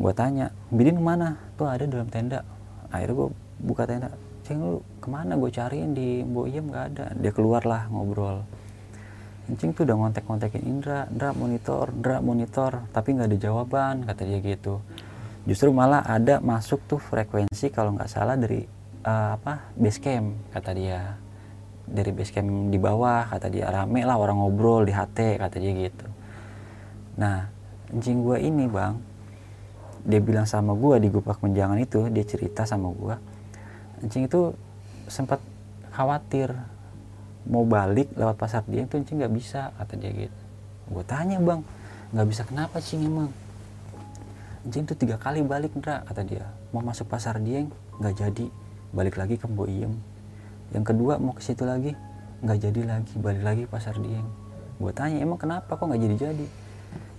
gue 0.00 0.12
tanya 0.16 0.48
Bidin 0.72 0.96
ke 0.96 1.04
mana? 1.04 1.36
Tuh 1.60 1.68
ada 1.68 1.84
dalam 1.84 2.08
tenda. 2.08 2.40
Akhirnya 2.88 3.14
gue 3.20 3.28
buka 3.60 3.84
tenda 3.84 4.08
cing 4.40 4.56
lu 4.56 4.80
ke 4.98 5.08
mana 5.12 5.36
gue 5.36 5.50
cariin 5.52 5.92
di 5.92 6.24
Mbok 6.24 6.46
Iem 6.48 6.66
nggak 6.72 6.84
ada. 6.96 7.06
Dia 7.20 7.32
keluar 7.36 7.62
lah 7.68 7.86
ngobrol 7.92 8.42
Encing 9.50 9.74
tuh 9.74 9.82
udah 9.82 9.98
ngontek-ngontekin 9.98 10.62
Indra, 10.62 11.10
Indra 11.10 11.34
monitor, 11.34 11.90
Indra 11.90 12.22
monitor, 12.22 12.86
tapi 12.94 13.18
nggak 13.18 13.34
ada 13.34 13.38
jawaban 13.42 14.06
kata 14.06 14.22
dia 14.22 14.38
gitu. 14.38 14.78
Justru 15.42 15.74
malah 15.74 16.06
ada 16.06 16.38
masuk 16.38 16.78
tuh 16.86 17.02
frekuensi 17.02 17.66
kalau 17.74 17.98
nggak 17.98 18.06
salah 18.06 18.38
dari 18.38 18.62
eh, 19.02 19.30
apa 19.34 19.74
base 19.74 19.98
camp 19.98 20.38
kata 20.54 20.70
dia, 20.70 21.18
dari 21.82 22.14
base 22.14 22.30
camp 22.30 22.70
di 22.70 22.78
bawah 22.78 23.26
kata 23.26 23.50
dia. 23.50 23.66
Rame 23.66 24.06
lah 24.06 24.14
orang 24.22 24.38
ngobrol 24.38 24.86
di 24.86 24.94
HT 24.94 25.42
kata 25.42 25.56
dia 25.58 25.72
gitu. 25.74 26.06
Nah, 27.18 27.50
encing 27.90 28.22
gua 28.22 28.38
ini 28.38 28.70
bang, 28.70 28.94
dia 30.06 30.22
bilang 30.22 30.46
sama 30.46 30.78
gua 30.78 31.02
di 31.02 31.10
gupak 31.10 31.42
menjangan 31.42 31.82
itu, 31.82 32.06
dia 32.06 32.22
cerita 32.22 32.62
sama 32.62 32.86
gua, 32.94 33.18
encing 33.98 34.30
itu 34.30 34.54
sempat 35.10 35.42
khawatir 35.90 36.54
mau 37.48 37.64
balik 37.64 38.12
lewat 38.16 38.36
pasar 38.36 38.62
Dieng 38.68 38.88
tuh 38.90 39.00
encing 39.00 39.20
nggak 39.22 39.34
bisa 39.34 39.72
kata 39.80 39.96
dia 39.96 40.10
gitu. 40.12 40.40
Gue 40.90 41.04
tanya 41.06 41.40
bang 41.40 41.60
nggak 42.10 42.26
bisa 42.28 42.42
kenapa 42.44 42.82
cing 42.82 43.06
emang? 43.06 43.30
Encing 44.66 44.84
tuh 44.84 44.96
tiga 44.98 45.16
kali 45.16 45.40
balik 45.40 45.72
Ndra 45.72 46.04
kata 46.04 46.22
dia. 46.26 46.44
Mau 46.74 46.84
masuk 46.84 47.08
pasar 47.08 47.40
Dieng 47.40 47.72
nggak 48.00 48.14
jadi 48.16 48.46
balik 48.92 49.16
lagi 49.16 49.40
ke 49.40 49.46
Iem. 49.46 49.94
Yang 50.70 50.84
kedua 50.94 51.16
mau 51.16 51.32
ke 51.32 51.42
situ 51.42 51.64
lagi 51.64 51.96
nggak 52.40 52.58
jadi 52.58 52.80
lagi 52.88 53.14
balik 53.20 53.42
lagi 53.44 53.62
ke 53.64 53.70
pasar 53.70 53.96
Dieng 54.00 54.50
gue 54.80 54.92
tanya 54.96 55.20
emang 55.20 55.36
kenapa? 55.36 55.76
Kok 55.76 55.92
nggak 55.92 56.02
jadi 56.08 56.16
jadi 56.16 56.46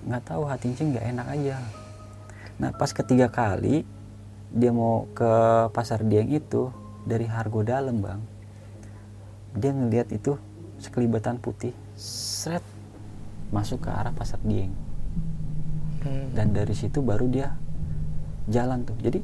nggak 0.09 0.23
tahu 0.25 0.49
hati 0.49 0.73
encing 0.73 0.97
nggak 0.97 1.05
enak 1.13 1.27
aja. 1.29 1.57
Nah 2.57 2.73
pas 2.73 2.89
ketiga 2.89 3.29
kali 3.29 3.85
dia 4.49 4.73
mau 4.73 5.05
ke 5.13 5.31
pasar 5.69 6.01
Dieng 6.01 6.33
itu 6.33 6.73
dari 7.05 7.29
Hargo 7.29 7.61
Dalam 7.61 8.01
bang 8.01 8.21
dia 9.55 9.71
ngelihat 9.75 10.07
itu 10.15 10.39
sekelibatan 10.79 11.37
putih 11.37 11.75
seret 11.99 12.63
masuk 13.51 13.85
ke 13.85 13.89
arah 13.91 14.15
pasar 14.15 14.39
Dieng. 14.41 14.73
Dan 16.33 16.55
dari 16.55 16.73
situ 16.73 17.03
baru 17.05 17.29
dia 17.29 17.53
jalan 18.49 18.81
tuh. 18.81 18.97
Jadi 18.97 19.21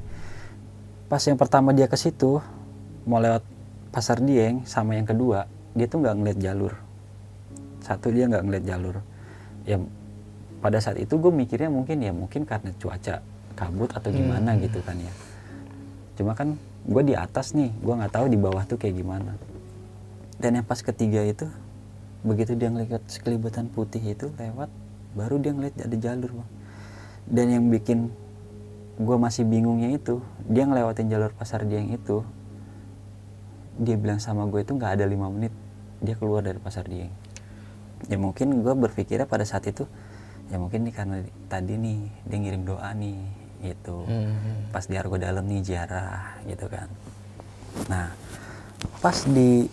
pas 1.10 1.24
yang 1.24 1.40
pertama 1.40 1.74
dia 1.74 1.90
ke 1.90 1.98
situ 1.98 2.38
mau 3.08 3.18
lewat 3.18 3.42
pasar 3.90 4.22
Dieng 4.22 4.68
sama 4.68 4.94
yang 5.00 5.08
kedua 5.08 5.50
dia 5.74 5.88
tuh 5.90 6.04
nggak 6.04 6.16
ngeliat 6.22 6.40
jalur. 6.44 6.74
Satu 7.82 8.14
dia 8.14 8.30
nggak 8.30 8.44
ngeliat 8.46 8.66
jalur. 8.68 8.96
Ya 9.66 9.82
pada 10.62 10.78
saat 10.84 11.02
itu 11.02 11.18
gue 11.18 11.32
mikirnya 11.32 11.72
mungkin 11.72 11.98
ya 12.04 12.12
mungkin 12.14 12.46
karena 12.46 12.70
cuaca 12.78 13.24
kabut 13.58 13.90
atau 13.90 14.14
gimana 14.14 14.54
gitu 14.62 14.84
kan 14.86 15.00
ya. 15.00 15.14
Cuma 16.20 16.38
kan 16.38 16.54
gue 16.86 17.04
di 17.04 17.16
atas 17.18 17.58
nih 17.58 17.74
gue 17.74 17.94
nggak 17.96 18.14
tahu 18.14 18.26
di 18.30 18.38
bawah 18.38 18.64
tuh 18.70 18.78
kayak 18.78 19.02
gimana 19.02 19.34
dan 20.38 20.62
yang 20.62 20.66
pas 20.66 20.82
ketiga 20.82 21.22
itu 21.26 21.50
begitu 22.26 22.58
dia 22.58 22.70
ngeliat 22.74 23.02
sekelibatan 23.10 23.70
putih 23.70 24.02
itu 24.02 24.34
lewat 24.38 24.70
baru 25.18 25.42
dia 25.42 25.54
ngeliat 25.54 25.76
ada 25.82 25.98
jalur 25.98 26.32
bang. 26.42 26.50
Dan 27.28 27.46
yang 27.52 27.64
bikin 27.68 28.14
gue 28.98 29.18
masih 29.18 29.46
bingungnya 29.46 29.94
itu 29.94 30.22
dia 30.50 30.66
ngelewatin 30.66 31.10
jalur 31.10 31.30
pasar 31.38 31.66
Dieng 31.66 31.94
itu 31.94 32.26
dia 33.78 33.94
bilang 33.94 34.18
sama 34.18 34.50
gue 34.50 34.66
itu 34.66 34.74
nggak 34.74 34.98
ada 34.98 35.06
lima 35.06 35.30
menit 35.30 35.54
dia 36.02 36.18
keluar 36.18 36.42
dari 36.42 36.58
pasar 36.58 36.90
Dieng 36.90 37.14
ya 38.10 38.18
mungkin 38.18 38.66
gue 38.66 38.74
berpikirnya 38.74 39.30
pada 39.30 39.46
saat 39.46 39.70
itu 39.70 39.86
ya 40.50 40.58
mungkin 40.58 40.86
nih 40.86 40.94
karena 40.94 41.18
tadi 41.46 41.78
nih 41.78 42.00
dia 42.26 42.38
ngirim 42.42 42.64
doa 42.66 42.90
nih 42.94 43.22
gitu. 43.58 44.06
Pas 44.70 44.86
di 44.86 44.94
Argo 44.94 45.18
Dalam 45.18 45.46
nih 45.50 45.66
ziarah 45.66 46.38
gitu 46.46 46.70
kan. 46.70 46.86
Nah 47.90 48.14
pas 49.02 49.18
di 49.26 49.66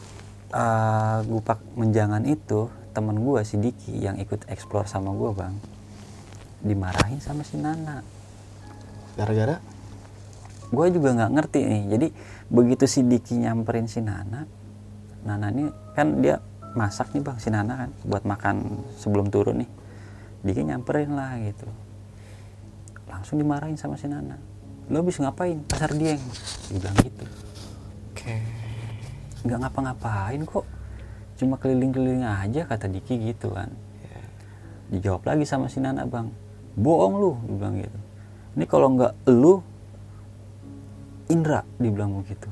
uh, 0.55 1.19
Gupak 1.27 1.59
Menjangan 1.75 2.23
itu 2.25 2.71
teman 2.95 3.19
gue 3.19 3.43
si 3.43 3.59
Diki 3.59 3.99
yang 3.99 4.15
ikut 4.23 4.47
explore 4.47 4.87
sama 4.87 5.11
gue 5.11 5.31
bang. 5.35 5.55
Dimarahin 6.63 7.19
sama 7.19 7.43
si 7.43 7.59
Nana. 7.59 8.01
Gara-gara? 9.19 9.75
gue 10.75 10.87
juga 10.91 11.15
nggak 11.15 11.33
ngerti 11.39 11.61
nih. 11.63 11.83
Jadi 11.97 12.07
begitu 12.51 12.85
si 12.91 13.01
Diki 13.07 13.39
nyamperin 13.39 13.87
si 13.87 14.03
Nana 14.03 14.45
Nana 15.25 15.49
ini 15.49 15.71
kan 15.97 16.21
dia 16.21 16.37
masak 16.77 17.17
nih 17.17 17.23
bang 17.25 17.39
si 17.41 17.49
Nana 17.49 17.87
kan 17.87 17.91
buat 18.05 18.27
makan 18.29 18.85
sebelum 19.01 19.33
turun 19.33 19.65
nih. 19.65 19.71
Diki 20.45 20.61
nyamperin 20.67 21.17
lah 21.17 21.41
gitu. 21.41 21.65
Langsung 23.09 23.41
dimarahin 23.41 23.81
sama 23.81 23.97
si 23.97 24.11
Nana. 24.11 24.37
Lo 24.93 25.01
habis 25.01 25.17
ngapain? 25.17 25.65
Pasar 25.65 25.97
dieng. 25.97 26.21
Dibilang 26.69 26.97
gitu. 27.01 27.25
Oke. 28.13 28.54
Nggak 29.45 29.59
ngapa-ngapain 29.61 30.41
kok. 30.49 30.67
Cuma 31.37 31.61
keliling-keliling 31.61 32.25
aja 32.25 32.65
kata 32.65 32.89
Diki 32.89 33.21
gitu 33.21 33.53
kan. 33.53 33.69
Dijawab 34.89 35.25
lagi 35.27 35.45
sama 35.49 35.67
si 35.69 35.81
Nana 35.81 36.05
bang 36.09 36.29
bohong 36.75 37.15
lu 37.19 37.33
dibilang 37.49 37.77
gitu. 37.81 37.99
Ini 38.55 38.65
kalau 38.71 38.95
nggak 38.95 39.13
lu 39.31 39.61
Indra 41.33 41.65
dibilang 41.81 42.21
begitu. 42.21 42.49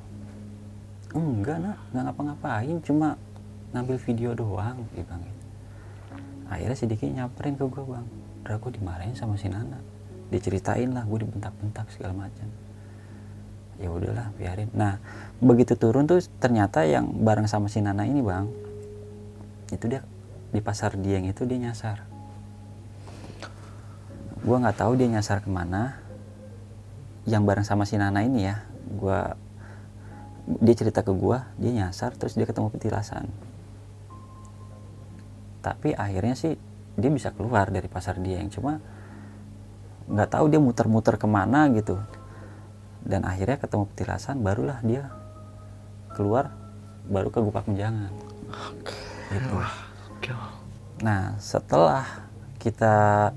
Enggak 1.12 1.60
nak 1.60 1.78
nggak 1.92 2.02
ngapa-ngapain 2.08 2.76
cuma 2.82 3.20
ngambil 3.72 3.96
video 4.00 4.30
doang 4.32 4.80
dibilang 4.92 5.22
gitu. 5.22 5.44
Akhirnya 6.48 6.76
si 6.76 6.84
Diki 6.84 7.08
nyamperin 7.12 7.56
ke 7.56 7.64
gue 7.64 7.84
bang 7.84 8.06
Indra 8.42 8.56
gue 8.58 8.72
dimarahin 8.74 9.14
sama 9.14 9.38
si 9.38 9.48
Nana. 9.48 9.78
Diceritain 10.32 10.90
lah 10.90 11.04
gue 11.04 11.22
dibentak-bentak 11.22 11.92
segala 11.92 12.26
macam 12.26 12.48
ya 13.80 13.88
udahlah 13.88 14.34
biarin. 14.36 14.68
Nah 14.76 14.98
begitu 15.38 15.78
turun 15.78 16.04
tuh 16.04 16.20
ternyata 16.42 16.84
yang 16.84 17.08
bareng 17.22 17.48
sama 17.48 17.66
si 17.72 17.80
Nana 17.80 18.04
ini 18.04 18.20
bang 18.20 18.46
itu 19.72 19.84
dia 19.88 20.04
di 20.52 20.60
pasar 20.60 20.94
Dieng 21.00 21.24
itu 21.28 21.48
dia 21.48 21.58
nyasar. 21.58 22.04
Gua 24.42 24.58
nggak 24.60 24.78
tahu 24.84 24.92
dia 25.00 25.08
nyasar 25.08 25.40
ke 25.40 25.48
mana. 25.48 25.96
Yang 27.24 27.42
bareng 27.46 27.66
sama 27.66 27.86
si 27.86 27.96
Nana 27.96 28.20
ini 28.26 28.46
ya 28.46 28.66
gua 28.98 29.38
dia 30.44 30.74
cerita 30.74 31.06
ke 31.06 31.14
gua 31.14 31.48
dia 31.56 31.72
nyasar 31.72 32.12
terus 32.18 32.36
dia 32.36 32.44
ketemu 32.44 32.68
petilasan. 32.68 33.30
Tapi 35.62 35.94
akhirnya 35.94 36.34
sih 36.34 36.58
dia 36.98 37.10
bisa 37.10 37.32
keluar 37.32 37.70
dari 37.72 37.86
pasar 37.88 38.18
Dieng. 38.20 38.50
Cuma 38.52 38.82
nggak 40.10 40.28
tahu 40.34 40.50
dia 40.50 40.60
muter-muter 40.60 41.16
ke 41.16 41.24
mana 41.30 41.70
gitu 41.72 41.96
dan 43.02 43.26
akhirnya 43.26 43.58
ketemu 43.58 43.84
petilasan 43.90 44.40
barulah 44.40 44.78
dia 44.86 45.10
keluar 46.14 46.54
baru 47.08 47.28
ke 47.34 47.40
Gupak 47.42 47.66
Menjangan. 47.66 48.12
Gitu. 49.32 49.56
Nah 51.02 51.34
setelah 51.42 52.28
kita 52.62 53.30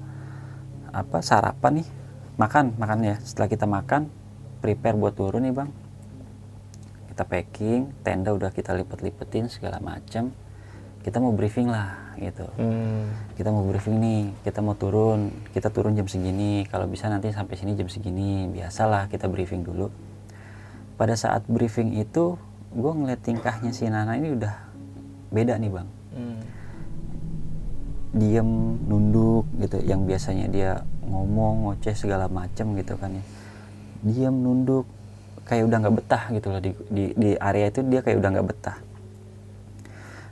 apa 0.93 1.18
sarapan 1.26 1.82
nih 1.82 1.88
makan 2.38 2.78
makan 2.78 2.99
ya. 3.01 3.16
Setelah 3.24 3.49
kita 3.49 3.66
makan 3.66 4.07
prepare 4.61 4.95
buat 4.95 5.18
turun 5.18 5.43
nih 5.49 5.55
bang. 5.55 5.70
Kita 7.09 7.24
packing 7.26 8.03
tenda 8.03 8.36
udah 8.36 8.51
kita 8.51 8.76
lipet-lipetin 8.76 9.47
segala 9.47 9.80
macam 9.80 10.36
kita 11.06 11.22
mau 11.22 11.30
briefing 11.38 11.70
lah 11.70 12.18
gitu. 12.18 12.49
Hmm. 12.58 13.06
kita 13.38 13.53
mau 13.53 13.62
briefing 13.62 14.01
nih 14.01 14.24
kita 14.41 14.66
mau 14.66 14.74
turun 14.74 15.30
kita 15.53 15.70
turun 15.70 15.93
jam 15.93 16.10
segini. 16.10 16.66
Kalau 16.66 16.89
bisa 16.89 17.06
nanti 17.06 17.30
sampai 17.30 17.53
sini 17.53 17.78
jam 17.78 17.86
segini 17.86 18.49
biasalah 18.49 19.06
kita 19.14 19.30
briefing 19.30 19.62
dulu. 19.62 19.93
Pada 20.97 21.14
saat 21.14 21.45
briefing 21.45 21.93
itu 22.01 22.41
gue 22.74 22.91
ngeliat 22.91 23.22
tingkahnya 23.22 23.70
si 23.70 23.86
Nana 23.86 24.18
ini 24.18 24.34
udah 24.34 24.56
beda 25.30 25.62
nih 25.62 25.70
bang. 25.70 25.89
Hmm. 26.18 26.39
diem 28.16 28.49
nunduk 28.89 29.45
gitu. 29.62 29.78
Yang 29.86 30.01
biasanya 30.10 30.45
dia 30.49 30.72
ngomong 31.06 31.70
ngoceh 31.70 31.93
segala 31.93 32.26
macem 32.26 32.74
gitu 32.82 32.97
kan 32.97 33.14
ya. 33.14 33.24
Diem 34.01 34.34
nunduk 34.34 34.89
kayak 35.45 35.70
udah 35.70 35.78
nggak 35.86 35.95
betah 36.01 36.24
gitu 36.34 36.47
loh 36.49 36.58
di, 36.58 36.74
di, 36.89 37.14
di 37.14 37.30
area 37.38 37.70
itu 37.70 37.86
dia 37.86 38.01
kayak 38.01 38.18
udah 38.18 38.30
nggak 38.34 38.49
betah 38.49 38.78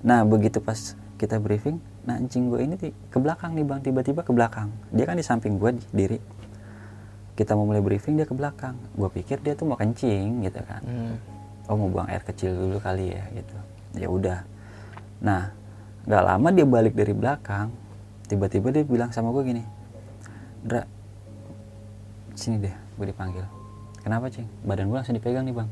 nah 0.03 0.27
begitu 0.27 0.59
pas 0.59 0.95
kita 1.15 1.39
briefing 1.39 1.79
nah 2.03 2.19
anjing 2.19 2.51
gue 2.51 2.59
ini 2.59 2.75
ke 2.83 3.17
belakang 3.17 3.55
nih 3.55 3.63
bang. 3.63 3.79
Tiba-tiba 3.79 4.27
ke 4.27 4.35
belakang. 4.35 4.67
Dia 4.91 5.07
kan 5.07 5.15
di 5.15 5.23
samping 5.23 5.55
gue 5.55 5.79
di- 5.79 5.87
diri. 5.95 6.19
Kita 7.33 7.55
mau 7.55 7.63
mulai 7.63 7.79
briefing 7.79 8.19
dia 8.19 8.27
ke 8.27 8.35
belakang. 8.35 8.75
Gue 8.91 9.07
pikir 9.07 9.39
dia 9.39 9.55
tuh 9.55 9.71
mau 9.71 9.79
kencing 9.79 10.43
gitu 10.43 10.59
kan. 10.67 10.83
Hmm. 10.83 11.15
oh 11.71 11.79
mau 11.79 11.87
buang 11.87 12.11
air 12.11 12.19
kecil 12.19 12.51
dulu 12.51 12.75
kali 12.83 13.15
ya 13.15 13.23
gitu. 13.31 13.55
Ya 13.95 14.07
udah. 14.11 14.39
Nah 15.23 15.55
nggak 16.03 16.23
lama 16.27 16.47
dia 16.51 16.67
balik 16.67 16.91
dari 16.91 17.15
belakang 17.15 17.71
tiba-tiba 18.27 18.75
dia 18.75 18.83
bilang 18.83 19.15
sama 19.15 19.31
gue 19.31 19.43
gini 19.47 19.63
Dra 20.59 20.83
sini 22.35 22.59
deh 22.59 22.75
gue 22.99 23.05
dipanggil. 23.07 23.47
Kenapa 24.03 24.27
cing? 24.27 24.43
Badan 24.67 24.91
gue 24.91 24.97
langsung 24.99 25.15
dipegang 25.15 25.47
nih 25.47 25.55
bang. 25.55 25.69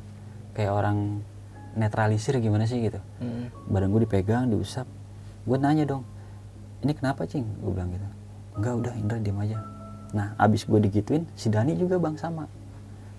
Kayak 0.56 0.72
orang 0.80 1.20
netralisir 1.76 2.36
gimana 2.40 2.68
sih 2.68 2.80
gitu. 2.84 3.00
Hmm. 3.24 3.48
badan 3.72 3.92
gue 3.92 4.04
dipegang 4.04 4.52
diusap. 4.52 4.88
Gue 5.48 5.58
nanya 5.58 5.88
dong 5.88 6.04
ini 6.82 6.92
kenapa 6.98 7.30
cing? 7.30 7.46
Gue 7.62 7.72
bilang 7.78 7.94
gitu. 7.94 8.08
Enggak 8.58 8.74
udah 8.84 8.94
Indra 8.98 9.18
diam 9.22 9.38
aja. 9.40 9.58
Nah 10.12 10.34
abis 10.36 10.66
gue 10.66 10.80
digituin 10.82 11.24
si 11.38 11.48
Dani 11.48 11.78
juga 11.78 12.02
bang 12.02 12.18
sama. 12.18 12.50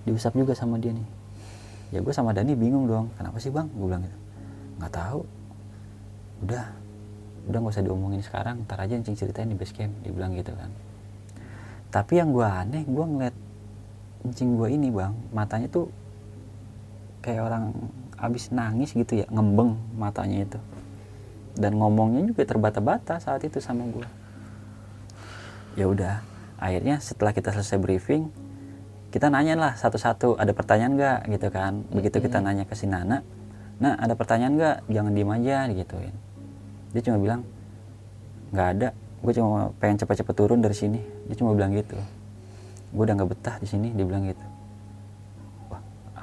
Diusap 0.02 0.34
juga 0.34 0.52
sama 0.52 0.76
dia 0.82 0.92
nih. 0.92 1.06
Ya 1.94 1.98
gue 2.02 2.12
sama 2.14 2.34
Dani 2.34 2.58
bingung 2.58 2.90
dong 2.90 3.08
kenapa 3.14 3.38
sih 3.38 3.54
bang? 3.54 3.70
Gue 3.72 3.86
bilang 3.86 4.02
gitu. 4.02 4.18
Nggak 4.82 4.92
tahu. 4.92 5.20
Udah 6.42 6.64
udah 7.42 7.58
nggak 7.58 7.74
usah 7.74 7.82
diomongin 7.82 8.22
sekarang 8.22 8.62
ntar 8.66 8.78
aja 8.82 8.94
cing 9.02 9.18
ceritain 9.18 9.50
di 9.50 9.58
base 9.58 9.74
camp 9.74 9.90
dia 10.02 10.12
bilang 10.14 10.34
gitu 10.34 10.52
kan. 10.54 10.70
Tapi 11.92 12.18
yang 12.18 12.34
gue 12.34 12.46
aneh 12.46 12.82
gue 12.86 13.04
ngeliat 13.04 13.36
encing 14.26 14.54
gue 14.58 14.68
ini 14.70 14.88
bang 14.90 15.14
matanya 15.34 15.66
tuh 15.70 15.90
kayak 17.22 17.46
orang 17.46 17.70
abis 18.22 18.54
nangis 18.54 18.94
gitu 18.94 19.18
ya 19.18 19.26
ngembeng 19.26 19.74
matanya 19.98 20.46
itu. 20.46 20.58
Dan 21.52 21.76
ngomongnya 21.76 22.24
juga 22.24 22.48
terbata-bata 22.48 23.20
saat 23.20 23.44
itu 23.44 23.60
sama 23.60 23.84
gue 23.90 24.08
ya 25.72 25.88
udah 25.88 26.20
akhirnya 26.60 27.00
setelah 27.00 27.32
kita 27.32 27.52
selesai 27.52 27.80
briefing 27.80 28.28
kita 29.12 29.28
nanya 29.28 29.56
lah 29.56 29.72
satu-satu 29.76 30.40
ada 30.40 30.56
pertanyaan 30.56 30.96
nggak? 30.96 31.18
Gitu 31.28 31.48
kan. 31.52 31.84
Begitu 31.92 32.24
kita 32.24 32.40
nanya 32.40 32.64
ke 32.64 32.72
si 32.72 32.88
Nana 32.88 33.20
nah 33.82 33.98
ada 33.98 34.14
pertanyaan 34.14 34.54
nggak? 34.56 34.76
Jangan 34.88 35.12
diem 35.12 35.32
aja 35.32 35.56
gituin 35.68 36.14
dia 36.92 37.02
cuma 37.08 37.18
bilang 37.20 37.40
nggak 38.52 38.68
ada. 38.78 38.88
Gue 39.22 39.32
cuma 39.32 39.72
pengen 39.78 40.02
cepet-cepet 40.02 40.34
turun 40.34 40.60
dari 40.60 40.74
sini. 40.74 41.00
Dia 41.30 41.38
cuma 41.38 41.54
bilang 41.54 41.72
gitu. 41.72 41.96
Gue 42.92 43.02
udah 43.06 43.14
nggak 43.16 43.30
betah 43.32 43.56
di 43.56 43.66
sini 43.70 43.88
dia 43.96 44.04
bilang 44.04 44.28
gitu 44.28 44.51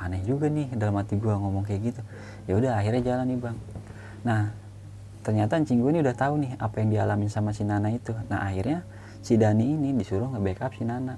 aneh 0.10 0.26
juga 0.26 0.50
nih 0.50 0.74
dalam 0.74 0.98
hati 0.98 1.22
gue 1.22 1.30
ngomong 1.30 1.62
kayak 1.62 1.94
gitu. 1.94 2.02
Ya 2.50 2.58
udah 2.58 2.72
akhirnya 2.82 3.02
jalan 3.06 3.26
nih 3.30 3.38
bang. 3.38 3.58
Nah 4.26 4.42
ternyata 5.22 5.62
anjing 5.62 5.78
gue 5.78 5.90
ini 5.94 6.02
udah 6.02 6.16
tahu 6.18 6.42
nih 6.42 6.52
apa 6.58 6.76
yang 6.82 6.90
dialamin 6.90 7.30
sama 7.30 7.54
si 7.54 7.62
Nana 7.62 7.94
itu. 7.94 8.18
Nah 8.28 8.42
akhirnya 8.42 8.82
si 9.22 9.38
Dani 9.38 9.78
ini 9.78 9.94
disuruh 9.94 10.34
nge-backup 10.34 10.74
si 10.74 10.84
Nana. 10.84 11.14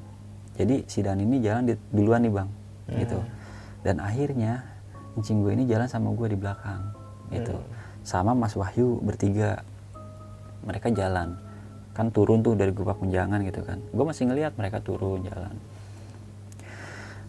Jadi 0.60 0.84
si 0.92 1.00
Dani 1.00 1.24
ini 1.24 1.40
jalan 1.40 1.72
di, 1.72 1.74
duluan 1.96 2.20
nih 2.28 2.34
bang 2.36 2.50
gitu. 3.00 3.20
Dan 3.88 4.04
akhirnya 4.04 4.60
anjing 5.16 5.40
gue 5.40 5.56
ini 5.56 5.64
jalan 5.72 5.88
sama 5.88 6.12
gue 6.12 6.28
di 6.28 6.38
belakang 6.38 6.92
gitu. 7.32 7.56
Sama 8.04 8.36
Mas 8.36 8.60
Wahyu 8.60 9.00
bertiga. 9.00 9.64
Mereka 10.68 10.92
jalan. 10.92 11.40
Kan 11.96 12.12
turun 12.12 12.44
tuh 12.44 12.60
dari 12.60 12.76
Gupak 12.76 13.00
Menjangan 13.00 13.40
gitu 13.48 13.64
kan. 13.64 13.80
Gue 13.96 14.04
masih 14.04 14.28
ngelihat 14.28 14.54
mereka 14.60 14.84
turun 14.84 15.24
jalan 15.24 15.56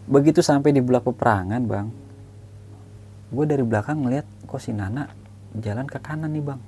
begitu 0.09 0.43
sampai 0.43 0.75
di 0.75 0.83
bulak 0.83 1.07
peperangan 1.07 1.61
bang 1.63 1.87
gue 3.33 3.45
dari 3.49 3.63
belakang 3.65 4.05
ngeliat 4.05 4.27
kok 4.45 4.61
si 4.61 4.75
Nana 4.75 5.23
jalan 5.57 5.85
ke 5.85 6.01
kanan 6.01 6.33
nih 6.33 6.43
bang? 6.45 6.61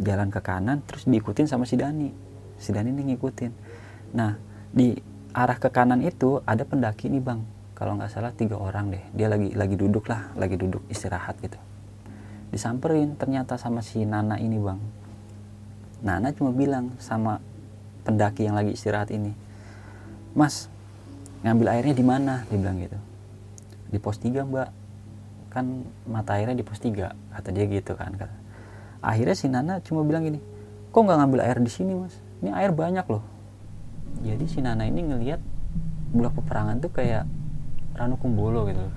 Jalan 0.00 0.28
ke 0.32 0.40
kanan 0.40 0.80
terus 0.88 1.04
diikutin 1.04 1.44
sama 1.44 1.68
si 1.68 1.76
Dani. 1.76 2.08
Si 2.56 2.72
Dani 2.72 2.88
nih 2.92 3.12
ngikutin. 3.12 3.52
Nah 4.16 4.36
di 4.72 4.96
arah 5.36 5.56
ke 5.60 5.68
kanan 5.68 6.00
itu 6.00 6.40
ada 6.48 6.64
pendaki 6.64 7.12
nih 7.12 7.20
bang. 7.20 7.40
Kalau 7.76 7.98
nggak 7.98 8.12
salah 8.12 8.32
tiga 8.32 8.56
orang 8.56 8.92
deh. 8.92 9.04
Dia 9.12 9.28
lagi 9.28 9.52
lagi 9.52 9.76
duduk 9.76 10.08
lah 10.08 10.32
lagi 10.36 10.56
duduk 10.56 10.80
istirahat 10.88 11.36
gitu. 11.44 11.60
Disamperin 12.52 13.16
ternyata 13.16 13.60
sama 13.60 13.84
si 13.84 14.04
Nana 14.08 14.40
ini 14.40 14.56
bang. 14.56 14.80
Nana 16.02 16.32
cuma 16.32 16.50
bilang 16.50 16.96
sama 16.96 17.38
pendaki 18.02 18.48
yang 18.48 18.58
lagi 18.58 18.74
istirahat 18.74 19.14
ini 19.14 19.30
Mas 20.34 20.71
ngambil 21.42 21.66
airnya 21.74 21.94
di 21.94 22.04
mana? 22.06 22.34
Dia 22.46 22.58
bilang 22.58 22.78
gitu. 22.78 22.98
Di 23.90 23.98
pos 23.98 24.16
3 24.18 24.46
mbak. 24.46 24.68
Kan 25.52 25.84
mata 26.08 26.38
airnya 26.40 26.56
di 26.56 26.64
pos 26.64 26.80
3 26.80 27.12
kata 27.12 27.48
dia 27.52 27.68
gitu 27.68 27.92
kan 27.92 28.14
kata. 28.16 28.34
akhirnya 29.02 29.34
si 29.34 29.50
Nana 29.50 29.82
cuma 29.82 30.06
bilang 30.06 30.22
gini 30.22 30.38
kok 30.94 31.02
nggak 31.02 31.18
ngambil 31.18 31.40
air 31.42 31.58
di 31.58 31.72
sini 31.72 31.92
mas? 31.98 32.14
Ini 32.38 32.54
air 32.54 32.70
banyak 32.70 33.06
loh. 33.10 33.24
Jadi 34.22 34.44
si 34.46 34.62
Nana 34.62 34.86
ini 34.86 35.02
ngelihat 35.02 35.42
bulak 36.14 36.38
peperangan 36.38 36.78
tuh 36.78 36.92
kayak 36.94 37.26
Ranu 37.98 38.14
Kumbolo 38.16 38.68
gitu 38.70 38.78
loh. 38.78 38.94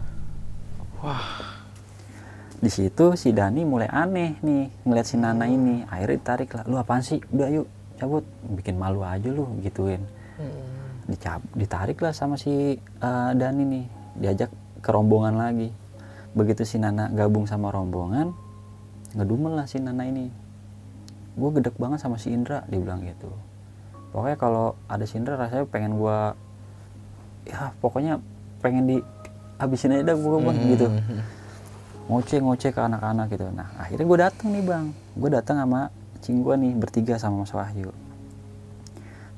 di 2.55 2.71
situ 2.71 3.13
si 3.13 3.29
Dani 3.35 3.61
mulai 3.61 3.85
aneh 3.91 4.41
nih 4.41 4.85
ngeliat 4.85 5.07
si 5.07 5.15
Nana 5.17 5.49
ini. 5.49 5.87
Akhirnya 5.87 6.15
ditarik 6.21 6.49
lah 6.53 6.63
lu 6.69 6.75
apaan 6.77 7.01
sih? 7.01 7.23
Udah 7.31 7.49
yuk 7.49 7.67
cabut. 7.97 8.27
Bikin 8.45 8.75
malu 8.77 9.01
aja 9.01 9.27
lu 9.31 9.49
gituin 9.65 10.03
dicab 11.05 11.41
ditarik 11.53 12.01
lah 12.01 12.13
sama 12.13 12.35
si 12.35 12.77
eh, 12.81 13.31
Dani 13.37 13.63
nih 13.65 13.85
diajak 14.17 14.49
ke 14.81 14.89
rombongan 14.89 15.37
lagi. 15.37 15.69
Begitu 16.35 16.67
si 16.67 16.77
Nana 16.81 17.07
gabung 17.13 17.47
sama 17.47 17.71
rombongan 17.71 18.33
ngedumel 19.15 19.55
lah 19.55 19.67
si 19.69 19.79
Nana 19.79 20.03
ini. 20.03 20.27
Gue 21.35 21.49
gedek 21.55 21.75
banget 21.77 22.03
sama 22.03 22.19
si 22.19 22.33
Indra 22.33 22.65
dia 22.67 22.79
bilang 22.81 23.03
gitu. 23.05 23.31
Pokoknya 24.11 24.37
kalau 24.39 24.75
ada 24.87 25.03
si 25.07 25.19
Indra 25.19 25.35
rasanya 25.35 25.67
pengen 25.67 25.99
gue 25.99 26.17
ya 27.45 27.71
pokoknya 27.79 28.19
pengen 28.59 28.83
di 28.89 28.97
habisin 29.61 29.95
aja 29.95 30.11
dah 30.11 30.17
gue 30.17 30.37
bang 30.41 30.57
gitu. 30.73 30.87
Ngoceh 32.05 32.39
ngoceh 32.43 32.71
ke 32.73 32.81
anak-anak 32.81 33.27
gitu. 33.31 33.45
Nah 33.53 33.71
akhirnya 33.79 34.05
gue 34.05 34.19
datang 34.19 34.47
nih 34.51 34.63
bang. 34.63 34.85
Gue 35.15 35.29
datang 35.31 35.55
sama 35.61 35.93
cing 36.23 36.41
gue 36.41 36.55
nih 36.57 36.73
bertiga 36.73 37.15
sama 37.21 37.45
Mas 37.45 37.53
Wahyu 37.53 38.04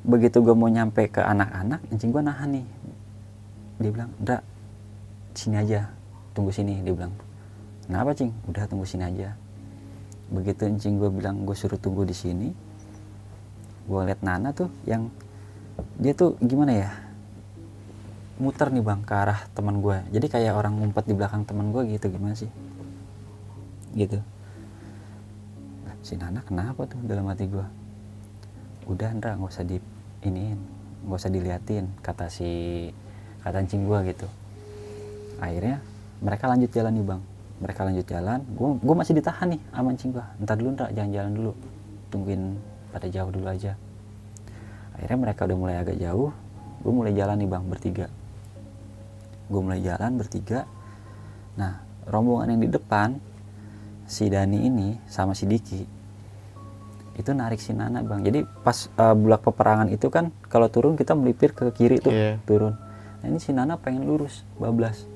begitu 0.08 0.40
gue 0.40 0.56
mau 0.56 0.72
nyampe 0.72 1.12
ke 1.12 1.20
anak-anak 1.20 1.84
cing 2.00 2.16
gue 2.16 2.24
nahan 2.24 2.50
nih. 2.56 2.68
Dia 3.78 3.92
bilang 3.92 4.10
Indra 4.18 4.40
sini 5.36 5.60
aja 5.60 5.92
tunggu 6.32 6.56
sini. 6.56 6.80
Dia 6.80 6.96
bilang 6.96 7.12
kenapa 7.86 8.16
cing? 8.16 8.32
Udah 8.48 8.64
tunggu 8.72 8.88
sini 8.88 9.04
aja. 9.04 9.36
Begitu 10.32 10.64
encing 10.66 10.96
gue 10.98 11.12
bilang 11.12 11.44
gue 11.44 11.56
suruh 11.56 11.78
tunggu 11.78 12.08
di 12.08 12.16
sini 12.16 12.50
gue 13.88 14.02
liat 14.04 14.20
Nana 14.20 14.52
tuh 14.52 14.68
yang 14.84 15.08
dia 15.96 16.12
tuh 16.12 16.36
gimana 16.44 16.76
ya 16.76 16.92
muter 18.38 18.70
nih 18.70 18.84
bang 18.84 19.02
ke 19.02 19.14
arah 19.16 19.40
teman 19.56 19.80
gue 19.80 19.98
jadi 20.12 20.28
kayak 20.28 20.54
orang 20.54 20.78
ngumpet 20.78 21.08
di 21.08 21.16
belakang 21.16 21.48
teman 21.48 21.72
gue 21.72 21.88
gitu 21.96 22.12
gimana 22.12 22.36
sih? 22.36 22.52
Gitu. 23.96 24.20
Lah, 25.88 25.96
si 26.04 26.20
Nana 26.20 26.44
kenapa 26.44 26.86
tuh 26.86 27.00
dalam 27.08 27.26
hati 27.32 27.48
gue 27.48 27.66
udah 28.92 29.10
Ndra 29.16 29.40
nggak 29.40 29.52
usah 29.52 29.66
di 29.66 29.80
iniin 30.26 30.58
nggak 31.06 31.18
usah 31.18 31.32
diliatin 31.32 31.86
kata 32.02 32.28
si 32.28 32.50
kata 33.46 33.64
encing 33.64 33.86
gue 33.86 34.00
gitu. 34.12 34.28
Akhirnya 35.38 35.80
mereka 36.20 36.50
lanjut 36.50 36.70
jalan 36.74 36.94
nih 36.98 37.06
bang. 37.06 37.22
Mereka 37.58 37.82
lanjut 37.86 38.06
jalan 38.06 38.40
gue 38.44 38.70
gue 38.82 38.96
masih 38.98 39.14
ditahan 39.18 39.48
nih 39.54 39.62
sama 39.74 39.88
encing 39.94 40.12
gue 40.14 40.26
ntar 40.44 40.56
dulu 40.58 40.70
Ndra 40.74 40.88
jangan 40.94 41.12
jalan 41.14 41.32
dulu. 41.34 41.52
Tungguin 42.10 42.42
pada 42.92 43.08
jauh 43.08 43.30
dulu 43.30 43.48
aja. 43.48 43.74
Akhirnya 44.98 45.18
mereka 45.18 45.46
udah 45.46 45.58
mulai 45.58 45.76
agak 45.78 45.98
jauh 46.02 46.32
gue 46.78 46.94
mulai 46.94 47.14
jalan 47.14 47.38
nih 47.38 47.50
bang 47.50 47.64
bertiga. 47.66 48.08
Gue 49.48 49.62
mulai 49.64 49.80
jalan 49.80 50.12
bertiga. 50.18 50.66
Nah 51.56 51.82
rombongan 52.10 52.58
yang 52.58 52.62
di 52.66 52.70
depan 52.72 53.20
si 54.08 54.32
Dani 54.32 54.64
ini 54.64 54.96
sama 55.12 55.36
si 55.36 55.44
Diki 55.44 55.97
itu 57.18 57.34
narik 57.34 57.58
si 57.58 57.74
Nana 57.74 58.06
bang. 58.06 58.22
Jadi 58.22 58.46
pas 58.62 58.78
uh, 58.94 59.14
bulak 59.14 59.42
peperangan 59.42 59.90
itu 59.90 60.08
kan 60.08 60.30
kalau 60.48 60.70
turun 60.70 60.94
kita 60.94 61.18
melipir 61.18 61.52
ke 61.52 61.74
kiri 61.74 61.98
tuh 61.98 62.14
Iya. 62.14 62.38
turun. 62.46 62.78
Nah 63.20 63.28
ini 63.28 63.42
si 63.42 63.50
Nana 63.52 63.76
pengen 63.76 64.06
lurus 64.06 64.46
bablas. 64.56 65.10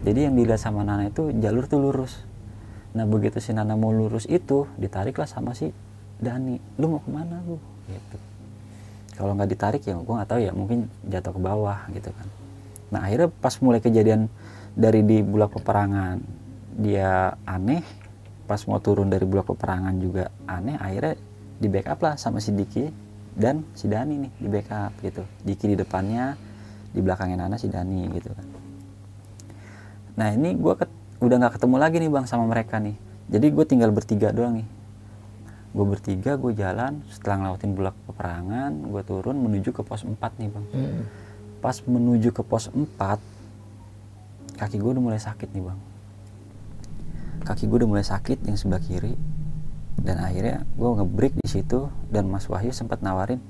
Jadi 0.00 0.28
yang 0.28 0.36
dilihat 0.36 0.60
sama 0.60 0.84
Nana 0.84 1.08
itu 1.08 1.32
jalur 1.40 1.64
tuh 1.64 1.80
lurus. 1.80 2.20
Nah 2.92 3.04
begitu 3.04 3.40
si 3.40 3.52
Nana 3.52 3.76
mau 3.76 3.92
lurus 3.92 4.24
itu 4.24 4.68
ditariklah 4.76 5.24
sama 5.24 5.56
si 5.56 5.72
Dani. 6.20 6.60
Lu 6.76 6.92
mau 6.92 7.00
ke 7.00 7.08
mana 7.08 7.40
lu 7.44 7.56
gitu. 7.88 8.16
Kalau 9.16 9.36
nggak 9.36 9.50
ditarik 9.52 9.82
ya 9.84 9.96
gue 9.96 10.14
nggak 10.16 10.28
tahu 10.28 10.40
ya 10.40 10.52
mungkin 10.52 10.88
jatuh 11.04 11.32
ke 11.32 11.40
bawah 11.40 11.78
gitu 11.92 12.08
kan. 12.12 12.26
Nah 12.92 13.00
akhirnya 13.04 13.28
pas 13.28 13.56
mulai 13.60 13.80
kejadian 13.80 14.28
dari 14.72 15.00
di 15.00 15.20
bulak 15.20 15.56
peperangan 15.56 16.20
dia 16.80 17.36
aneh 17.44 17.84
pas 18.50 18.58
mau 18.66 18.82
turun 18.82 19.06
dari 19.06 19.22
bulak 19.22 19.46
peperangan 19.54 19.94
juga 20.02 20.26
aneh 20.50 20.74
akhirnya 20.74 21.14
di 21.62 21.70
backup 21.70 22.02
lah 22.02 22.18
sama 22.18 22.42
si 22.42 22.50
Diki 22.50 22.90
dan 23.38 23.62
si 23.78 23.86
Dani 23.86 24.26
nih 24.26 24.32
di 24.42 24.48
backup 24.50 24.90
gitu. 25.06 25.22
Diki 25.46 25.70
di 25.70 25.78
depannya 25.78 26.34
di 26.90 26.98
belakangnya 26.98 27.46
Nana 27.46 27.54
si 27.62 27.70
Dani 27.70 28.10
gitu 28.10 28.34
kan. 28.34 28.46
Nah 30.18 30.34
ini 30.34 30.58
gue 30.58 30.74
udah 31.22 31.36
nggak 31.46 31.62
ketemu 31.62 31.76
lagi 31.78 31.96
nih 32.02 32.10
bang 32.10 32.26
sama 32.26 32.50
mereka 32.50 32.82
nih. 32.82 32.98
Jadi 33.30 33.46
gue 33.54 33.64
tinggal 33.70 33.94
bertiga 33.94 34.34
doang 34.34 34.58
nih. 34.58 34.66
Gue 35.70 35.86
bertiga 35.86 36.34
gue 36.34 36.50
jalan 36.50 37.06
setelah 37.06 37.46
ngelawatin 37.46 37.70
bulak 37.78 37.94
peperangan 38.10 38.74
gue 38.74 39.02
turun 39.06 39.38
menuju 39.38 39.70
ke 39.70 39.86
pos 39.86 40.02
4 40.02 40.18
nih 40.18 40.50
bang. 40.50 40.66
Pas 41.62 41.78
menuju 41.86 42.34
ke 42.34 42.42
pos 42.42 42.66
4 42.66 44.58
kaki 44.58 44.74
gue 44.82 44.90
udah 44.90 45.04
mulai 45.06 45.22
sakit 45.22 45.54
nih 45.54 45.62
bang 45.70 45.89
kaki 47.50 47.66
gue 47.66 47.82
udah 47.82 47.90
mulai 47.90 48.06
sakit 48.06 48.46
yang 48.46 48.54
sebelah 48.54 48.78
kiri. 48.78 49.18
Dan 49.98 50.22
akhirnya 50.22 50.62
gue 50.78 50.88
ngebreak 51.02 51.34
di 51.34 51.48
situ 51.50 51.90
dan 52.08 52.30
Mas 52.30 52.46
Wahyu 52.46 52.70
sempat 52.70 53.02
nawarin 53.02 53.42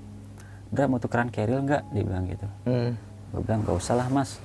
Dra 0.70 0.86
mau 0.86 1.02
tukeran 1.02 1.34
keril 1.34 1.66
nggak? 1.66 1.90
Dia 1.90 2.02
bilang 2.06 2.24
gitu. 2.30 2.46
Hmm. 2.64 2.94
gue 3.30 3.42
bilang 3.46 3.62
gak 3.62 3.78
usah 3.78 3.94
lah 3.98 4.06
mas. 4.10 4.38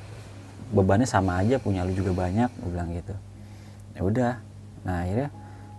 Bebannya 0.73 1.05
sama 1.05 1.41
aja 1.41 1.61
punya 1.61 1.85
lu 1.85 1.93
juga 1.93 2.13
banyak 2.17 2.49
gue 2.49 2.69
bilang 2.69 2.89
gitu. 2.93 3.13
Ya 3.93 4.01
udah. 4.01 4.33
Nah 4.85 5.05
akhirnya 5.05 5.29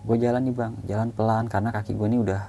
gue 0.06 0.16
jalan 0.22 0.42
nih 0.46 0.54
bang. 0.54 0.72
Jalan 0.86 1.08
pelan 1.10 1.44
karena 1.50 1.70
kaki 1.74 1.98
gue 1.98 2.06
ini 2.06 2.18
udah 2.22 2.42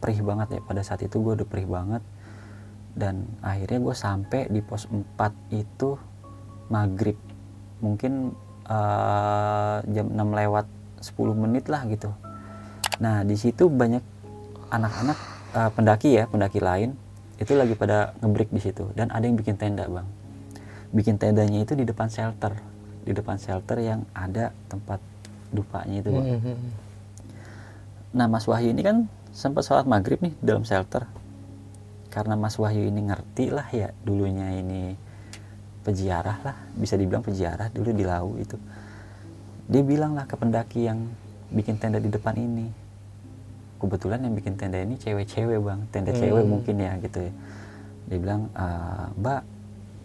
perih 0.00 0.20
banget 0.20 0.48
ya. 0.56 0.60
Pada 0.60 0.80
saat 0.84 1.00
itu 1.04 1.16
gue 1.24 1.40
udah 1.40 1.48
perih 1.48 1.68
banget. 1.68 2.04
Dan 2.96 3.28
akhirnya 3.40 3.80
gue 3.80 3.94
sampai 3.96 4.40
di 4.52 4.60
pos 4.60 4.84
4 4.88 5.56
itu 5.56 5.96
maghrib. 6.68 7.16
Mungkin 7.80 8.32
eh, 8.66 9.76
jam 9.94 10.06
6 10.10 10.18
lewat 10.18 10.66
10 11.00 11.42
menit 11.42 11.64
lah 11.70 11.86
gitu. 11.86 12.10
Nah 12.98 13.22
di 13.22 13.36
situ 13.38 13.70
banyak 13.70 14.02
anak-anak 14.70 15.18
eh, 15.54 15.70
pendaki 15.72 16.08
ya 16.18 16.24
pendaki 16.26 16.58
lain 16.58 16.98
itu 17.36 17.52
lagi 17.52 17.76
pada 17.76 18.16
ngebreak 18.20 18.50
di 18.50 18.60
situ. 18.60 18.88
Dan 18.96 19.12
ada 19.12 19.24
yang 19.24 19.36
bikin 19.36 19.60
tenda 19.60 19.84
bang. 19.86 20.08
Bikin 20.92 21.20
tendanya 21.20 21.60
itu 21.60 21.76
di 21.76 21.84
depan 21.84 22.08
shelter. 22.08 22.56
Di 23.04 23.12
depan 23.12 23.36
shelter 23.36 23.76
yang 23.78 24.08
ada 24.16 24.50
tempat 24.72 24.98
dupanya 25.52 26.00
itu 26.00 26.10
bang. 26.10 26.26
Hmm. 26.42 26.58
nah 28.16 28.24
Mas 28.32 28.48
Wahyu 28.48 28.72
ini 28.72 28.80
kan 28.80 29.12
sempat 29.36 29.68
sholat 29.68 29.84
maghrib 29.84 30.16
nih 30.24 30.32
dalam 30.40 30.64
shelter. 30.64 31.04
Karena 32.08 32.32
Mas 32.32 32.56
Wahyu 32.56 32.88
ini 32.88 33.04
ngerti 33.12 33.52
lah 33.52 33.68
ya 33.68 33.92
dulunya 34.00 34.56
ini 34.56 34.96
peziarah 35.86 36.42
lah 36.42 36.56
bisa 36.74 36.98
dibilang 36.98 37.22
peziarah 37.22 37.70
dulu 37.70 37.94
di 37.94 38.02
Lau 38.02 38.34
itu. 38.34 38.58
Dia 39.70 39.82
bilang 39.86 40.18
lah 40.18 40.26
ke 40.26 40.34
pendaki 40.34 40.90
yang 40.90 41.06
bikin 41.54 41.78
tenda 41.78 42.02
di 42.02 42.10
depan 42.10 42.34
ini. 42.34 42.66
Kebetulan 43.78 44.26
yang 44.26 44.34
bikin 44.34 44.58
tenda 44.58 44.82
ini 44.82 44.98
cewek-cewek 44.98 45.62
bang. 45.62 45.80
Tenda 45.94 46.10
cewek 46.10 46.42
mungkin 46.42 46.82
ya 46.82 46.98
gitu 46.98 47.30
ya. 47.30 47.32
Dia 48.10 48.18
bilang 48.18 48.50
"Ah, 48.58 49.14
mbak 49.14 49.46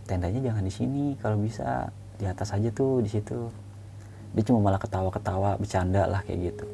tendanya 0.06 0.40
jangan 0.54 0.64
di 0.66 0.74
sini 0.74 1.04
kalau 1.18 1.42
bisa. 1.42 1.90
Di 2.22 2.30
atas 2.30 2.54
aja 2.54 2.70
tuh 2.70 3.02
di 3.02 3.10
situ. 3.10 3.50
Dia 4.38 4.44
cuma 4.46 4.62
malah 4.62 4.78
ketawa-ketawa 4.78 5.58
bercanda 5.58 6.06
lah 6.06 6.22
kayak 6.22 6.54
gitu. 6.54 6.66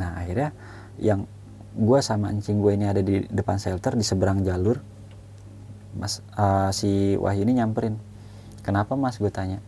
Nah 0.00 0.24
akhirnya 0.24 0.56
yang 0.96 1.28
gue 1.76 2.00
sama 2.00 2.32
encing 2.32 2.58
gue 2.58 2.72
ini 2.72 2.86
ada 2.88 3.04
di 3.04 3.22
depan 3.28 3.60
shelter 3.60 3.92
di 3.92 4.02
seberang 4.02 4.40
jalur 4.40 4.80
mas 5.98 6.22
eh, 6.38 6.70
si 6.70 6.90
Wahyu 7.18 7.42
ini 7.42 7.58
nyamperin. 7.58 7.98
Kenapa 8.62 8.94
mas? 8.94 9.18
Gue 9.18 9.34
tanya. 9.34 9.58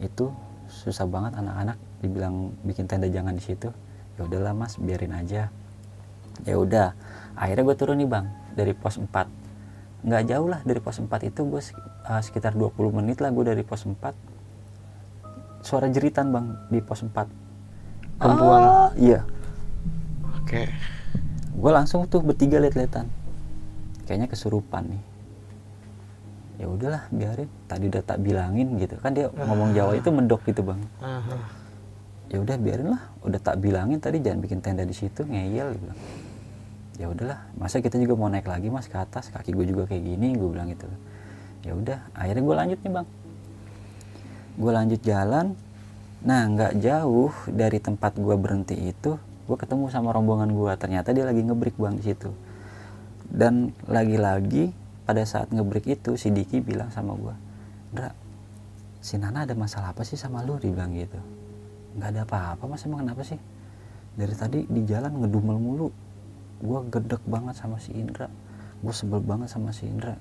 Itu 0.00 0.32
susah 0.72 1.04
banget 1.06 1.36
anak-anak 1.36 1.76
dibilang 2.00 2.56
bikin 2.64 2.88
tenda 2.88 3.06
jangan 3.06 3.36
di 3.36 3.44
situ. 3.44 3.68
Ya 4.16 4.24
udahlah 4.24 4.56
mas 4.56 4.80
biarin 4.80 5.12
aja. 5.12 5.52
Ya 6.48 6.56
udah 6.56 6.96
akhirnya 7.36 7.64
gue 7.68 7.76
turun 7.76 8.00
nih 8.00 8.08
bang 8.08 8.26
dari 8.56 8.72
pos 8.72 8.96
4 8.96 9.08
nggak 10.04 10.22
jauh 10.28 10.48
lah 10.48 10.60
dari 10.64 10.80
pos 10.80 11.00
4 11.00 11.08
itu 11.28 11.40
gue 11.48 11.60
sekitar 12.24 12.56
20 12.56 12.76
menit 12.92 13.20
lah 13.20 13.32
gue 13.32 13.44
dari 13.44 13.64
pos 13.64 13.84
4 13.84 13.96
suara 15.64 15.88
jeritan 15.92 16.32
bang 16.32 16.56
di 16.72 16.80
pos 16.80 17.04
4 17.04 17.12
Perempuan. 18.16 18.60
Ah, 18.64 18.90
iya. 18.96 19.20
Oke. 20.40 20.72
gue 21.56 21.72
langsung 21.72 22.04
tuh 22.08 22.20
bertiga 22.20 22.60
liat-liatan. 22.60 23.08
Kayaknya 24.04 24.28
kesurupan 24.28 24.92
nih 24.92 25.15
ya 26.56 26.66
udahlah 26.66 27.02
biarin. 27.12 27.48
Tadi 27.68 27.84
udah 27.92 28.02
tak 28.02 28.18
bilangin 28.24 28.76
gitu. 28.80 28.96
Kan 29.00 29.12
dia 29.12 29.28
ngomong 29.32 29.76
Jawa 29.76 29.92
itu 29.96 30.08
mendok 30.08 30.42
gitu 30.48 30.64
bang. 30.64 30.80
Ya 32.26 32.42
udah 32.42 32.56
biarin 32.58 32.88
lah. 32.96 33.02
Udah 33.22 33.40
tak 33.40 33.60
bilangin 33.62 34.00
tadi 34.02 34.18
jangan 34.24 34.40
bikin 34.42 34.58
tenda 34.64 34.82
di 34.82 34.96
situ 34.96 35.22
ngeyel 35.24 35.76
gitu. 35.76 35.86
Ya 36.96 37.06
udahlah. 37.12 37.38
Masa 37.60 37.84
kita 37.84 38.00
juga 38.00 38.16
mau 38.16 38.32
naik 38.32 38.48
lagi 38.48 38.72
mas 38.72 38.88
ke 38.88 38.96
atas? 38.96 39.28
Kaki 39.28 39.52
gue 39.52 39.68
juga 39.68 39.84
kayak 39.84 40.02
gini 40.02 40.32
gue 40.34 40.48
bilang 40.48 40.72
gitu. 40.72 40.88
Ya 41.62 41.72
udah 41.76 41.98
akhirnya 42.16 42.42
gue 42.42 42.56
lanjut 42.56 42.78
nih 42.80 42.92
bang. 42.96 43.06
Gue 44.56 44.72
lanjut 44.72 45.00
jalan. 45.04 45.46
Nah 46.24 46.42
nggak 46.48 46.72
jauh 46.80 47.32
dari 47.52 47.78
tempat 47.78 48.16
gue 48.16 48.34
berhenti 48.34 48.74
itu 48.74 49.20
gue 49.46 49.54
ketemu 49.54 49.86
sama 49.94 50.10
rombongan 50.10 50.50
gue 50.50 50.72
ternyata 50.74 51.14
dia 51.14 51.22
lagi 51.22 51.44
ngebreak 51.44 51.76
bang 51.76 51.94
di 52.00 52.04
situ. 52.10 52.32
Dan 53.26 53.74
lagi-lagi 53.90 54.70
pada 55.06 55.22
saat 55.22 55.54
ngebreak 55.54 55.86
itu 55.86 56.18
si 56.18 56.34
Diki 56.34 56.58
bilang 56.58 56.90
sama 56.90 57.14
gue 57.14 57.34
Ndra 57.94 58.26
si 59.06 59.14
Nana 59.22 59.46
ada 59.46 59.54
masalah 59.54 59.94
apa 59.94 60.02
sih 60.02 60.18
sama 60.18 60.42
lu? 60.42 60.58
Dia 60.58 60.74
bilang 60.74 60.90
gitu. 60.90 61.14
Nggak 61.94 62.08
ada 62.10 62.20
apa-apa 62.26 62.64
mas. 62.66 62.82
Emang 62.82 63.06
kenapa 63.06 63.22
sih? 63.22 63.38
Dari 64.18 64.34
tadi 64.34 64.66
di 64.66 64.82
jalan 64.82 65.22
ngedumel 65.22 65.62
mulu. 65.62 65.88
Gue 66.58 66.80
gedek 66.90 67.22
banget 67.22 67.54
sama 67.54 67.78
si 67.78 67.94
Indra. 67.94 68.26
Gue 68.82 68.90
sebel 68.90 69.22
banget 69.22 69.46
sama 69.46 69.70
si 69.70 69.86
Indra. 69.86 70.18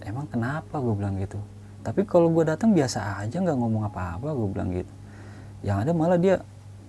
Emang 0.00 0.24
kenapa? 0.24 0.80
Gue 0.80 0.96
bilang 0.96 1.20
gitu. 1.20 1.36
Tapi 1.84 2.08
kalau 2.08 2.32
gue 2.32 2.48
datang 2.48 2.72
biasa 2.72 3.20
aja 3.20 3.36
nggak 3.36 3.58
ngomong 3.60 3.84
apa-apa 3.92 4.32
gue 4.32 4.48
bilang 4.48 4.72
gitu. 4.72 4.92
Yang 5.60 5.76
ada 5.84 5.92
malah 5.92 6.16
dia 6.16 6.40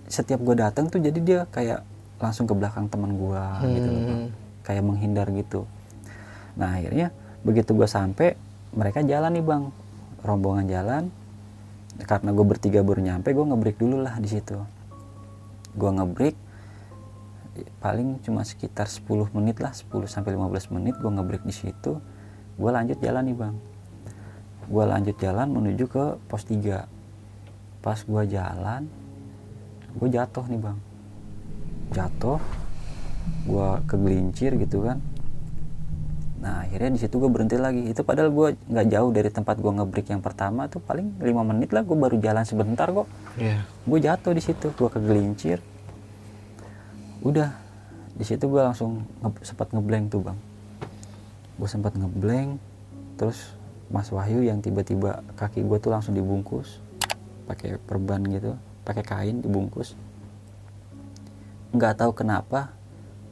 setiap 0.08 0.40
gue 0.40 0.56
datang 0.56 0.88
tuh 0.88 1.04
jadi 1.04 1.20
dia 1.20 1.40
kayak 1.52 1.84
langsung 2.16 2.48
ke 2.48 2.56
belakang 2.56 2.88
teman 2.88 3.12
gue 3.12 3.44
gitu 3.76 3.88
loh 3.92 4.02
Bang. 4.08 4.22
kayak 4.64 4.82
menghindar 4.82 5.28
gitu 5.36 5.68
nah 6.58 6.74
akhirnya 6.74 7.14
begitu 7.46 7.70
gue 7.72 7.86
sampai 7.86 8.34
mereka 8.74 9.00
jalan 9.06 9.32
nih 9.32 9.44
bang. 9.44 9.64
Rombongan 10.26 10.66
jalan. 10.66 11.04
Karena 11.98 12.30
gue 12.30 12.46
bertiga 12.46 12.82
baru 12.82 13.02
nyampe 13.02 13.34
gue 13.34 13.46
ngebreak 13.46 13.78
dulu 13.78 14.02
lah 14.02 14.18
di 14.18 14.28
situ. 14.30 14.58
Gue 15.74 15.90
ngebreak 15.94 16.36
paling 17.82 18.22
cuma 18.22 18.46
sekitar 18.46 18.86
10 18.86 19.34
menit 19.34 19.58
lah 19.58 19.74
10 19.74 20.06
sampai 20.06 20.38
15 20.38 20.74
menit 20.78 20.94
gue 20.98 21.10
ngebreak 21.10 21.42
di 21.42 21.54
situ. 21.54 21.98
Gue 22.58 22.70
lanjut 22.70 22.98
jalan 23.02 23.22
nih 23.26 23.36
bang. 23.38 23.54
Gue 24.68 24.84
lanjut 24.84 25.16
jalan 25.18 25.48
menuju 25.50 25.84
ke 25.90 26.04
pos 26.26 26.42
3 26.46 26.86
pas 27.78 27.98
gue 27.98 28.22
jalan 28.26 28.82
gue 29.98 30.08
jatuh 30.10 30.44
nih 30.46 30.60
bang. 30.60 30.78
Jatuh 31.94 32.38
gue 33.48 33.68
kegelincir 33.90 34.54
gitu 34.54 34.86
kan 34.86 35.02
nah 36.38 36.62
akhirnya 36.62 36.94
di 36.94 37.00
situ 37.02 37.18
gue 37.18 37.26
berhenti 37.26 37.58
lagi. 37.58 37.90
Itu 37.90 38.06
padahal 38.06 38.30
gue 38.30 38.48
nggak 38.70 38.86
jauh 38.94 39.10
dari 39.10 39.30
tempat 39.30 39.58
gue 39.58 39.72
ngebreak 39.74 40.06
yang 40.14 40.22
pertama 40.22 40.70
tuh 40.70 40.78
paling 40.78 41.18
lima 41.18 41.42
menit 41.42 41.74
lah 41.74 41.82
gue 41.82 41.98
baru 41.98 42.14
jalan 42.22 42.46
sebentar 42.46 42.86
kok. 42.90 43.10
Iya. 43.38 43.66
gue 43.66 43.98
jatuh 43.98 44.32
di 44.34 44.42
situ 44.42 44.70
gue 44.70 44.88
kegelincir. 44.88 45.58
Udah 47.26 47.50
di 48.14 48.22
situ 48.22 48.46
gue 48.46 48.62
langsung 48.62 49.02
nge- 49.22 49.42
sempat 49.42 49.74
ngeblank 49.74 50.14
tuh 50.14 50.22
bang. 50.30 50.38
Gue 51.58 51.68
sempat 51.70 51.98
ngeblank 51.98 52.62
terus 53.18 53.50
Mas 53.90 54.12
Wahyu 54.14 54.46
yang 54.46 54.62
tiba-tiba 54.62 55.26
kaki 55.34 55.66
gue 55.66 55.78
tuh 55.82 55.90
langsung 55.90 56.14
dibungkus 56.14 56.78
pakai 57.48 57.80
perban 57.82 58.20
gitu 58.22 58.54
pakai 58.86 59.02
kain 59.02 59.42
dibungkus. 59.42 59.98
Nggak 61.74 61.98
tahu 61.98 62.14
kenapa 62.14 62.70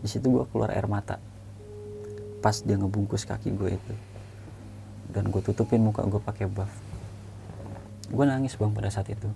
di 0.02 0.09
situ 0.11 0.26
gue 0.28 0.44
keluar 0.50 0.74
air 0.74 0.90
mata 0.90 1.22
pas 2.47 2.62
dia 2.62 2.78
ngebungkus 2.78 3.26
kaki 3.26 3.59
gue 3.59 3.74
itu. 3.74 3.94
Dan 5.11 5.34
gue 5.34 5.42
tutupin 5.42 5.82
muka 5.82 6.07
gue 6.07 6.22
pakai 6.22 6.47
buff. 6.47 6.70
Gue 8.07 8.22
nangis 8.22 8.55
bang 8.55 8.70
pada 8.70 8.86
saat 8.86 9.11
itu. 9.11 9.26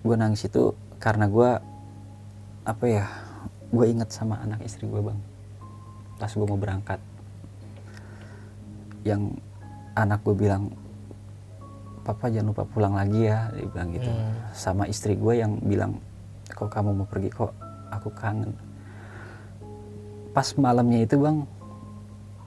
Gue 0.00 0.16
nangis 0.16 0.48
itu 0.48 0.72
karena 0.96 1.28
gue 1.28 1.50
apa 2.64 2.84
ya 2.88 3.04
gue 3.68 3.92
inget 3.92 4.08
sama 4.08 4.40
anak 4.40 4.64
istri 4.64 4.88
gue 4.88 5.04
bang. 5.04 5.20
Pas 6.16 6.32
gue 6.32 6.46
mau 6.48 6.56
berangkat. 6.56 6.96
Yang 9.04 9.36
anak 10.00 10.24
gue 10.24 10.32
bilang 10.32 10.72
papa 12.08 12.32
jangan 12.32 12.56
lupa 12.56 12.64
pulang 12.64 12.96
lagi 12.96 13.28
ya 13.28 13.52
dia 13.52 13.68
bilang 13.68 13.92
gitu. 13.92 14.08
Sama 14.56 14.88
istri 14.88 15.12
gue 15.12 15.44
yang 15.44 15.60
bilang 15.60 16.00
kok 16.48 16.72
kamu 16.72 17.04
mau 17.04 17.04
pergi? 17.04 17.28
Kok 17.36 17.52
aku 17.92 18.08
kangen 18.16 18.67
pas 20.32 20.48
malamnya 20.56 21.04
itu 21.04 21.16
bang 21.18 21.44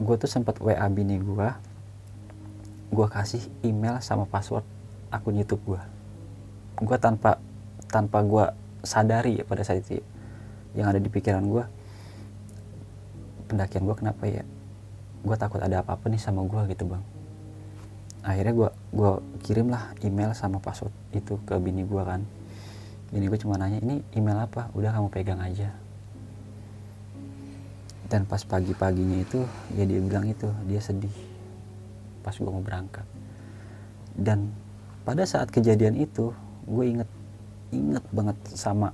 gue 0.01 0.15
tuh 0.17 0.29
sempat 0.29 0.57
wa 0.57 0.73
bini 0.89 1.21
gue 1.21 1.47
gue 2.91 3.07
kasih 3.07 3.43
email 3.61 4.01
sama 4.01 4.25
password 4.25 4.65
akun 5.13 5.38
YouTube 5.38 5.61
gue 5.65 5.82
gue 6.82 6.97
tanpa 6.97 7.38
tanpa 7.91 8.25
gue 8.25 8.45
sadari 8.82 9.41
ya 9.41 9.43
pada 9.45 9.61
saat 9.61 9.86
itu 9.86 10.01
ya, 10.01 10.05
yang 10.82 10.88
ada 10.89 10.97
di 10.97 11.09
pikiran 11.11 11.45
gue 11.45 11.63
pendakian 13.51 13.84
gue 13.84 13.95
kenapa 13.99 14.23
ya? 14.32 14.47
Gue 15.21 15.36
takut 15.36 15.59
ada 15.59 15.84
apa-apa 15.84 16.07
nih 16.07 16.23
sama 16.23 16.47
gue 16.47 16.71
gitu 16.71 16.88
bang. 16.88 17.03
Akhirnya 18.23 18.53
gue 18.55 18.69
gue 18.95 19.11
kirim 19.43 19.67
lah 19.67 19.91
email 20.07 20.32
sama 20.32 20.63
password 20.63 20.95
itu 21.11 21.36
ke 21.43 21.59
bini 21.59 21.84
gue 21.84 21.99
kan. 21.99 22.23
Bini 23.11 23.27
gue 23.27 23.39
cuma 23.43 23.59
nanya 23.59 23.84
ini 23.84 23.99
email 24.15 24.47
apa? 24.47 24.71
Udah 24.71 24.95
kamu 24.95 25.11
pegang 25.11 25.43
aja 25.43 25.75
dan 28.12 28.28
pas 28.28 28.43
pagi-paginya 28.43 29.24
itu 29.24 29.47
ya 29.72 29.88
dia 29.88 30.03
bilang 30.03 30.28
itu 30.28 30.51
dia 30.68 30.84
sedih 30.84 31.16
pas 32.20 32.36
gue 32.36 32.51
mau 32.51 32.59
berangkat. 32.59 33.07
Dan 34.12 34.51
pada 35.07 35.24
saat 35.24 35.47
kejadian 35.47 35.95
itu 35.95 36.36
gue 36.68 36.86
inget 36.86 37.09
inget 37.72 38.03
banget 38.12 38.36
sama 38.51 38.91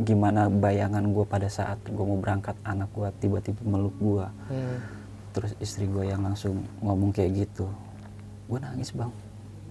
gimana 0.00 0.48
bayangan 0.50 1.04
gue 1.06 1.22
pada 1.28 1.46
saat 1.46 1.78
gue 1.86 2.02
mau 2.02 2.18
berangkat 2.18 2.56
anak 2.66 2.90
gue 2.90 3.06
tiba-tiba 3.22 3.62
meluk 3.62 3.94
gue 4.02 4.26
terus 5.30 5.54
istri 5.62 5.86
gue 5.86 6.08
yang 6.08 6.24
langsung 6.24 6.64
ngomong 6.80 7.12
kayak 7.12 7.46
gitu. 7.46 7.68
Gue 8.48 8.58
nangis 8.58 8.90
bang. 8.96 9.12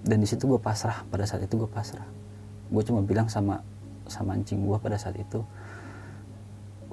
Dan 0.04 0.20
di 0.22 0.28
situ 0.28 0.46
gue 0.46 0.60
pasrah. 0.60 1.02
Pada 1.08 1.24
saat 1.24 1.48
itu 1.48 1.56
gue 1.56 1.72
pasrah. 1.72 2.06
Gue 2.70 2.84
cuma 2.86 3.00
bilang 3.02 3.32
sama 3.32 3.64
sama 4.06 4.36
anjing 4.36 4.68
gue 4.68 4.78
pada 4.78 5.00
saat 5.00 5.16
itu 5.16 5.39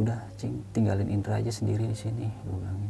udah 0.00 0.16
cing 0.40 0.64
tinggalin 0.72 1.12
Indra 1.12 1.36
aja 1.36 1.52
sendiri 1.52 1.84
di 1.84 1.92
sini 1.92 2.24
gue 2.24 2.56
bilang 2.56 2.80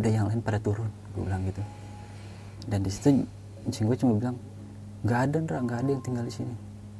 udah 0.00 0.10
yang 0.10 0.24
lain 0.32 0.40
pada 0.40 0.56
turun 0.56 0.88
gue 1.12 1.22
bilang 1.28 1.44
gitu. 1.44 1.60
Dan 2.64 2.84
di 2.84 2.90
situ 2.92 3.24
anjing 3.68 3.84
gue 3.84 3.96
cuma 4.00 4.12
bilang 4.16 4.36
nggak 5.04 5.20
ada 5.28 5.36
Indra 5.44 5.58
nggak 5.60 5.78
ada 5.84 5.90
yang 5.92 6.02
tinggal 6.04 6.24
di 6.24 6.32
sini. 6.32 6.54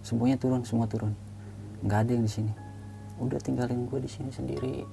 Semuanya 0.05 0.37
turun 0.37 0.63
semua 0.69 0.85
turun. 0.85 1.17
Nggak 1.81 1.99
ada 2.05 2.11
yang 2.13 2.25
di 2.29 2.33
sini. 2.33 2.53
Udah 3.17 3.41
tinggalin 3.41 3.89
gue 3.89 3.99
di 4.05 4.11
sini 4.11 4.29
sendiri. 4.29 4.85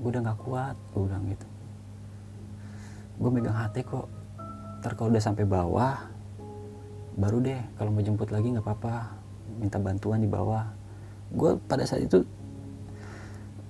Gue 0.00 0.08
udah 0.10 0.22
nggak 0.26 0.38
kuat 0.42 0.76
gue 0.90 1.00
bilang 1.06 1.24
gitu. 1.30 1.46
Gue 3.20 3.30
megang 3.30 3.58
hati 3.58 3.86
kok. 3.86 4.10
Ntar 4.80 4.96
kalau 4.96 5.12
udah 5.12 5.22
sampai 5.22 5.44
bawah 5.46 6.08
baru 7.20 7.42
deh 7.42 7.60
kalau 7.76 7.92
mau 7.92 8.00
jemput 8.00 8.32
lagi 8.32 8.50
nggak 8.50 8.64
apa-apa. 8.64 9.14
Minta 9.60 9.76
bantuan 9.78 10.18
di 10.18 10.30
bawah. 10.30 10.64
Gue 11.30 11.54
pada 11.68 11.84
saat 11.86 12.06
itu 12.08 12.24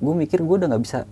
gue 0.01 0.15
mikir 0.17 0.41
gue 0.41 0.57
udah 0.57 0.69
nggak 0.73 0.83
bisa 0.83 1.05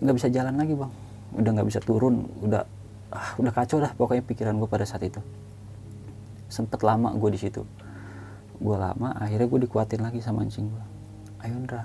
nggak 0.00 0.16
bisa 0.16 0.28
jalan 0.32 0.56
lagi 0.56 0.72
bang. 0.72 0.92
Udah 1.36 1.50
nggak 1.52 1.68
bisa 1.68 1.80
turun 1.84 2.24
udah 2.40 2.64
ah, 3.12 3.30
udah 3.36 3.52
kacau 3.52 3.76
dah 3.80 3.92
pokoknya 3.92 4.24
pikiran 4.24 4.56
gue 4.56 4.68
pada 4.68 4.88
saat 4.88 5.04
itu. 5.04 5.20
Sempet 6.48 6.80
lama 6.80 7.12
gue 7.12 7.30
di 7.32 7.40
situ. 7.40 7.62
Gue 8.56 8.76
lama 8.76 9.12
akhirnya 9.20 9.44
gue 9.44 9.60
dikuatin 9.68 10.00
lagi 10.00 10.24
sama 10.24 10.48
anjing 10.48 10.64
gue 10.64 10.84
ayo 11.44 11.56
Ndra. 11.60 11.82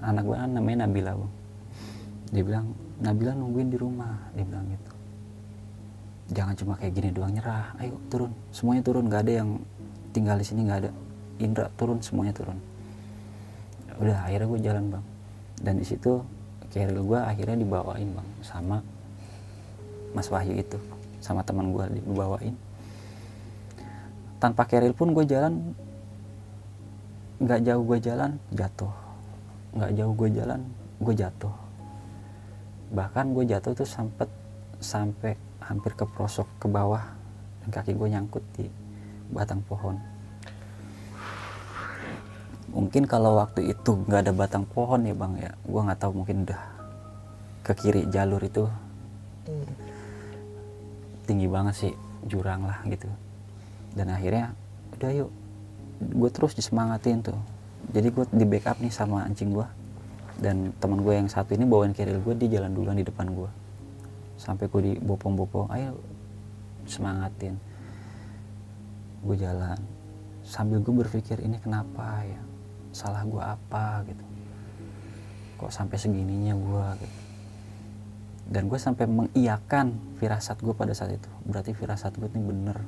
Anak 0.00 0.22
gue 0.24 0.36
kan 0.38 0.50
namanya 0.54 0.86
Nabila 0.86 1.12
bang. 1.18 1.32
Dia 2.30 2.42
bilang 2.46 2.66
Nabila 3.02 3.32
nungguin 3.34 3.68
di 3.68 3.78
rumah. 3.78 4.14
Dia 4.38 4.46
bilang 4.46 4.64
gitu. 4.70 4.92
Jangan 6.30 6.54
cuma 6.54 6.72
kayak 6.78 6.94
gini 6.94 7.10
doang 7.10 7.34
nyerah. 7.34 7.74
Ayo 7.82 7.98
turun. 8.06 8.30
Semuanya 8.54 8.86
turun 8.86 9.10
nggak 9.10 9.22
ada 9.26 9.32
yang 9.42 9.58
tinggal 10.14 10.38
di 10.38 10.46
sini 10.46 10.62
nggak 10.70 10.78
ada. 10.86 10.90
Indra 11.42 11.66
turun 11.74 11.98
semuanya 11.98 12.36
turun 12.36 12.69
udah 14.00 14.16
akhirnya 14.26 14.48
gue 14.48 14.60
jalan 14.64 14.84
bang. 14.88 15.04
Dan 15.60 15.74
di 15.76 15.84
situ 15.84 16.24
carrier 16.72 16.96
gue 16.96 17.18
akhirnya 17.20 17.56
dibawain 17.60 18.08
bang 18.16 18.28
sama 18.40 18.80
Mas 20.16 20.32
Wahyu 20.32 20.56
itu 20.56 20.80
sama 21.20 21.44
teman 21.44 21.70
gue 21.70 22.00
dibawain. 22.00 22.56
Tanpa 24.40 24.64
carrier 24.64 24.96
pun 24.96 25.12
gue 25.12 25.28
jalan 25.28 25.76
nggak 27.40 27.60
jauh 27.60 27.84
gue 27.84 27.98
jalan 28.00 28.30
jatuh. 28.56 28.94
Nggak 29.76 29.92
jauh 30.00 30.12
gue 30.16 30.28
jalan 30.32 30.60
gue 30.98 31.14
jatuh. 31.14 31.56
Bahkan 32.90 33.36
gue 33.36 33.44
jatuh 33.46 33.72
tuh 33.76 33.86
sempet 33.86 34.26
sampai 34.80 35.36
hampir 35.60 35.92
ke 35.92 36.08
prosok 36.08 36.48
ke 36.56 36.66
bawah 36.66 37.04
dan 37.62 37.68
kaki 37.68 37.92
gue 37.94 38.08
nyangkut 38.08 38.42
di 38.56 38.66
batang 39.30 39.60
pohon 39.62 40.00
mungkin 42.70 43.02
kalau 43.06 43.38
waktu 43.38 43.74
itu 43.74 44.06
nggak 44.06 44.30
ada 44.30 44.32
batang 44.34 44.64
pohon 44.66 45.02
ya 45.02 45.14
bang 45.14 45.34
ya. 45.38 45.50
Gue 45.66 45.80
nggak 45.82 46.00
tahu 46.00 46.22
mungkin 46.22 46.46
udah 46.46 46.62
ke 47.66 47.72
kiri 47.76 48.08
jalur 48.08 48.40
itu 48.40 48.64
tinggi 51.26 51.46
banget 51.50 51.74
sih 51.76 51.92
jurang 52.26 52.66
lah 52.66 52.82
gitu. 52.86 53.10
Dan 53.94 54.14
akhirnya 54.14 54.54
udah 54.96 55.10
yuk 55.10 55.30
gue 56.00 56.30
terus 56.30 56.54
disemangatin 56.54 57.26
tuh. 57.26 57.38
Jadi 57.90 58.08
gue 58.14 58.24
di 58.30 58.46
backup 58.46 58.78
nih 58.78 58.92
sama 58.94 59.26
anjing 59.26 59.50
gue 59.50 59.66
dan 60.40 60.72
teman 60.78 61.02
gue 61.02 61.14
yang 61.14 61.28
satu 61.28 61.52
ini 61.52 61.66
bawain 61.66 61.92
keril 61.92 62.22
gue 62.22 62.34
di 62.38 62.46
jalan 62.48 62.72
duluan 62.72 62.96
di 62.96 63.04
depan 63.04 63.28
gue 63.28 63.50
sampai 64.40 64.72
gue 64.72 64.96
dibopong-bopong 64.96 65.68
ayo 65.74 65.98
semangatin. 66.86 67.58
Gue 69.20 69.36
jalan. 69.36 69.76
Sambil 70.40 70.80
gue 70.80 70.94
berpikir 70.96 71.38
ini 71.44 71.60
kenapa 71.60 72.24
ya 72.24 72.49
salah 72.90 73.22
gue 73.24 73.42
apa 73.42 74.04
gitu. 74.08 74.24
Kok 75.60 75.72
sampai 75.72 75.96
segininya 75.96 76.54
gue 76.56 76.86
gitu. 77.06 77.18
Dan 78.50 78.66
gue 78.66 78.80
sampai 78.82 79.06
mengiyakan 79.06 79.94
firasat 80.18 80.58
gue 80.58 80.74
pada 80.74 80.90
saat 80.90 81.14
itu. 81.14 81.30
Berarti 81.46 81.70
firasat 81.76 82.18
gue 82.18 82.26
ini 82.34 82.42
bener. 82.42 82.78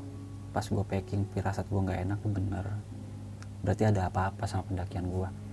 Pas 0.50 0.66
gue 0.66 0.84
packing 0.84 1.28
firasat 1.32 1.70
gue 1.70 1.80
nggak 1.80 2.00
enak 2.08 2.18
bener. 2.26 2.66
Berarti 3.62 3.86
ada 3.86 4.10
apa-apa 4.10 4.44
sama 4.50 4.66
pendakian 4.66 5.06
gue 5.06 5.52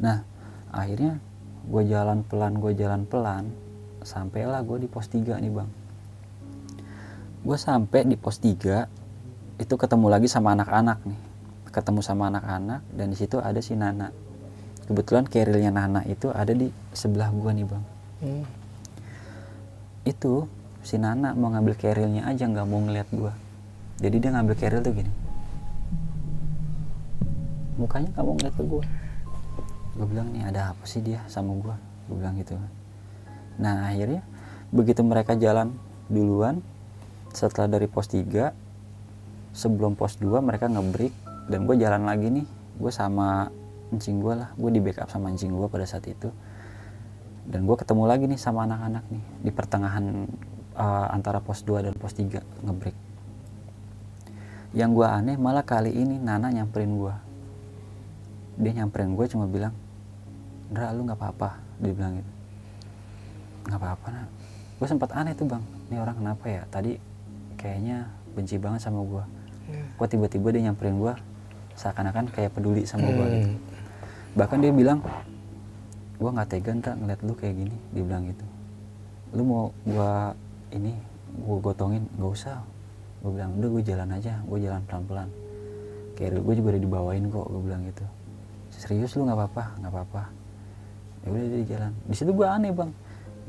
nah 0.00 0.24
akhirnya 0.72 1.20
gue 1.68 1.82
jalan 1.86 2.24
pelan 2.24 2.56
gue 2.56 2.72
jalan 2.72 3.06
pelan 3.06 3.52
sampailah 4.02 4.66
gue 4.66 4.82
di 4.82 4.88
pos 4.90 5.06
3 5.06 5.38
nih 5.38 5.52
bang. 5.54 5.70
Gue 7.46 7.54
sampai 7.54 8.02
di 8.02 8.18
pos 8.18 8.42
3 8.42 9.62
itu 9.62 9.74
ketemu 9.78 10.06
lagi 10.10 10.26
sama 10.26 10.58
anak-anak 10.58 10.98
nih 11.06 11.20
ketemu 11.72 12.04
sama 12.04 12.28
anak-anak 12.28 12.84
dan 12.92 13.06
di 13.08 13.16
situ 13.16 13.40
ada 13.40 13.58
si 13.64 13.72
Nana. 13.72 14.12
Kebetulan 14.84 15.24
kerilnya 15.24 15.72
Nana 15.72 16.04
itu 16.04 16.28
ada 16.28 16.52
di 16.52 16.68
sebelah 16.92 17.32
gua 17.32 17.50
nih 17.56 17.66
bang. 17.66 17.84
Hmm. 18.22 18.46
itu 20.06 20.46
si 20.82 20.94
Nana 20.98 21.34
mau 21.34 21.50
ngambil 21.50 21.74
kerilnya 21.74 22.26
aja 22.26 22.46
nggak 22.46 22.66
mau 22.68 22.78
ngeliat 22.84 23.08
gua. 23.10 23.32
Jadi 23.98 24.16
dia 24.18 24.30
ngambil 24.34 24.54
keril 24.58 24.80
tuh 24.82 24.92
gini. 24.94 25.12
Mukanya 27.78 28.10
nggak 28.14 28.24
mau 28.26 28.34
ngeliat 28.36 28.54
ke 28.54 28.64
gua. 28.66 28.84
Gue 29.92 30.06
bilang 30.08 30.28
nih 30.32 30.42
ada 30.48 30.72
apa 30.74 30.84
sih 30.86 31.00
dia 31.00 31.22
sama 31.30 31.54
gua? 31.58 31.76
Gue 32.10 32.16
bilang 32.18 32.34
gitu. 32.40 32.58
Nah 33.62 33.88
akhirnya 33.88 34.26
begitu 34.72 35.04
mereka 35.04 35.36
jalan 35.36 35.76
duluan 36.08 36.64
setelah 37.32 37.68
dari 37.68 37.88
pos 37.88 38.08
3 38.08 38.52
sebelum 39.52 39.96
pos 39.96 40.16
2 40.20 40.40
mereka 40.40 40.68
ngebreak 40.68 41.12
dan 41.50 41.66
gue 41.66 41.76
jalan 41.78 42.06
lagi 42.06 42.28
nih 42.30 42.46
gue 42.78 42.92
sama 42.92 43.50
encing 43.90 44.22
gue 44.22 44.34
lah. 44.34 44.50
Gue 44.54 44.70
di 44.70 44.80
backup 44.80 45.10
sama 45.10 45.30
encing 45.32 45.52
gue 45.52 45.68
pada 45.68 45.86
saat 45.86 46.06
itu. 46.06 46.30
Dan 47.42 47.66
gue 47.66 47.76
ketemu 47.76 48.06
lagi 48.06 48.24
nih 48.30 48.38
sama 48.38 48.66
anak-anak 48.66 49.04
nih 49.10 49.24
di 49.42 49.50
pertengahan 49.50 50.30
uh, 50.78 51.06
antara 51.10 51.42
pos 51.42 51.66
2 51.66 51.82
dan 51.82 51.94
pos 51.98 52.14
3 52.14 52.38
ngebreak. 52.62 52.96
Yang 54.72 54.90
gue 54.94 55.06
aneh 55.06 55.36
malah 55.36 55.66
kali 55.66 55.90
ini 55.92 56.16
Nana 56.16 56.48
nyamperin 56.48 56.94
gue 56.96 57.14
dia 58.52 58.72
nyamperin 58.76 59.16
gue 59.16 59.26
cuma 59.32 59.48
bilang 59.48 59.72
Dra 60.68 60.92
lu 60.92 61.08
nggak 61.08 61.18
apa-apa 61.18 61.60
dia 61.82 61.92
bilang 61.92 62.22
gitu. 62.22 62.32
Nggak 63.68 63.80
apa-apa 63.80 64.06
nak. 64.08 64.28
Gue 64.80 64.86
sempat 64.88 65.10
aneh 65.12 65.36
tuh 65.36 65.44
bang. 65.44 65.64
Ini 65.90 66.00
orang 66.00 66.16
kenapa 66.22 66.44
ya? 66.48 66.62
Tadi 66.70 66.96
kayaknya 67.60 68.08
benci 68.32 68.56
banget 68.56 68.80
sama 68.80 69.04
gue 69.04 69.24
kok 69.70 70.08
tiba-tiba 70.10 70.48
dia 70.52 70.62
nyamperin 70.70 70.98
gue 70.98 71.14
seakan-akan 71.76 72.28
kayak 72.30 72.52
peduli 72.52 72.84
sama 72.84 73.08
gue 73.08 73.26
gitu. 73.32 73.50
Hmm. 73.50 73.60
bahkan 74.32 74.58
dia 74.64 74.72
bilang 74.72 75.04
gue 76.16 76.30
nggak 76.30 76.48
tega 76.48 76.70
ntar 76.78 76.94
ngeliat 76.96 77.20
lu 77.26 77.34
kayak 77.34 77.54
gini 77.58 77.76
dia 77.92 78.02
bilang 78.06 78.24
gitu. 78.30 78.46
Lu 79.34 79.42
mau 79.42 79.64
gue 79.84 80.12
ini 80.78 80.94
gue 81.32 81.56
gotongin 81.58 82.04
nggak 82.16 82.30
usah. 82.32 82.62
Gue 83.22 83.30
bilang 83.34 83.58
udah 83.58 83.68
gue 83.68 83.82
jalan 83.82 84.08
aja 84.14 84.38
gue 84.46 84.58
jalan 84.62 84.80
pelan-pelan. 84.86 85.28
Kayak 86.14 86.40
gue 86.44 86.54
juga 86.56 86.68
udah 86.76 86.82
dibawain 86.82 87.24
kok 87.26 87.46
gue 87.50 87.62
bilang 87.64 87.82
gitu. 87.88 88.04
Serius 88.72 89.12
lu 89.18 89.26
nggak 89.26 89.38
apa-apa? 89.38 89.64
Nggak 89.82 89.92
apa-apa. 89.92 90.22
Ya 91.22 91.26
udah 91.28 91.42
dia 91.42 91.64
jalan. 91.76 91.92
Di 92.06 92.14
situ 92.14 92.30
gue 92.32 92.46
aneh 92.46 92.72
bang. 92.72 92.90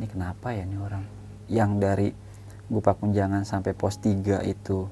Ini 0.01 0.07
kenapa 0.09 0.47
ya 0.51 0.65
ini 0.65 0.77
orang? 0.81 1.03
Yang 1.47 1.71
dari 1.77 2.09
gue 2.73 2.81
pakunjangan 2.81 3.45
sampai 3.45 3.77
pos 3.77 4.01
3 4.01 4.41
itu 4.49 4.89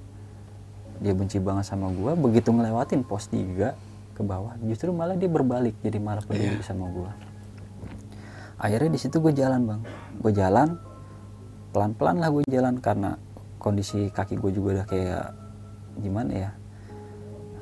dia 1.02 1.18
benci 1.18 1.42
banget 1.42 1.66
sama 1.66 1.90
gue 1.90 2.14
begitu 2.14 2.54
ngelewatin 2.54 3.02
pos 3.04 3.28
3 3.28 3.74
ke 4.14 4.22
bawah 4.22 4.54
justru 4.64 4.94
malah 4.94 5.18
dia 5.18 5.28
berbalik 5.28 5.74
jadi 5.82 5.98
malah 5.98 6.22
peduli 6.22 6.62
sama 6.62 6.88
gue 6.94 7.32
akhirnya 8.62 8.94
di 8.94 9.00
situ 9.02 9.18
gue 9.18 9.34
jalan 9.34 9.66
bang. 9.66 9.82
Gue 10.22 10.32
jalan 10.32 10.78
pelan-pelan 11.74 12.22
lah 12.22 12.30
gue 12.30 12.46
jalan 12.46 12.78
karena 12.78 13.18
kondisi 13.58 14.14
kaki 14.14 14.38
gue 14.38 14.52
juga 14.54 14.68
udah 14.80 14.86
kayak 14.86 15.26
gimana 16.00 16.32
ya 16.32 16.52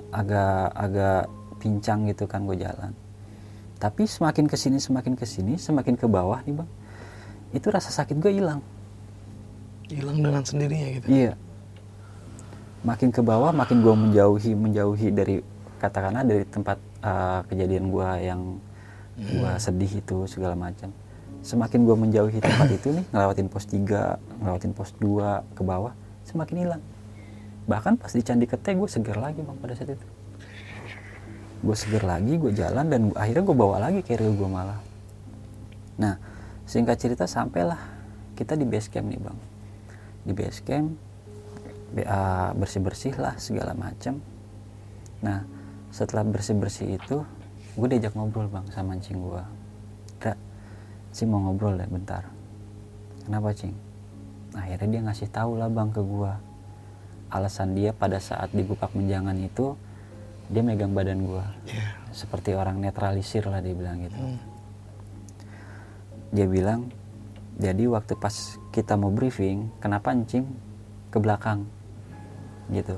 agak 0.10 0.74
agak 0.76 1.22
pincang 1.64 2.06
gitu 2.12 2.28
kan 2.28 2.44
gue 2.44 2.60
jalan. 2.60 2.92
Tapi 3.80 4.04
semakin 4.04 4.46
ke 4.52 4.60
sini 4.60 4.78
semakin 4.84 5.16
ke 5.16 5.24
sini 5.24 5.56
semakin 5.56 5.96
ke 5.96 6.04
bawah 6.04 6.44
nih 6.44 6.60
bang 6.60 6.70
itu 7.56 7.68
rasa 7.72 7.90
sakit 7.96 8.20
gue 8.20 8.36
hilang. 8.36 8.60
Hilang 9.90 10.22
dengan 10.22 10.44
sendirinya 10.44 10.88
gitu? 11.00 11.08
Iya. 11.10 11.34
Makin 12.80 13.12
ke 13.12 13.20
bawah, 13.20 13.52
makin 13.52 13.84
gue 13.84 13.92
menjauhi, 13.92 14.56
menjauhi 14.56 15.08
dari 15.12 15.36
katakanlah 15.80 16.24
dari 16.24 16.48
tempat 16.48 16.80
uh, 17.04 17.44
kejadian 17.48 17.92
gue 17.92 18.10
yang 18.24 18.42
gue 19.20 19.52
sedih 19.60 20.00
itu 20.00 20.24
segala 20.32 20.56
macam. 20.56 20.92
Semakin 21.44 21.84
gue 21.84 21.96
menjauhi 21.96 22.40
tempat 22.40 22.68
itu 22.72 22.96
nih, 22.96 23.06
ngelewatin 23.12 23.48
pos 23.52 23.68
3, 23.68 24.44
ngelewatin 24.44 24.72
pos 24.72 24.90
2 24.96 25.56
ke 25.56 25.62
bawah, 25.64 25.92
semakin 26.24 26.56
hilang. 26.56 26.84
Bahkan 27.68 28.00
pas 28.00 28.12
di 28.12 28.24
Candi 28.24 28.48
Kete 28.48 28.76
gue 28.76 28.88
seger 28.88 29.20
lagi 29.20 29.44
bang 29.44 29.58
pada 29.60 29.76
saat 29.76 29.92
itu. 29.92 30.08
Gue 31.60 31.76
seger 31.76 32.04
lagi, 32.08 32.40
gue 32.40 32.52
jalan 32.56 32.88
dan 32.88 33.02
akhirnya 33.16 33.44
gue 33.44 33.56
bawa 33.56 33.78
lagi 33.84 34.00
carrier 34.04 34.32
gue 34.32 34.50
malah. 34.50 34.80
Nah, 36.00 36.16
singkat 36.64 36.96
cerita 36.96 37.28
sampailah 37.28 38.00
kita 38.40 38.56
di 38.56 38.64
base 38.64 38.88
camp 38.88 39.12
nih 39.12 39.20
bang 39.20 39.36
di 40.24 40.32
base 40.32 40.64
camp 40.64 40.96
bersih 42.56 42.82
bersih 42.82 43.14
lah 43.18 43.34
segala 43.42 43.74
macam 43.74 44.22
nah 45.20 45.44
setelah 45.90 46.22
bersih 46.24 46.56
bersih 46.56 46.96
itu 46.96 47.26
gue 47.74 47.88
diajak 47.90 48.14
ngobrol 48.14 48.46
bang 48.48 48.66
sama 48.70 48.96
cing 49.02 49.18
gue 49.20 49.44
Dra, 50.20 50.36
sih 51.16 51.24
mau 51.24 51.40
ngobrol 51.40 51.80
ya 51.80 51.88
bentar. 51.88 52.28
Kenapa 53.24 53.56
cing? 53.56 53.72
Akhirnya 54.52 54.88
dia 54.92 55.02
ngasih 55.08 55.32
tahu 55.32 55.56
lah 55.56 55.72
bang 55.72 55.90
ke 55.96 56.04
gue 56.04 56.34
alasan 57.32 57.72
dia 57.72 57.96
pada 57.96 58.20
saat 58.20 58.52
dibuka 58.52 58.92
menjangan 58.92 59.38
itu 59.40 59.80
dia 60.50 60.60
megang 60.60 60.92
badan 60.92 61.24
gue 61.24 61.46
Iya. 61.72 61.86
seperti 62.12 62.52
orang 62.58 62.82
netralisir 62.82 63.46
lah 63.48 63.62
dia 63.62 63.72
bilang 63.72 64.02
gitu. 64.02 64.18
Hmm. 64.18 64.40
dia 66.34 66.46
bilang 66.50 66.90
jadi 67.56 67.86
waktu 67.90 68.18
pas 68.18 68.34
kita 68.74 68.98
mau 68.98 69.14
briefing 69.14 69.70
kenapa 69.80 70.10
encing 70.12 70.46
ke 71.10 71.18
belakang 71.22 71.70
gitu. 72.70 72.97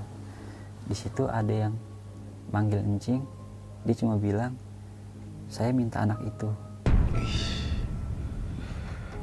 Di 0.87 0.95
situ 0.95 1.23
ada 1.27 1.51
yang 1.51 1.73
manggil 2.51 2.83
encing 2.83 3.23
dia 3.81 3.95
cuma 3.97 4.19
bilang 4.19 4.53
saya 5.49 5.73
minta 5.73 6.05
anak 6.05 6.21
itu. 6.23 6.49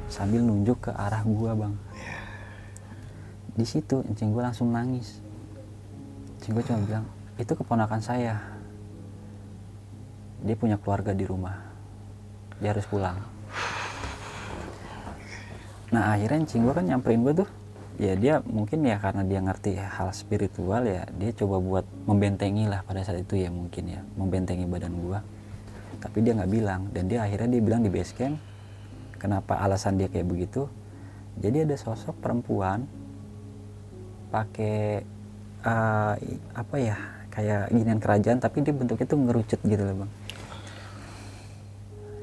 Sambil 0.09 0.43
nunjuk 0.43 0.89
ke 0.89 0.91
arah 0.91 1.21
gua 1.23 1.55
bang. 1.55 1.73
Di 3.55 3.65
situ 3.65 4.03
encing 4.05 4.35
gua 4.35 4.51
langsung 4.51 4.73
nangis. 4.73 5.21
Encing 6.37 6.53
gua 6.57 6.65
cuma 6.65 6.79
bilang 6.83 7.05
itu 7.39 7.53
keponakan 7.55 8.01
saya. 8.03 8.35
Dia 10.43 10.55
punya 10.59 10.75
keluarga 10.75 11.15
di 11.15 11.23
rumah. 11.23 11.55
Dia 12.59 12.75
harus 12.75 12.85
pulang. 12.89 13.15
Nah 15.89 16.13
akhirnya 16.13 16.43
encing 16.45 16.67
gua 16.67 16.75
kan 16.75 16.85
nyamperin 16.85 17.23
gua 17.23 17.33
tuh 17.45 17.49
ya 17.99 18.15
dia 18.15 18.39
mungkin 18.47 18.87
ya 18.87 18.95
karena 18.95 19.27
dia 19.27 19.43
ngerti 19.43 19.75
hal 19.75 20.15
spiritual 20.15 20.87
ya 20.87 21.03
dia 21.19 21.35
coba 21.35 21.59
buat 21.59 21.85
membentengi 22.07 22.63
lah 22.71 22.79
pada 22.87 23.03
saat 23.03 23.27
itu 23.27 23.35
ya 23.35 23.51
mungkin 23.51 23.91
ya 23.91 23.99
membentengi 24.15 24.63
badan 24.63 24.95
gua. 24.95 25.19
Tapi 25.99 26.23
dia 26.23 26.31
nggak 26.31 26.47
bilang 26.47 26.87
dan 26.95 27.11
dia 27.11 27.27
akhirnya 27.27 27.59
dia 27.59 27.61
bilang 27.61 27.83
di 27.83 27.91
base 27.91 28.15
camp 28.15 28.39
kenapa 29.19 29.59
alasan 29.59 29.99
dia 29.99 30.07
kayak 30.07 30.31
begitu? 30.31 30.71
Jadi 31.43 31.67
ada 31.67 31.75
sosok 31.75 32.15
perempuan 32.23 32.87
pakai 34.31 35.03
eh, 35.67 36.15
apa 36.55 36.75
ya 36.79 36.95
kayak 37.35 37.67
ginian 37.75 37.99
kerajaan 37.99 38.39
tapi 38.39 38.63
dia 38.63 38.71
bentuknya 38.71 39.05
tuh 39.11 39.19
ngerucut 39.19 39.59
gitu 39.59 39.83
loh 39.83 40.07
bang. 40.07 40.11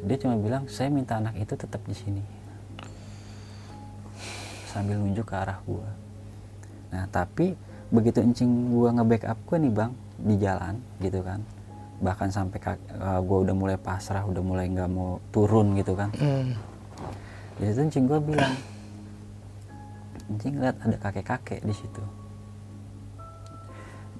Dia 0.08 0.16
cuma 0.24 0.40
bilang 0.40 0.64
saya 0.72 0.88
minta 0.88 1.20
anak 1.20 1.36
itu 1.36 1.52
tetap 1.52 1.84
di 1.84 1.92
sini 1.92 2.45
sambil 4.76 5.00
nunjuk 5.00 5.24
ke 5.24 5.32
arah 5.32 5.56
gua. 5.64 5.88
Nah 6.92 7.08
tapi 7.08 7.56
begitu 7.88 8.20
encing 8.20 8.68
gua 8.76 8.92
nge-backup 8.92 9.40
gua 9.48 9.56
nih 9.56 9.72
bang 9.72 9.92
di 10.20 10.34
jalan 10.36 10.74
gitu 11.00 11.24
kan. 11.24 11.40
Bahkan 12.04 12.28
sampai 12.28 12.58
kak- 12.60 12.88
eh, 12.92 13.20
gua 13.24 13.38
udah 13.40 13.56
mulai 13.56 13.80
pasrah 13.80 14.20
udah 14.28 14.44
mulai 14.44 14.68
nggak 14.68 14.90
mau 14.92 15.16
turun 15.32 15.72
gitu 15.80 15.96
kan. 15.96 16.12
Hmm. 16.20 16.52
di 17.56 17.72
situ 17.72 17.88
encing 17.88 18.04
gua 18.04 18.20
bilang 18.20 18.52
encing 20.28 20.60
lihat 20.60 20.76
ada 20.84 20.96
kakek-kakek 21.00 21.64
di 21.64 21.72
situ. 21.72 22.04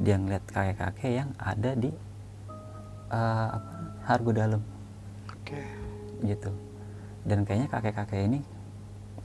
Dia 0.00 0.16
ngeliat 0.16 0.44
kakek-kakek 0.48 1.12
yang 1.20 1.30
ada 1.36 1.76
di 1.76 1.92
eh, 3.12 3.48
apa 3.52 3.72
hargo 4.09 4.32
dalam. 4.32 4.64
Oke. 5.28 5.61
gitu. 6.24 6.48
Dan 7.28 7.44
kayaknya 7.44 7.68
kakek-kakek 7.68 8.24
ini 8.24 8.40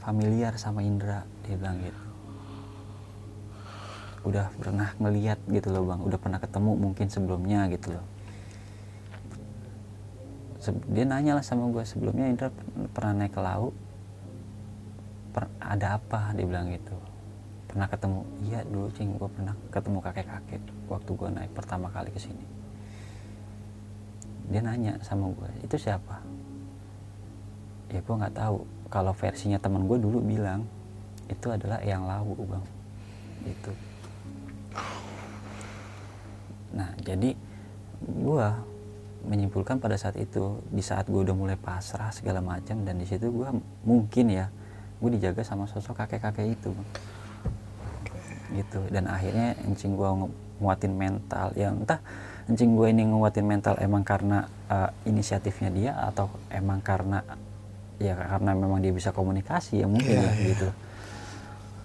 familiar 0.01 0.57
sama 0.57 0.81
Indra 0.81 1.23
dia 1.45 1.55
bilang 1.55 1.77
gitu. 1.79 2.03
Udah 4.21 4.49
pernah 4.57 4.89
ngeliat 4.97 5.39
gitu 5.49 5.69
loh 5.69 5.85
bang. 5.85 6.01
Udah 6.01 6.19
pernah 6.21 6.39
ketemu 6.41 6.71
mungkin 6.77 7.07
sebelumnya 7.09 7.69
gitu 7.69 7.97
loh. 7.97 8.05
Dia 10.93 11.05
nanya 11.09 11.41
lah 11.41 11.45
sama 11.45 11.69
gue 11.73 11.81
sebelumnya 11.85 12.29
Indra 12.29 12.49
per- 12.53 12.89
pernah 12.93 13.25
naik 13.25 13.33
ke 13.33 13.41
laut? 13.41 13.73
Per- 15.33 15.53
ada 15.57 15.97
apa? 15.97 16.33
Dia 16.37 16.45
bilang 16.45 16.69
gitu. 16.69 16.93
Pernah 17.65 17.89
ketemu? 17.89 18.21
Iya 18.45 18.59
dulu 18.69 18.87
cing. 18.93 19.09
Gue 19.17 19.29
pernah 19.29 19.57
ketemu 19.73 19.97
kakek-kakek 20.05 20.61
waktu 20.85 21.11
gue 21.17 21.29
naik 21.33 21.51
pertama 21.57 21.89
kali 21.89 22.13
ke 22.13 22.21
sini. 22.21 22.45
Dia 24.53 24.61
nanya 24.61 25.01
sama 25.01 25.33
gue 25.33 25.49
itu 25.65 25.77
siapa? 25.81 26.21
Ya 27.89 28.05
gue 28.05 28.15
nggak 28.15 28.37
tahu 28.37 28.80
kalau 28.91 29.15
versinya 29.15 29.57
teman 29.57 29.87
gue 29.87 29.97
dulu 29.97 30.19
bilang 30.19 30.67
itu 31.31 31.47
adalah 31.47 31.79
yang 31.81 32.03
lawu 32.03 32.35
bang. 32.43 32.65
Itu 33.47 33.71
jadi 37.11 37.35
gua 38.01 38.55
menyimpulkan 39.21 39.77
pada 39.77 39.93
saat 39.99 40.17
itu 40.17 40.57
di 40.73 40.81
saat 40.81 41.05
gue 41.05 41.21
udah 41.21 41.35
mulai 41.37 41.53
pasrah 41.53 42.09
segala 42.09 42.41
macam 42.41 42.81
dan 42.81 42.97
di 42.97 43.05
situ 43.05 43.29
gua 43.29 43.53
mungkin 43.85 44.33
ya 44.33 44.49
gue 44.97 45.09
dijaga 45.17 45.45
sama 45.45 45.69
sosok 45.69 45.97
kakek-kakek 46.05 46.57
itu 46.57 46.69
Bang. 46.73 46.89
gitu. 48.53 48.81
Dan 48.89 49.09
akhirnya 49.09 49.57
encing 49.65 49.97
ngu- 49.97 50.33
nguatin 50.61 50.93
mental 50.93 51.53
yang 51.57 51.81
entah 51.81 52.01
encing 52.45 52.77
gue 52.77 52.87
ini 52.89 53.09
nguatin 53.09 53.45
mental 53.45 53.77
emang 53.81 54.05
karena 54.05 54.45
uh, 54.69 54.89
inisiatifnya 55.05 55.69
dia 55.73 55.91
atau 55.97 56.29
emang 56.53 56.81
karena 56.85 57.25
ya 58.01 58.17
karena 58.17 58.57
memang 58.57 58.81
dia 58.81 58.89
bisa 58.89 59.13
komunikasi 59.13 59.85
ya 59.85 59.87
mungkin 59.87 60.17
ya 60.17 60.33
gitu. 60.41 60.67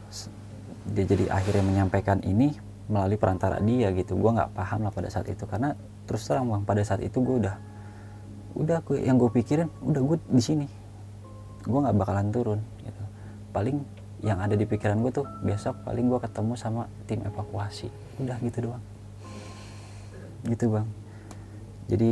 S- 0.09 0.33
dia 0.97 1.05
jadi 1.05 1.29
akhirnya 1.29 1.64
menyampaikan 1.69 2.25
ini 2.25 2.57
melalui 2.89 3.21
perantara 3.21 3.61
dia 3.61 3.93
gitu. 3.93 4.17
Gue 4.17 4.33
nggak 4.33 4.57
paham 4.57 4.89
lah 4.89 4.93
pada 4.95 5.12
saat 5.12 5.29
itu 5.29 5.45
karena 5.45 5.77
terus 6.09 6.25
terang 6.25 6.49
bang 6.49 6.62
pada 6.64 6.81
saat 6.81 7.05
itu 7.05 7.21
gue 7.21 7.37
udah 7.45 7.57
udah 8.57 8.79
gue 8.81 9.05
yang 9.05 9.21
gue 9.21 9.29
pikirin 9.29 9.69
udah 9.85 10.01
gue 10.01 10.17
di 10.33 10.43
sini. 10.43 10.67
Gue 11.69 11.79
nggak 11.85 11.97
bakalan 12.01 12.33
turun 12.33 12.61
gitu. 12.81 13.03
Paling 13.53 13.77
yang 14.25 14.41
ada 14.41 14.57
di 14.57 14.64
pikiran 14.64 14.97
gue 15.05 15.12
tuh 15.12 15.29
besok 15.45 15.77
paling 15.85 16.09
gue 16.09 16.19
ketemu 16.25 16.53
sama 16.57 16.89
tim 17.05 17.21
evakuasi. 17.21 17.93
Udah 18.17 18.41
gitu 18.41 18.73
doang. 18.73 18.85
Gitu 20.49 20.73
bang. 20.73 20.89
Jadi 21.87 22.11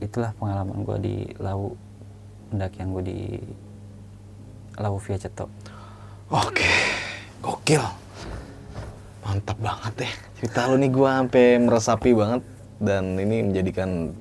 itulah 0.00 0.32
pengalaman 0.40 0.80
gue 0.80 0.96
di 0.98 1.16
lau 1.38 1.76
pendakian 2.50 2.90
gue 2.90 3.02
di 3.04 3.18
lau 4.76 4.96
via 4.96 5.16
cetok 5.16 5.50
Oke, 6.30 6.70
gokil. 7.40 7.82
Mantap 9.20 9.58
banget 9.58 9.92
deh. 9.98 10.12
Cerita 10.38 10.64
lu 10.64 10.78
nih 10.78 10.86
gua 10.88 11.18
sampai 11.18 11.58
meresapi 11.58 12.10
banget 12.14 12.42
dan 12.78 13.18
ini 13.18 13.42
menjadikan 13.42 14.14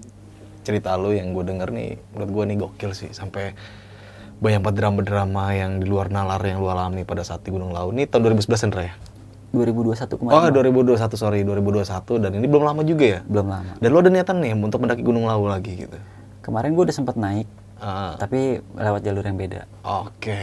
cerita 0.60 0.98
lu 0.98 1.14
yang 1.14 1.32
gue 1.32 1.46
denger 1.46 1.70
nih 1.70 2.02
menurut 2.12 2.30
gua 2.30 2.44
nih 2.44 2.58
gokil 2.58 2.92
sih 2.92 3.14
sampai 3.14 3.54
banyak 4.38 4.58
banget 4.60 4.76
drama-drama 4.80 5.54
yang 5.54 5.78
di 5.78 5.86
luar 5.86 6.10
nalar 6.10 6.42
yang 6.42 6.58
lu 6.58 6.68
alami 6.68 7.04
pada 7.04 7.22
saat 7.22 7.44
di 7.44 7.54
Gunung 7.54 7.70
Lau. 7.70 7.94
Ini 7.94 8.10
tahun 8.10 8.34
2011 8.34 8.66
Indra 8.66 8.84
ya? 8.84 8.94
2021 9.50 10.10
kemarin 10.10 10.34
Oh, 10.34 10.42
Bang. 10.42 10.74
2021 10.90 11.14
sorry, 11.14 11.40
2021 11.42 11.86
dan 12.20 12.32
ini 12.34 12.46
belum 12.46 12.64
lama 12.64 12.82
juga 12.82 13.06
ya? 13.06 13.20
belum 13.24 13.46
lama 13.46 13.72
Dan 13.78 13.88
lu 13.88 13.98
ada 13.98 14.10
niatan 14.10 14.38
nih 14.40 14.54
untuk 14.56 14.80
mendaki 14.80 15.02
Gunung 15.02 15.26
Lau 15.26 15.46
lagi 15.46 15.78
gitu? 15.78 15.98
kemarin 16.42 16.74
gue 16.74 16.84
udah 16.84 16.96
sempat 16.96 17.14
naik 17.14 17.46
Ah, 17.80 18.14
tapi 18.16 18.60
lewat 18.76 19.02
jalur 19.02 19.24
yang 19.24 19.36
beda 19.36 19.64
Oke, 19.82 20.36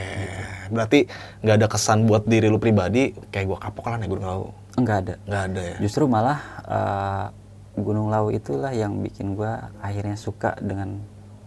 berarti 0.68 1.04
nggak 1.40 1.56
ada 1.56 1.68
kesan 1.68 2.08
buat 2.08 2.24
diri 2.24 2.48
lu 2.48 2.56
pribadi 2.56 3.12
kayak 3.28 3.46
gua 3.46 3.58
kapok 3.60 3.92
lah 3.92 4.00
naik 4.00 4.08
Gunung 4.08 4.24
Lau? 4.24 4.44
enggak 4.74 4.96
ada 5.04 5.14
Nggak 5.24 5.42
ada 5.46 5.62
ya? 5.62 5.76
justru 5.78 6.04
malah 6.04 6.38
eh, 6.64 7.24
Gunung 7.76 8.08
Lau 8.08 8.32
itulah 8.32 8.72
yang 8.72 9.04
bikin 9.04 9.36
gue 9.36 9.52
akhirnya 9.78 10.16
suka 10.16 10.56
dengan 10.58 10.96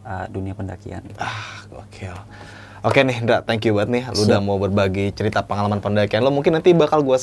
eh, 0.06 0.26
dunia 0.30 0.54
pendakian 0.54 1.02
Ah, 1.18 1.66
gokil. 1.68 2.14
Oke 2.80 3.04
nih, 3.04 3.20
Ndra, 3.20 3.44
thank 3.44 3.68
you 3.68 3.76
banget 3.76 3.92
nih. 3.92 4.04
Lu 4.16 4.24
udah 4.24 4.40
mau 4.40 4.56
berbagi 4.56 5.12
cerita 5.12 5.44
pengalaman 5.44 5.84
pendakian 5.84 6.24
lo. 6.24 6.32
Mungkin 6.32 6.56
nanti 6.56 6.72
bakal 6.72 7.04
gue 7.04 7.20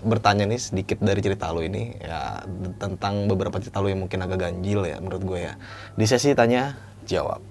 bertanya 0.00 0.48
nih 0.48 0.56
sedikit 0.56 0.96
dari 0.96 1.20
cerita 1.20 1.52
lu 1.52 1.60
ini 1.60 1.92
ya 2.00 2.40
tentang 2.80 3.28
beberapa 3.28 3.60
cerita 3.60 3.84
lu 3.84 3.92
yang 3.92 4.00
mungkin 4.00 4.24
agak 4.24 4.40
ganjil 4.40 4.88
ya 4.88 4.96
menurut 4.96 5.20
gue 5.20 5.40
ya. 5.44 5.60
Di 5.92 6.08
sesi 6.08 6.32
tanya 6.32 6.72
jawab. 7.04 7.44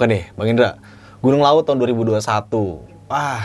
Oke 0.00 0.08
deh, 0.08 0.24
Bang 0.32 0.48
Indra. 0.48 0.80
Gunung 1.20 1.44
Laut 1.44 1.68
tahun 1.68 1.76
2021. 1.76 2.24
Wah. 3.12 3.44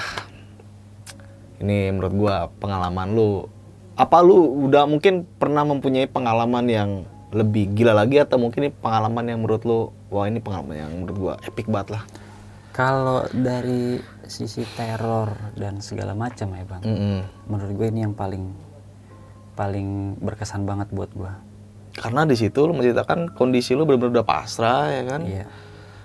Ini 1.60 1.91
menurut 1.91 2.16
gua 2.16 2.47
pengalaman 2.64 3.12
lu. 3.12 3.51
Apa 3.99 4.24
lu 4.24 4.64
udah 4.64 4.88
mungkin 4.88 5.28
pernah 5.36 5.68
mempunyai 5.68 6.08
pengalaman 6.08 6.64
yang 6.72 6.89
lebih 7.36 7.76
gila 7.76 7.91
lagi 7.91 8.24
atau 8.24 8.39
mungkin 8.39 8.68
ini 8.68 8.72
pengalaman 8.72 9.28
yang 9.28 9.43
menurut 9.43 9.68
lu 9.68 9.91
wah 10.08 10.32
ini 10.32 10.39
pengalaman 10.39 10.80
yang 10.80 10.91
menurut 10.95 11.18
gua 11.20 11.34
epic 11.43 11.68
banget 11.68 11.99
lah. 11.99 12.03
kalau 12.72 13.28
dari 13.36 13.99
sisi 14.24 14.64
teror 14.80 15.36
dan 15.60 15.84
segala 15.84 16.16
macam 16.16 16.56
ya 16.56 16.64
bang 16.64 16.84
Mm-mm. 16.88 17.20
menurut 17.51 17.72
gue 17.76 17.88
ini 17.91 18.08
yang 18.08 18.16
paling 18.16 18.56
paling 19.60 20.16
berkesan 20.24 20.64
banget 20.64 20.88
buat 20.91 21.12
gue 21.12 21.32
Karena 21.95 22.24
di 22.24 22.36
situ 22.36 22.64
lu 22.64 22.72
menceritakan 22.72 23.32
kondisi 23.32 23.76
lu 23.76 23.84
benar-benar 23.84 24.20
udah 24.20 24.28
pasrah 24.28 24.91
ya 24.91 25.03
kan. 25.03 25.22
iya 25.24 25.47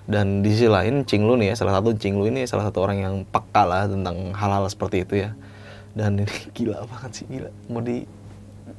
Dan 0.09 0.41
di 0.41 0.49
sisi 0.51 0.67
lain 0.67 1.05
Cing 1.05 1.23
lu 1.23 1.37
nih 1.37 1.53
ya, 1.53 1.55
salah 1.61 1.77
satu 1.79 1.93
Cing 1.93 2.17
lu 2.17 2.27
ini 2.27 2.43
salah 2.49 2.67
satu 2.67 2.81
orang 2.81 2.97
yang 2.99 3.15
peka 3.29 3.63
lah 3.63 3.85
tentang 3.85 4.33
hal-hal 4.33 4.65
seperti 4.67 5.05
itu 5.05 5.13
ya. 5.27 5.29
Dan 5.93 6.21
ini 6.21 6.35
gila 6.57 6.83
banget 6.89 7.11
sih, 7.21 7.25
gila. 7.29 7.49
Mau 7.69 7.81
di 7.81 8.03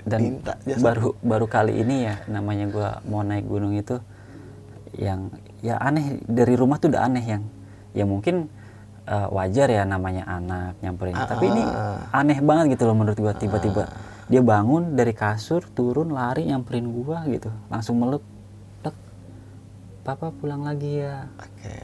dan 0.02 0.18
minta 0.18 0.54
jasa. 0.66 0.82
baru 0.82 1.14
baru 1.22 1.46
kali 1.46 1.78
ini 1.78 2.10
ya 2.10 2.14
namanya 2.26 2.66
gue 2.66 2.88
mau 3.06 3.22
naik 3.22 3.46
gunung 3.46 3.76
itu 3.76 4.02
yang 4.98 5.30
ya 5.62 5.78
aneh 5.78 6.18
dari 6.26 6.58
rumah 6.58 6.80
tuh 6.80 6.90
udah 6.90 7.06
aneh 7.06 7.22
yang 7.22 7.42
ya 7.94 8.02
mungkin 8.02 8.50
eh, 9.06 9.28
wajar 9.30 9.68
ya 9.70 9.86
namanya 9.86 10.26
anak 10.26 10.74
nyamperin 10.82 11.14
tapi 11.14 11.44
ini 11.48 11.62
aneh 12.10 12.38
banget 12.42 12.74
gitu 12.76 12.88
loh 12.90 12.96
menurut 12.98 13.18
gue 13.20 13.32
tiba-tiba 13.36 13.84
dia 14.32 14.40
bangun 14.40 14.96
dari 14.96 15.12
kasur 15.12 15.60
turun 15.76 16.14
lari 16.14 16.48
nyamperin 16.48 16.88
gua 16.88 17.20
gitu 17.28 17.52
langsung 17.68 18.00
meluk 18.00 18.24
papa 20.02 20.34
pulang 20.34 20.66
lagi 20.66 21.02
ya. 21.02 21.30
Oke. 21.38 21.74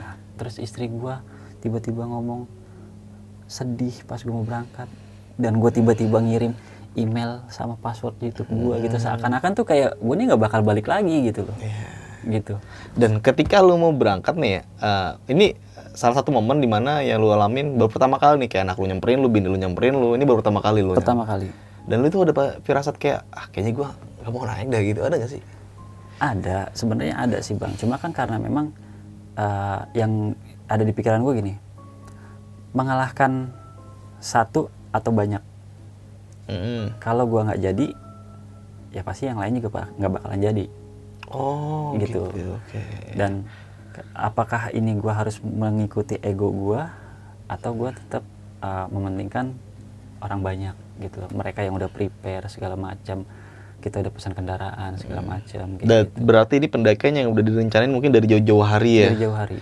Nah, 0.00 0.16
terus 0.40 0.56
istri 0.56 0.88
gua 0.88 1.20
tiba-tiba 1.60 2.08
ngomong 2.08 2.48
sedih 3.46 3.94
pas 4.08 4.20
gua 4.24 4.40
mau 4.40 4.46
berangkat. 4.48 4.88
Dan 5.36 5.60
gua 5.60 5.72
tiba-tiba 5.72 6.20
ngirim 6.20 6.52
email 6.92 7.44
sama 7.48 7.76
password 7.80 8.16
YouTube 8.20 8.52
gua 8.52 8.80
gitu. 8.80 8.96
Seakan-akan 8.96 9.52
tuh 9.56 9.64
kayak 9.68 10.00
gua 10.00 10.14
ini 10.16 10.32
nggak 10.32 10.42
bakal 10.42 10.60
balik 10.64 10.88
lagi 10.88 11.28
gitu 11.28 11.44
loh. 11.44 11.56
Gitu. 12.22 12.54
Dan 12.96 13.18
ketika 13.18 13.58
lu 13.60 13.76
mau 13.76 13.90
berangkat 13.90 14.38
nih 14.38 14.50
ya, 14.58 14.62
eh, 14.80 15.10
ini 15.34 15.46
salah 15.92 16.16
satu 16.16 16.32
momen 16.32 16.62
di 16.62 16.68
mana 16.70 17.04
yang 17.04 17.20
lu 17.20 17.28
alamin 17.34 17.76
baru 17.76 17.90
pertama 17.92 18.16
kali 18.16 18.46
nih 18.46 18.48
kayak 18.48 18.64
anak 18.64 18.76
lu 18.80 18.86
nyamperin 18.88 19.18
lu, 19.20 19.28
bini 19.28 19.46
lu 19.50 19.58
nyamperin 19.60 19.92
lu, 19.92 20.16
ini 20.16 20.24
baru 20.24 20.40
pertama 20.40 20.64
kali 20.64 20.80
lu. 20.80 20.96
pertama 20.96 21.26
kali. 21.28 21.52
Dan 21.84 22.00
lu 22.00 22.08
tuh 22.08 22.24
ada 22.24 22.62
firasat 22.62 22.96
kayak 22.96 23.26
ah 23.34 23.50
kayaknya 23.50 23.72
gua 23.74 23.88
gak 24.22 24.30
mau 24.30 24.46
naik 24.46 24.70
dah 24.70 24.80
gitu, 24.86 25.00
ada 25.02 25.14
gak 25.18 25.30
sih? 25.34 25.42
Ada 26.22 26.70
sebenarnya 26.70 27.18
ada 27.18 27.42
sih 27.42 27.58
bang 27.58 27.74
cuma 27.74 27.98
kan 27.98 28.14
karena 28.14 28.38
memang 28.38 28.70
eh, 29.34 29.80
yang 29.98 30.38
ada 30.70 30.86
di 30.86 30.94
pikiran 30.94 31.18
gue 31.20 31.34
gini 31.36 31.54
mengalahkan 32.72 33.50
satu 34.18 34.70
atau 34.90 35.10
banyak 35.10 35.42
Mm. 36.42 36.98
kalau 36.98 37.22
gua 37.24 37.46
nggak 37.46 37.62
jadi 37.62 37.86
ya 38.90 39.06
pasti 39.06 39.30
yang 39.30 39.38
lain 39.38 39.62
juga 39.62 39.86
nggak 39.94 40.10
bakalan 40.10 40.42
jadi 40.42 40.66
Oh 41.30 41.94
Gitu. 41.96 42.28
gitu. 42.34 42.58
Oke. 42.58 42.82
dan 43.14 43.46
apakah 44.12 44.74
ini 44.74 44.98
gua 44.98 45.22
harus 45.22 45.38
mengikuti 45.38 46.18
ego 46.18 46.50
gua 46.50 46.90
atau 47.46 47.72
gua 47.72 47.94
tetap 47.94 48.26
uh, 48.58 48.90
mementingkan 48.90 49.54
orang 50.18 50.40
banyak 50.42 50.74
gitu 50.98 51.22
mereka 51.30 51.62
yang 51.62 51.78
udah 51.78 51.88
prepare 51.88 52.50
segala 52.50 52.74
macam 52.74 53.22
kita 53.82 53.98
udah 53.98 54.12
pesan 54.14 54.32
kendaraan 54.32 54.94
segala 54.94 55.20
macam 55.20 55.66
kayak 55.76 55.84
Dan 55.84 56.00
gitu. 56.06 56.22
berarti 56.22 56.54
ini 56.56 56.68
pendakian 56.70 57.14
yang 57.18 57.28
udah 57.28 57.42
direncanain 57.42 57.90
mungkin 57.90 58.14
dari 58.14 58.30
jauh-jauh 58.30 58.62
hari 58.62 58.92
ya. 59.02 59.08
dari 59.10 59.20
jauh 59.20 59.34
hari 59.34 59.58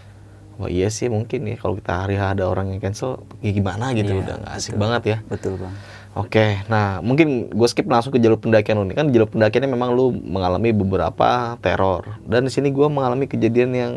Wah 0.60 0.68
iya 0.68 0.92
sih 0.92 1.08
mungkin 1.08 1.48
ya 1.48 1.56
kalau 1.56 1.72
kita 1.72 2.04
hari 2.04 2.20
ada 2.20 2.44
orang 2.44 2.68
yang 2.68 2.78
cancel 2.78 3.24
ya 3.40 3.48
gimana 3.48 3.96
gitu 3.96 4.12
Iya, 4.12 4.20
udah 4.20 4.34
nggak 4.44 4.52
asik 4.54 4.70
betul. 4.70 4.82
banget 4.84 5.02
ya. 5.02 5.16
betul 5.26 5.54
bang 5.56 5.74
Oke, 6.10 6.58
nah 6.66 6.98
mungkin 6.98 7.54
gue 7.54 7.68
skip 7.70 7.86
langsung 7.86 8.10
ke 8.10 8.18
jalur 8.18 8.34
pendakian 8.34 8.74
lu 8.74 8.84
nih 8.84 8.98
kan 8.98 9.06
jalur 9.08 9.30
pendakiannya 9.30 9.70
memang 9.70 9.94
lu 9.94 10.10
mengalami 10.10 10.74
beberapa 10.74 11.54
teror 11.62 12.18
dan 12.26 12.42
di 12.42 12.50
sini 12.50 12.74
gue 12.74 12.82
mengalami 12.90 13.24
kejadian 13.24 13.70
yang 13.72 13.92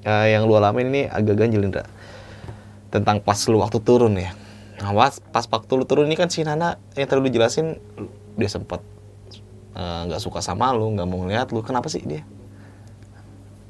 eh, 0.00 0.26
yang 0.32 0.48
lu 0.48 0.56
alamin 0.56 0.88
ini 0.88 1.02
agak 1.06 1.36
ganjil 1.36 1.60
Indra 1.60 1.84
tentang 2.88 3.20
pas 3.20 3.36
lu 3.46 3.60
waktu 3.60 3.78
turun 3.78 4.16
ya. 4.16 4.32
Nah 4.80 4.96
pas, 4.96 5.20
pas 5.20 5.44
waktu 5.44 5.72
lu 5.76 5.84
turun 5.84 6.08
ini 6.08 6.16
kan 6.16 6.32
si 6.32 6.40
Nana 6.40 6.80
yang 6.96 7.04
tadi 7.04 7.20
lu 7.20 7.28
jelasin 7.28 7.76
dia 8.34 8.48
sempat 8.48 8.80
eh, 9.76 10.00
nggak 10.06 10.22
suka 10.22 10.40
sama 10.42 10.72
lu, 10.72 10.94
nggak 10.94 11.08
mau 11.08 11.22
ngeliat 11.26 11.50
lu. 11.54 11.60
Kenapa 11.62 11.86
sih 11.90 12.02
dia? 12.02 12.22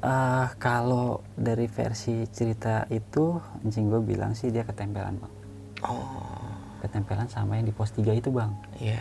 Eh, 0.01 0.47
kalau 0.57 1.21
dari 1.37 1.69
versi 1.69 2.25
cerita 2.33 2.89
itu 2.89 3.37
anjing 3.61 3.85
gue 3.85 4.01
bilang 4.01 4.33
sih 4.33 4.49
dia 4.49 4.65
ketempelan 4.65 5.13
bang 5.21 5.33
Oh, 5.85 6.41
ketempelan 6.81 7.29
sama 7.29 7.61
yang 7.61 7.69
di 7.69 7.73
pos 7.73 7.93
3 7.93 8.09
itu 8.17 8.33
bang 8.33 8.49
iya. 8.81 8.97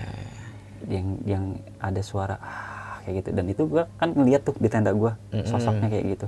yang 0.93 1.07
yang 1.25 1.45
ada 1.81 2.05
suara 2.05 2.37
ah, 2.37 3.01
kayak 3.05 3.25
gitu 3.25 3.29
dan 3.33 3.45
itu 3.49 3.63
gua 3.65 3.89
kan 3.97 4.13
ngeliat 4.13 4.45
tuh 4.45 4.53
di 4.61 4.69
tenda 4.69 4.93
gua 4.93 5.17
Mm-mm. 5.33 5.49
sosoknya 5.49 5.89
kayak 5.89 6.05
gitu 6.21 6.27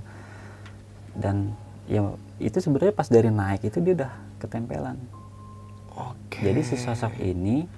dan 1.21 1.53
ya 1.85 2.09
itu 2.41 2.57
sebenarnya 2.57 2.97
pas 2.97 3.09
dari 3.13 3.29
naik 3.29 3.69
itu 3.69 3.77
dia 3.85 3.93
udah 3.93 4.13
ketempelan 4.41 4.97
Oke. 5.93 6.41
jadi 6.41 6.61
si 6.65 6.81
sosok 6.81 7.17
ini 7.21 7.69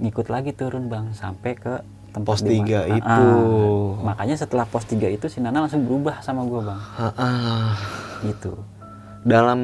ngikut 0.00 0.32
lagi 0.32 0.56
turun 0.56 0.88
bang 0.88 1.12
sampai 1.12 1.52
ke 1.52 1.84
tempat 2.10 2.26
Pos 2.26 2.42
tiga 2.42 2.80
mana. 2.82 2.96
itu. 2.96 3.24
Ah, 3.24 4.02
makanya 4.04 4.34
setelah 4.34 4.64
pos 4.64 4.82
3 4.82 5.06
itu 5.08 5.26
si 5.26 5.38
Nana 5.38 5.62
langsung 5.62 5.82
berubah 5.82 6.18
sama 6.20 6.42
gue 6.42 6.60
bang 6.60 6.80
Ah, 7.14 7.78
gitu 8.20 8.58
dalam 9.20 9.60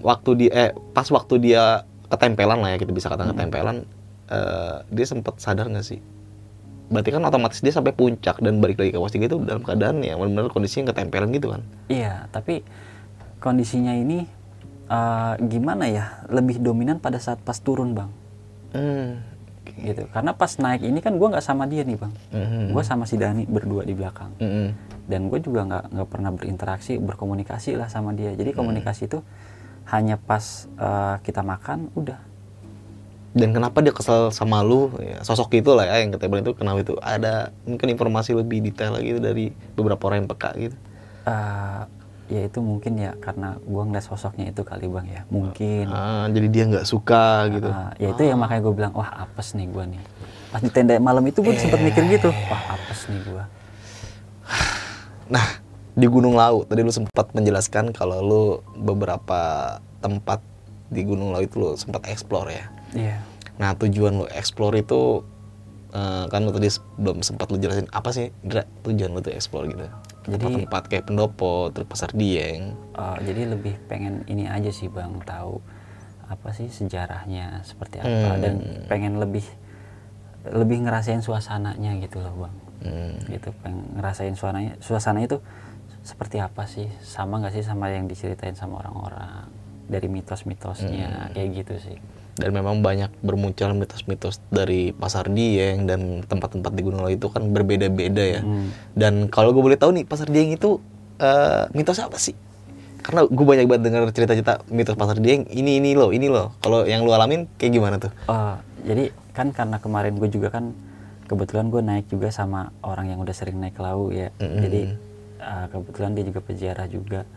waktu 0.00 0.30
dia 0.38 0.50
eh 0.52 0.70
pas 0.90 1.04
waktu 1.04 1.34
dia 1.38 1.82
ketempelan 2.06 2.58
lah 2.58 2.70
ya 2.70 2.78
kita 2.78 2.90
bisa 2.90 3.06
Hmm. 3.06 3.18
katakan 3.18 3.30
ketempelan 3.34 3.76
eh, 4.28 4.76
dia 4.88 5.04
sempat 5.04 5.36
sadar 5.36 5.66
nggak 5.66 5.82
sih 5.82 6.00
berarti 6.86 7.10
kan 7.10 7.22
otomatis 7.22 7.58
dia 7.58 7.72
sampai 7.72 7.90
puncak 7.90 8.38
dan 8.38 8.56
balik 8.56 8.76
lagi 8.76 8.92
ke 8.92 8.98
pos 8.98 9.10
tiga 9.10 9.26
itu 9.26 9.40
dalam 9.40 9.60
keadaan 9.60 10.00
yang 10.00 10.16
benar-benar 10.16 10.48
kondisinya 10.48 10.90
ketempelan 10.90 11.28
gitu 11.30 11.50
kan 11.50 11.60
iya 11.88 12.28
tapi 12.28 12.62
kondisinya 13.38 13.92
ini 13.92 14.24
eh, 14.86 15.34
gimana 15.42 15.84
ya 15.86 16.04
lebih 16.28 16.56
dominan 16.56 16.96
pada 16.96 17.16
saat 17.16 17.36
pas 17.38 17.56
turun 17.56 17.92
bang 17.92 18.10
hmm. 18.72 19.10
Gitu. 19.80 20.04
Karena 20.12 20.32
pas 20.36 20.52
naik 20.58 20.82
ini 20.84 20.98
kan 21.00 21.16
gue 21.16 21.28
nggak 21.28 21.44
sama 21.44 21.64
dia 21.64 21.82
nih 21.86 21.96
bang. 21.96 22.12
Mhm. 22.34 22.76
gue 22.76 22.82
sama 22.84 23.04
si 23.08 23.16
Dani 23.16 23.48
berdua 23.48 23.82
di 23.86 23.94
belakang. 23.96 24.32
Mhm. 24.40 24.94
dan 25.02 25.26
gue 25.26 25.42
juga 25.42 25.66
nggak 25.66 25.84
nggak 25.98 26.08
pernah 26.14 26.30
berinteraksi 26.30 26.94
berkomunikasi 27.02 27.74
lah 27.74 27.90
sama 27.90 28.14
dia. 28.14 28.30
Jadi 28.38 28.54
komunikasi 28.54 29.10
itu 29.10 29.18
hanya 29.90 30.14
pas 30.14 30.70
eh, 30.78 31.16
kita 31.26 31.42
makan 31.42 31.90
udah. 31.98 32.20
Dan 33.32 33.50
kenapa 33.56 33.80
dia 33.80 33.90
kesel 33.96 34.28
sama 34.28 34.60
lu? 34.60 34.92
Ya, 35.00 35.24
sosok 35.24 35.56
itu 35.56 35.72
lah 35.72 35.88
ya 35.88 36.04
yang 36.04 36.12
ketempelan 36.12 36.44
itu 36.44 36.52
kenapa 36.52 36.84
itu? 36.84 36.94
Ada 37.00 37.50
mungkin 37.64 37.88
informasi 37.96 38.36
lebih 38.36 38.60
detail 38.60 38.92
lagi 38.92 39.16
dari 39.16 39.50
beberapa 39.72 40.06
orang 40.06 40.24
yang 40.24 40.30
peka 40.30 40.50
gitu. 40.60 40.76
Eh, 41.24 41.82
ya 42.32 42.48
itu 42.48 42.64
mungkin 42.64 42.96
ya 42.96 43.12
karena 43.20 43.60
gue 43.60 43.82
ngeliat 43.84 44.08
sosoknya 44.08 44.48
itu 44.48 44.64
kali 44.64 44.88
bang 44.88 45.06
ya. 45.12 45.22
Mungkin. 45.28 45.92
Ah, 45.92 46.24
jadi 46.32 46.48
dia 46.48 46.64
nggak 46.72 46.88
suka 46.88 47.52
gitu. 47.52 47.68
Ah, 47.68 47.92
ya 48.00 48.16
itu 48.16 48.22
yang 48.24 48.40
makanya 48.40 48.64
gue 48.64 48.74
bilang 48.74 48.92
wah 48.96 49.28
apes 49.28 49.52
nih 49.52 49.68
gue 49.68 49.84
nih. 49.92 50.02
Pas 50.52 50.60
di 50.60 50.68
tenda 50.68 50.92
malam 51.00 51.24
itu 51.24 51.40
gue 51.40 51.56
sempet 51.56 51.80
mikir 51.80 52.04
gitu 52.12 52.28
wah 52.28 52.76
apes 52.76 53.08
nih 53.08 53.20
gue 53.24 53.44
Nah, 55.32 55.46
di 55.96 56.04
Gunung 56.04 56.36
Lau 56.36 56.68
tadi 56.68 56.84
lu 56.84 56.92
sempat 56.92 57.32
menjelaskan 57.32 57.96
kalau 57.96 58.20
lu 58.20 58.42
beberapa 58.76 59.76
tempat 60.04 60.44
di 60.92 61.08
Gunung 61.08 61.32
Lau 61.32 61.40
itu 61.40 61.56
lu 61.56 61.70
sempat 61.80 62.04
explore 62.04 62.52
ya. 62.52 62.64
iya. 62.92 63.16
Nah, 63.56 63.72
tujuan 63.76 64.12
lu 64.20 64.26
explore 64.28 64.76
itu 64.76 65.24
eh, 65.96 66.24
kan 66.28 66.44
lu 66.44 66.52
tadi 66.52 66.68
belum 67.00 67.24
sempat 67.24 67.48
lu 67.48 67.56
jelasin 67.56 67.88
apa 67.96 68.12
sih 68.12 68.28
Dra, 68.44 68.68
tujuan 68.84 69.16
lu 69.16 69.24
tuh 69.24 69.32
explore 69.32 69.72
gitu. 69.72 69.88
Jadi- 70.22 70.38
Tempat-tempat 70.38 70.82
kayak 70.86 71.04
Pendopo, 71.04 71.54
terus 71.68 71.84
Pasar 71.84 72.10
Dieng. 72.12 72.78
Eh, 72.92 73.18
jadi 73.22 73.42
lebih 73.48 73.74
pengen 73.84 74.22
ini 74.24 74.46
aja 74.46 74.70
sih 74.70 74.86
bang 74.86 75.18
tahu 75.20 75.58
apa 76.24 76.48
sih 76.50 76.66
sejarahnya 76.66 77.60
seperti 77.60 77.98
apa 77.98 78.08
Hmm. 78.30 78.40
dan 78.40 78.54
pengen 78.86 79.18
lebih 79.18 79.44
lebih 80.44 80.80
ngerasain 80.80 81.20
suasananya 81.20 81.92
gitu 81.98 82.18
loh 82.18 82.34
bang 82.40 82.54
Hmm. 82.82 83.14
gitu 83.26 83.52
pengen 83.60 83.84
ngerasain 83.92 84.32
suasananya 84.32 84.74
suasana 84.78 85.20
itu 85.20 85.38
seperti 86.02 86.38
apa 86.38 86.64
sih 86.64 86.88
sama 87.00 87.38
nggak 87.38 87.52
sih 87.52 87.62
sama 87.62 87.86
yang 87.88 88.06
diceritain 88.06 88.54
sama 88.54 88.80
orang-orang 88.80 89.50
dari 89.86 90.08
mitos-mitosnya 90.08 91.08
Hmm. 91.20 91.30
kayak 91.32 91.48
gitu 91.58 91.74
sih 91.80 91.98
Dan 92.32 92.56
memang 92.56 92.80
banyak 92.80 93.12
bermunculan 93.20 93.76
mitos-mitos 93.76 94.40
dari 94.48 94.96
Pasar 94.96 95.28
Dieng 95.28 95.84
dan 95.84 96.24
tempat-tempat 96.24 96.72
di 96.72 96.80
Gunung 96.80 97.04
Lau 97.04 97.12
itu 97.12 97.28
kan 97.28 97.44
berbeda-beda 97.52 98.24
ya. 98.24 98.40
Hmm. 98.40 98.72
Dan 98.96 99.28
kalau 99.28 99.52
gue 99.52 99.60
boleh 99.60 99.76
tahu 99.76 100.00
nih 100.00 100.08
Pasar 100.08 100.32
Dieng 100.32 100.48
itu 100.56 100.80
eh, 101.20 101.68
mitos 101.76 102.00
apa 102.00 102.16
sih? 102.16 102.32
Karena 103.04 103.28
gue 103.28 103.44
banyak 103.44 103.68
banget 103.68 103.82
dengar 103.84 104.08
cerita-cerita 104.16 104.64
mitos 104.72 104.96
Pasar 104.96 105.20
Dieng. 105.20 105.44
Ini 105.44 105.84
ini 105.84 105.92
loh, 105.92 106.08
ini 106.08 106.32
loh. 106.32 106.56
Kalau 106.64 106.88
yang 106.88 107.04
lu 107.04 107.12
alamin 107.12 107.44
kayak 107.60 107.72
gimana 107.76 108.00
tuh? 108.00 108.08
Oh, 108.32 108.56
jadi 108.80 109.12
kan 109.36 109.52
karena 109.52 109.76
kemarin 109.76 110.16
gue 110.16 110.32
juga 110.32 110.48
kan 110.48 110.72
kebetulan 111.28 111.68
gue 111.68 111.82
naik 111.84 112.06
juga 112.08 112.32
sama 112.32 112.72
orang 112.80 113.12
yang 113.12 113.20
udah 113.20 113.34
sering 113.36 113.60
naik 113.60 113.76
ke 113.76 113.82
lau 113.84 114.08
ya. 114.08 114.32
Mm-mm. 114.40 114.62
Jadi 114.64 114.80
uh, 115.36 115.66
kebetulan 115.68 116.10
dia 116.16 116.24
juga 116.24 116.40
peziarah 116.40 116.88
juga. 116.88 117.28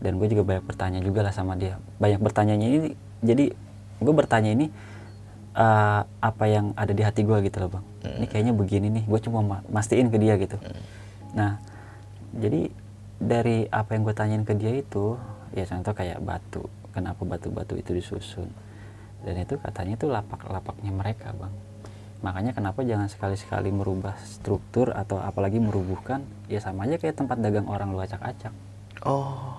Dan 0.00 0.16
gue 0.16 0.28
juga 0.32 0.42
banyak 0.48 0.64
bertanya 0.64 1.00
juga 1.04 1.20
lah 1.20 1.36
sama 1.36 1.52
dia. 1.60 1.76
Banyak 2.00 2.24
bertanyanya 2.24 2.64
ini 2.64 2.96
jadi 3.20 3.52
gue 4.00 4.14
bertanya 4.16 4.50
ini 4.50 4.66
uh, 5.54 6.02
apa 6.20 6.44
yang 6.48 6.72
ada 6.74 6.90
di 6.90 7.04
hati 7.04 7.22
gue 7.22 7.38
gitu 7.46 7.60
loh 7.60 7.70
bang. 7.78 7.84
Ini 8.20 8.26
kayaknya 8.26 8.52
begini 8.56 8.88
nih. 8.90 9.04
Gue 9.06 9.20
cuma 9.20 9.44
ma- 9.44 9.64
mastiin 9.68 10.08
ke 10.08 10.18
dia 10.18 10.34
gitu. 10.40 10.56
Nah, 11.36 11.60
jadi 12.34 12.72
dari 13.20 13.68
apa 13.68 13.94
yang 13.94 14.02
gue 14.08 14.16
tanyain 14.16 14.44
ke 14.48 14.56
dia 14.56 14.72
itu 14.72 15.20
ya 15.52 15.68
contoh 15.68 15.92
kayak 15.92 16.18
batu. 16.24 16.64
Kenapa 16.90 17.22
batu-batu 17.22 17.78
itu 17.78 17.94
disusun? 17.94 18.50
dan 19.20 19.36
itu 19.36 19.60
katanya 19.60 20.00
itu 20.00 20.06
lapak-lapaknya 20.08 20.92
mereka 20.92 21.36
bang 21.36 21.52
makanya 22.20 22.52
kenapa 22.52 22.84
jangan 22.84 23.08
sekali-sekali 23.08 23.72
merubah 23.72 24.16
struktur 24.24 24.92
atau 24.92 25.20
apalagi 25.20 25.56
merubuhkan 25.56 26.24
ya 26.52 26.60
sama 26.60 26.84
aja 26.84 27.00
kayak 27.00 27.16
tempat 27.16 27.40
dagang 27.40 27.68
orang 27.68 27.92
lu 27.92 28.00
acak-acak 28.00 28.52
Oh. 29.00 29.56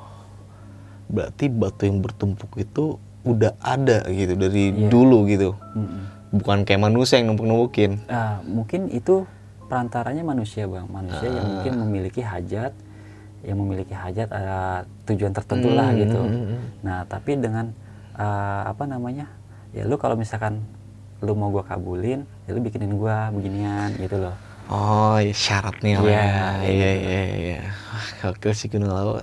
Berarti 1.09 1.49
batu 1.49 1.89
yang 1.89 1.97
bertumpuk 1.97 2.53
itu 2.61 3.01
udah 3.22 3.53
ada 3.61 4.01
gitu 4.09 4.34
dari 4.34 4.74
Iya. 4.74 4.89
dulu 4.89 5.30
gitu. 5.30 5.53
Mm-mm. 5.78 6.03
Bukan 6.32 6.63
kayak 6.63 6.82
manusia 6.82 7.19
yang 7.19 7.36
numpuk-numpukin. 7.36 8.01
Ah, 8.07 8.39
mungkin 8.43 8.88
itu 8.88 9.28
perantaranya 9.67 10.19
manusia 10.22 10.67
bang 10.67 10.84
manusia 10.86 11.28
yang 11.28 11.47
mungkin 11.47 11.74
memiliki 11.80 12.19
hajat 12.19 12.76
yang 13.41 13.55
memiliki 13.55 13.95
hajat 13.95 14.28
ada 14.28 14.84
tujuan 15.07 15.32
tertentu 15.32 15.72
lah 15.72 15.89
Hmm, 15.89 15.99
gitu 16.03 16.22
nah 16.84 17.07
tapi 17.07 17.39
dengan 17.39 17.72
ah, 18.13 18.67
apa 18.67 18.84
namanya 18.84 19.32
ya 19.72 19.88
lu 19.88 19.95
kalau 19.95 20.19
misalkan 20.19 20.59
lu 21.24 21.32
mau 21.34 21.47
gua 21.49 21.63
kabulin 21.63 22.28
ya 22.43 22.49
lu 22.51 22.59
bikinin 22.59 22.99
gua 22.99 23.32
beginian 23.32 23.95
gitu 23.95 24.19
loh 24.19 24.36
Oh, 24.72 25.19
iya, 25.19 25.36
syaratnya 25.36 25.99
lah. 25.99 26.07
Iya, 26.07 26.24
ya. 26.24 26.47
Iya, 26.63 26.91
iya, 26.95 27.22
iya. 27.36 27.59
Wah, 27.91 28.32
Oke 28.32 28.55
sih 28.55 28.72
Gunung 28.72 28.88
Lawu. 28.88 29.19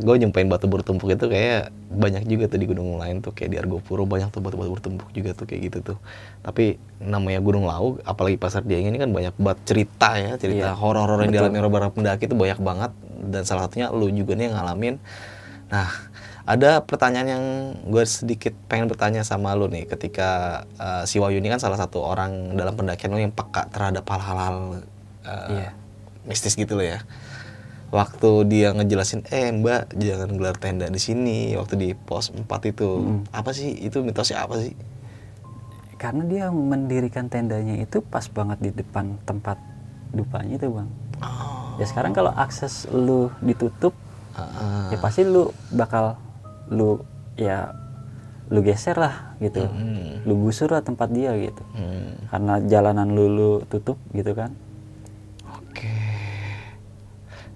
Gue 0.00 0.14
nyumpain 0.24 0.48
batu 0.48 0.64
bertumpuk 0.64 1.12
itu 1.12 1.28
kayak 1.28 1.68
banyak 1.92 2.24
juga 2.24 2.48
tuh 2.48 2.56
di 2.56 2.66
gunung 2.66 2.96
lain 2.96 3.20
tuh 3.20 3.36
kayak 3.36 3.50
di 3.52 3.58
Argopuro 3.60 4.08
banyak 4.08 4.32
tuh 4.32 4.40
batu-batu 4.40 4.72
bertumpuk 4.72 5.08
juga 5.12 5.36
tuh 5.36 5.44
kayak 5.44 5.60
gitu 5.68 5.78
tuh. 5.92 5.98
Tapi 6.40 6.80
namanya 6.98 7.44
Gunung 7.44 7.68
Lawu, 7.68 8.00
apalagi 8.08 8.40
Pasar 8.40 8.64
Dieng 8.64 8.88
ini 8.88 8.96
kan 8.96 9.12
banyak 9.12 9.36
banget 9.36 9.58
cerita 9.68 10.16
ya, 10.16 10.40
cerita 10.40 10.72
Iya, 10.72 10.78
horor-horor 10.80 11.28
yang 11.28 11.32
dialami 11.36 11.60
orang 11.60 11.72
para 11.72 11.88
pendaki 11.92 12.24
itu 12.24 12.36
banyak 12.36 12.58
banget 12.58 12.92
dan 13.28 13.42
salah 13.44 13.68
satunya 13.68 13.92
lu 13.92 14.08
juga 14.08 14.32
nih 14.32 14.48
yang 14.48 14.56
ngalamin. 14.56 14.96
Nah, 15.68 15.88
ada 16.44 16.84
pertanyaan 16.84 17.28
yang 17.28 17.44
gue 17.88 18.04
sedikit 18.04 18.52
pengen 18.68 18.84
bertanya 18.88 19.24
sama 19.24 19.52
lu 19.56 19.68
nih 19.68 19.88
ketika 19.88 20.62
eh, 20.76 21.04
si 21.04 21.20
Wahyu 21.20 21.40
ini 21.40 21.48
kan 21.48 21.60
salah 21.60 21.76
satu 21.76 22.00
orang 22.00 22.56
dalam 22.56 22.76
pendakian 22.76 23.12
lu 23.12 23.20
yang 23.20 23.32
peka 23.32 23.68
terhadap 23.72 24.04
hal-hal 24.08 24.84
eh, 25.24 25.48
Iya. 25.52 25.70
mistis 26.24 26.56
gitu 26.56 26.76
loh 26.76 26.84
ya. 26.84 27.00
Waktu 27.94 28.30
dia 28.50 28.74
ngejelasin, 28.74 29.22
eh 29.30 29.54
mbak 29.54 29.94
jangan 29.94 30.34
gelar 30.34 30.58
tenda 30.58 30.90
di 30.90 30.98
sini. 30.98 31.54
Waktu 31.54 31.74
di 31.78 31.88
pos 31.94 32.34
4 32.34 32.42
itu, 32.66 33.22
apa 33.30 33.54
sih? 33.54 33.70
Itu 33.70 34.02
mitosnya 34.02 34.42
apa 34.42 34.58
sih? 34.58 34.74
karena 36.04 36.22
dia 36.28 36.44
mendirikan 36.52 37.32
tendanya 37.32 37.80
itu 37.80 38.04
pas 38.04 38.28
banget 38.28 38.60
di 38.60 38.70
depan 38.76 39.16
tempat 39.24 39.56
dupanya 40.12 40.60
itu 40.60 40.68
bang. 40.68 40.88
Oh, 41.24 41.80
ya 41.80 41.88
sekarang 41.88 42.12
kalau 42.12 42.28
akses 42.36 42.84
lu 42.92 43.32
ditutup 43.40 43.96
ah, 44.36 44.92
ya 44.92 45.00
pasti 45.00 45.24
lu 45.24 45.48
bakal 45.72 46.20
lu 46.68 47.00
ya 47.40 47.72
lu 48.52 48.60
geser 48.60 49.00
lah 49.00 49.32
gitu. 49.40 49.64
Hmm. 49.64 50.20
lu 50.28 50.36
gusur 50.44 50.68
lah 50.68 50.84
tempat 50.84 51.08
dia 51.08 51.32
gitu. 51.40 51.64
Hmm, 51.72 52.20
karena 52.28 52.54
jalanan 52.68 53.08
lu 53.08 53.24
lu 53.32 53.50
tutup 53.72 53.96
gitu 54.12 54.36
kan 54.36 54.52
Oke. 55.48 55.88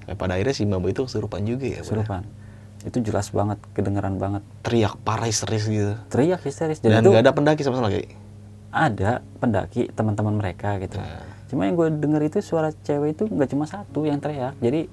Eh, 0.09 0.17
pada 0.17 0.41
akhirnya 0.41 0.57
si 0.57 0.65
mbak 0.65 0.89
itu 0.89 1.05
kesurupan 1.05 1.45
juga 1.45 1.67
ya? 1.69 1.81
Kesurupan 1.85 2.25
itu 2.87 2.99
jelas 3.03 3.29
banget 3.35 3.59
kedengeran 3.75 4.23
banget. 4.23 4.43
Teriak 4.63 4.95
parah 5.03 5.27
histeris 5.27 5.67
gitu. 5.67 5.95
teriak 6.13 6.41
histeris. 6.47 6.79
Dan 6.79 6.95
dan, 6.95 7.03
itu 7.03 7.09
nggak 7.11 7.25
ada 7.27 7.35
pendaki 7.35 7.63
sama 7.67 7.83
sekali. 7.83 8.07
ada 8.69 9.25
pendaki 9.41 9.89
teman-teman 9.97 10.37
mereka 10.37 10.77
gitu. 10.77 11.01
Nah. 11.01 11.25
cuma 11.49 11.65
yang 11.65 11.81
gue 11.81 11.89
denger 11.89 12.23
itu 12.29 12.39
suara 12.45 12.69
cewek 12.85 13.17
itu 13.17 13.25
nggak 13.25 13.49
cuma 13.57 13.65
satu 13.65 14.05
yang 14.05 14.21
teriak. 14.21 14.53
Jadi 14.61 14.85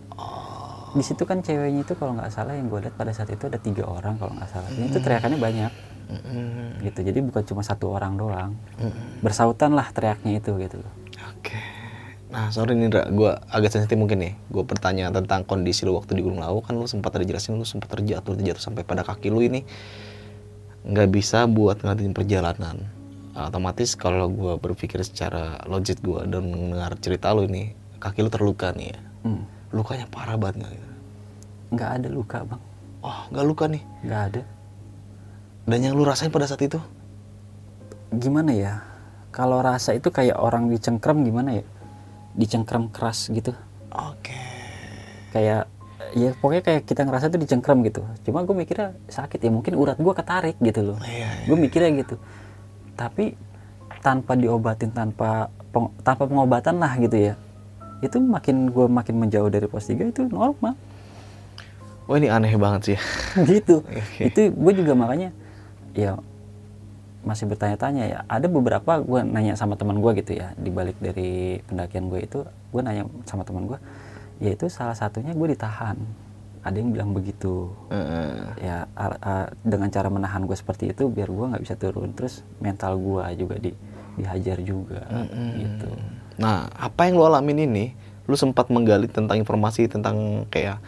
di 0.96 1.04
situ 1.04 1.28
kan 1.28 1.44
ceweknya 1.44 1.84
itu 1.84 1.92
kalau 2.00 2.16
nggak 2.16 2.32
salah 2.32 2.56
yang 2.56 2.72
gue 2.72 2.80
lihat 2.88 2.96
pada 2.96 3.12
saat 3.12 3.28
itu 3.28 3.52
ada 3.52 3.60
tiga 3.60 3.84
orang 3.84 4.16
kalau 4.16 4.32
nggak 4.32 4.48
salah. 4.48 4.72
Dan 4.72 4.88
itu 4.88 4.98
teriakannya 5.04 5.40
banyak. 5.40 5.72
Mm-mm. 6.06 6.86
gitu. 6.86 7.00
Jadi 7.04 7.20
bukan 7.20 7.44
cuma 7.44 7.62
satu 7.68 7.92
orang 7.92 8.16
doang. 8.16 8.56
Bersautan 9.20 9.76
lah 9.76 9.92
teriaknya 9.92 10.40
itu 10.40 10.56
gitu 10.56 10.80
loh. 10.80 10.94
Oke. 11.36 11.75
Nah, 12.36 12.52
sorry 12.52 12.76
nih. 12.76 12.91
Gue 13.16 13.32
agak 13.48 13.72
sensitif 13.72 13.95
mungkin 13.95 14.20
nih. 14.20 14.34
Gue 14.52 14.68
bertanya 14.68 15.07
tentang 15.07 15.48
kondisi 15.48 15.88
lu 15.88 15.95
waktu 15.95 16.20
di 16.20 16.22
Gunung 16.22 16.44
Lawu. 16.44 16.60
Kan 16.60 16.76
lu 16.76 16.84
sempat 16.84 17.16
ada 17.16 17.24
jelasin 17.24 17.56
lu 17.56 17.64
sempat 17.64 17.88
terjatuh, 17.95 18.36
terjatuh 18.36 18.60
sampai 18.60 18.84
pada 18.84 19.07
kaki 19.07 19.32
lu 19.32 19.40
ini 19.40 19.64
nggak 20.86 21.10
bisa 21.10 21.48
buat 21.48 21.80
ngeliatin 21.80 22.12
perjalanan. 22.12 22.78
Otomatis 23.32 23.95
kalau 23.95 24.28
gue 24.28 24.53
berpikir 24.60 24.99
secara 25.03 25.64
logik 25.64 25.99
gue 26.03 26.28
dan 26.28 26.44
mendengar 26.52 26.95
cerita 26.99 27.32
lu 27.32 27.48
ini, 27.48 27.72
kaki 27.99 28.20
lu 28.22 28.30
terluka 28.30 28.76
nih 28.76 28.91
ya. 28.91 28.99
Hmm. 29.24 29.44
Lukanya 29.72 30.06
parah 30.07 30.36
banget 30.36 30.62
nggak 30.64 30.72
gitu? 30.76 30.90
nggak 31.66 31.90
ada 31.98 32.07
luka 32.14 32.38
bang 32.45 32.62
Oh, 33.02 33.20
nggak 33.34 33.45
luka 33.45 33.66
nih. 33.66 33.84
nggak 34.06 34.22
ada 34.32 34.41
Dan 35.66 35.80
yang 35.82 35.98
lu 35.98 36.06
rasain 36.06 36.30
pada 36.30 36.45
saat 36.45 36.62
itu? 36.62 36.78
gimana 38.14 38.53
ya 38.56 38.74
kalau 39.34 39.60
rasa 39.60 39.91
itu 39.91 40.07
kayak 40.07 40.38
orang 40.40 40.70
dicengkram 40.70 41.26
gimana 41.26 41.60
ya 41.60 41.66
dicengkram 42.36 42.91
keras 42.91 43.32
gitu. 43.32 43.52
Oke. 43.91 44.36
kayak 45.32 45.68
ya 46.16 46.32
pokoknya 46.40 46.64
kayak 46.64 46.82
kita 46.88 47.03
ngerasa 47.03 47.28
tuh 47.28 47.40
dicengkram 47.44 47.84
gitu. 47.84 48.03
Cuma 48.24 48.44
gue 48.48 48.56
mikirnya 48.56 48.95
sakit 49.12 49.40
ya 49.40 49.52
mungkin 49.52 49.76
urat 49.76 49.99
gue 49.99 50.14
ketarik 50.16 50.56
gitu 50.64 50.94
loh. 50.94 50.98
Iya, 51.03 51.48
gue 51.48 51.57
mikirnya 51.60 51.91
gitu. 51.99 52.16
Tapi 52.95 53.36
tanpa 53.99 54.40
diobatin 54.40 54.95
tanpa 54.95 55.52
peng- 55.76 55.91
tanpa 56.06 56.24
pengobatan 56.24 56.80
lah 56.80 56.94
gitu 57.02 57.18
ya 57.20 57.36
itu 58.03 58.22
makin 58.22 58.70
gue 58.70 58.86
makin 58.86 59.16
menjauh 59.18 59.49
dari 59.49 59.66
pos 59.66 59.88
3 59.90 60.12
itu 60.12 60.28
normal. 60.30 60.76
Wah 62.06 62.16
ini 62.22 62.30
aneh 62.30 62.53
banget 62.53 62.94
sih. 62.94 62.98
gitu. 63.49 63.82
Oke. 63.82 64.30
itu 64.30 64.41
gue 64.53 64.74
juga 64.78 64.94
makanya 64.94 65.34
ya 65.98 66.20
masih 67.26 67.50
bertanya-tanya 67.50 68.04
ya. 68.06 68.20
Ada 68.30 68.46
beberapa 68.46 69.02
gue 69.02 69.26
nanya 69.26 69.58
sama 69.58 69.76
teman 69.76 70.00
gue 70.00 70.12
gitu 70.22 70.38
ya 70.38 70.54
di 70.56 70.70
balik 70.70 70.96
dari 71.02 71.60
pendakian 71.66 72.08
gue 72.08 72.22
itu 72.24 72.40
gue 72.46 72.82
nanya 72.86 73.10
sama 73.26 73.42
teman 73.42 73.66
gue 73.66 73.80
yaitu 74.38 74.70
salah 74.70 74.94
satunya 74.94 75.34
gue 75.34 75.48
ditahan. 75.52 75.98
Ada 76.66 76.82
yang 76.82 76.94
bilang 76.94 77.12
begitu. 77.14 77.74
Heeh. 77.90 78.58
ya 78.62 78.78
a- 78.98 79.50
dengan 79.62 79.90
cara 79.90 80.10
menahan 80.10 80.46
gue 80.46 80.58
seperti 80.58 80.94
itu 80.94 81.10
biar 81.10 81.30
gue 81.30 81.46
nggak 81.52 81.64
bisa 81.66 81.76
turun. 81.76 82.14
Terus 82.14 82.46
mental 82.62 82.98
gue 83.02 83.26
juga 83.36 83.56
di 83.58 83.72
dihajar 84.16 84.64
juga 84.64 85.04
gitu. 85.60 85.92
Nah, 86.40 86.68
apa 86.72 87.08
yang 87.08 87.20
lo 87.20 87.28
alamin 87.28 87.68
ini, 87.68 87.86
lu 88.28 88.36
sempat 88.36 88.72
menggali 88.72 89.08
tentang 89.12 89.36
informasi 89.40 89.92
tentang 89.92 90.48
kayak 90.48 90.80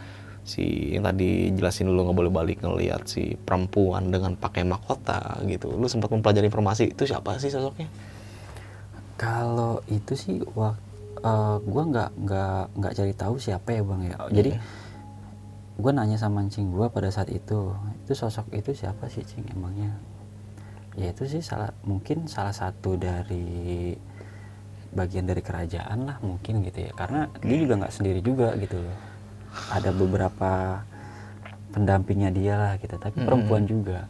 si 0.48 0.96
yang 0.96 1.04
tadi 1.04 1.52
jelasin 1.52 1.92
lu 1.92 2.08
nggak 2.08 2.16
boleh 2.16 2.32
balik 2.32 2.64
ngelihat 2.64 3.04
si 3.04 3.36
perempuan 3.36 4.08
dengan 4.08 4.32
pakai 4.40 4.64
mahkota 4.64 5.44
gitu. 5.44 5.76
Lu 5.76 5.92
sempat 5.92 6.08
mempelajari 6.08 6.48
informasi 6.48 6.96
itu 6.96 7.04
siapa 7.04 7.36
sih 7.36 7.52
sosoknya? 7.52 7.92
Kalau 9.20 9.84
itu 9.92 10.16
sih 10.16 10.40
wah 10.56 10.72
gue 11.60 11.84
nggak 11.92 12.10
nggak 12.16 12.62
nggak 12.80 12.94
cari 12.96 13.14
tahu 13.14 13.36
siapa 13.36 13.76
ya 13.76 13.84
bang 13.84 14.02
ya. 14.08 14.16
Jadi 14.32 14.52
gue 15.78 15.92
nanya 15.92 16.16
sama 16.16 16.42
cing 16.48 16.72
gue 16.72 16.88
pada 16.90 17.12
saat 17.12 17.28
itu 17.28 17.76
itu 18.08 18.14
sosok 18.16 18.48
itu 18.56 18.72
siapa 18.72 19.12
sih 19.12 19.28
cing 19.28 19.44
emangnya? 19.52 19.92
Ya 20.96 21.12
itu 21.12 21.28
sih 21.28 21.44
salah 21.44 21.76
mungkin 21.84 22.26
salah 22.32 22.56
satu 22.56 22.96
dari 22.96 23.94
bagian 24.96 25.28
dari 25.28 25.44
kerajaan 25.44 26.08
lah 26.08 26.18
mungkin 26.24 26.64
gitu 26.64 26.88
ya. 26.88 26.92
Karena 26.96 27.28
dia 27.44 27.58
juga 27.60 27.84
nggak 27.84 27.94
sendiri 27.94 28.24
juga 28.24 28.56
gitu 28.56 28.80
loh. 28.80 28.98
Ada 29.74 29.90
beberapa 29.92 30.82
pendampingnya 31.74 32.30
dia 32.34 32.56
lah 32.58 32.74
gitu. 32.82 32.96
Tapi 32.98 33.18
perempuan 33.22 33.66
juga 33.66 34.08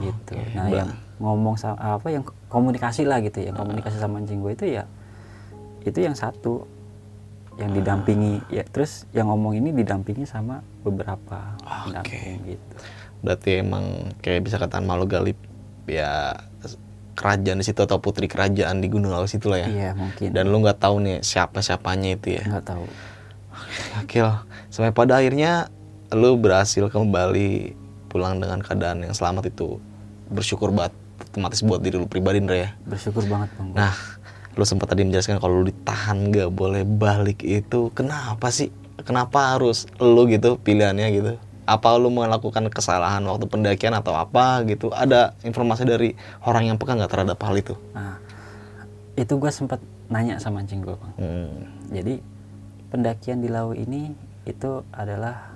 gitu. 0.00 0.36
Nah 0.52 0.68
yang 0.68 0.90
ngomong 1.16 1.56
sama 1.56 1.80
apa 1.80 2.12
yang 2.12 2.24
komunikasi 2.52 3.08
lah 3.08 3.24
gitu, 3.24 3.40
yang 3.40 3.56
komunikasi 3.56 3.96
sama 3.96 4.20
anjing 4.20 4.44
gue 4.44 4.52
itu 4.52 4.66
ya 4.76 4.84
itu 5.86 6.02
yang 6.02 6.18
satu 6.18 6.66
yang 7.56 7.72
didampingi 7.72 8.42
ya 8.52 8.66
terus 8.68 9.08
yang 9.16 9.32
ngomong 9.32 9.56
ini 9.56 9.72
didampingi 9.72 10.28
sama 10.28 10.60
beberapa 10.84 11.56
pendamping 11.64 12.44
gitu. 12.44 12.74
Berarti 13.24 13.64
emang 13.64 14.12
kayak 14.20 14.44
bisa 14.44 14.60
katakan 14.60 14.84
malu 14.84 15.08
galip 15.08 15.40
ya 15.88 16.36
kerajaan 17.16 17.56
di 17.56 17.64
situ 17.64 17.80
atau 17.80 17.96
putri 17.96 18.28
kerajaan 18.28 18.84
di 18.84 18.92
Gunung 18.92 19.08
Lawu 19.08 19.24
situ 19.24 19.48
lah 19.48 19.64
ya. 19.64 19.68
Iya 19.72 19.90
mungkin. 19.96 20.28
Dan 20.36 20.52
lu 20.52 20.60
nggak 20.60 20.76
tahu 20.76 21.00
nih 21.00 21.24
siapa 21.24 21.64
siapanya 21.64 22.12
itu 22.12 22.36
ya. 22.36 22.44
nggak 22.44 22.66
tahu. 22.68 22.84
Gokil. 23.96 24.28
Sampai 24.70 24.92
pada 24.92 25.20
akhirnya 25.20 25.72
lu 26.14 26.38
berhasil 26.38 26.86
kembali 26.86 27.74
pulang 28.12 28.38
dengan 28.38 28.62
keadaan 28.62 29.04
yang 29.04 29.14
selamat 29.14 29.50
itu. 29.52 29.78
Bersyukur 30.30 30.72
banget 30.72 30.94
otomatis 31.16 31.60
buat 31.64 31.80
diri 31.80 31.96
lu 31.96 32.08
pribadi 32.08 32.40
Ndra 32.40 32.56
ya. 32.56 32.70
Bersyukur 32.84 33.24
banget 33.28 33.52
bang. 33.56 33.72
Nah, 33.72 33.94
lu 34.56 34.64
sempat 34.64 34.92
tadi 34.92 35.04
menjelaskan 35.04 35.40
kalau 35.40 35.60
lu 35.60 35.68
ditahan 35.68 36.32
gak 36.32 36.50
boleh 36.52 36.84
balik 36.84 37.44
itu 37.44 37.92
kenapa 37.92 38.48
sih? 38.52 38.72
Kenapa 39.04 39.54
harus 39.54 39.84
lu 40.00 40.24
gitu 40.28 40.56
pilihannya 40.56 41.06
gitu? 41.12 41.32
Apa 41.66 41.98
lu 41.98 42.08
melakukan 42.08 42.70
kesalahan 42.70 43.20
waktu 43.26 43.44
pendakian 43.50 43.92
atau 43.92 44.16
apa 44.16 44.64
gitu? 44.64 44.88
Ada 44.94 45.36
informasi 45.44 45.84
dari 45.84 46.16
orang 46.46 46.72
yang 46.72 46.76
peka 46.80 46.96
nggak 46.96 47.10
terhadap 47.10 47.38
hal 47.42 47.54
itu? 47.58 47.74
Nah 47.92 48.16
itu 49.16 49.32
gue 49.36 49.50
sempat 49.52 49.80
nanya 50.12 50.38
sama 50.38 50.62
anjing 50.62 50.84
gue 50.84 50.94
bang. 50.94 51.12
Hmm. 51.18 51.56
Jadi 51.90 52.14
pendakian 52.88 53.42
di 53.42 53.48
Lawu 53.50 53.74
ini 53.74 54.14
itu 54.46 54.82
adalah 54.94 55.52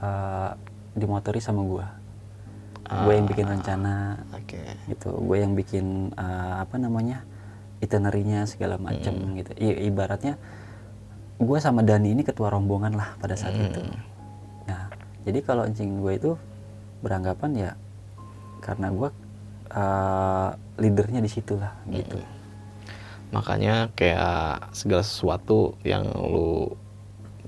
eh, 0.00 0.50
dimotori 0.96 1.40
sama 1.42 1.62
gue. 1.64 1.86
Gue 2.90 3.14
yang 3.14 3.30
bikin 3.30 3.46
rencana 3.46 4.18
Oke. 4.34 4.58
gitu. 4.90 5.14
Gue 5.22 5.38
yang 5.38 5.54
bikin 5.54 6.10
eh, 6.16 6.54
apa 6.58 6.74
namanya 6.80 7.22
itinerary-nya 7.78 8.44
segala 8.50 8.76
macem 8.80 9.14
gitu. 9.38 9.50
I- 9.56 9.86
ibaratnya 9.86 10.36
gue 11.40 11.58
sama 11.62 11.80
Dani 11.86 12.12
ini 12.12 12.22
ketua 12.26 12.52
rombongan 12.52 12.92
lah 12.98 13.16
pada 13.22 13.38
saat 13.38 13.54
itu. 13.54 13.80
Nah 14.66 14.90
jadi 15.22 15.38
kalau 15.44 15.68
anjing 15.68 16.02
gue 16.02 16.12
itu 16.16 16.30
beranggapan 17.00 17.50
ya 17.56 17.70
karena 18.60 18.92
gue 18.92 19.08
eh, 19.72 20.50
leadernya 20.80 21.20
di 21.20 21.30
situ 21.30 21.56
lah 21.60 21.72
gitu 21.88 22.39
Makanya 23.30 23.94
kayak 23.94 24.74
segala 24.74 25.06
sesuatu 25.06 25.78
yang 25.86 26.06
lu 26.10 26.74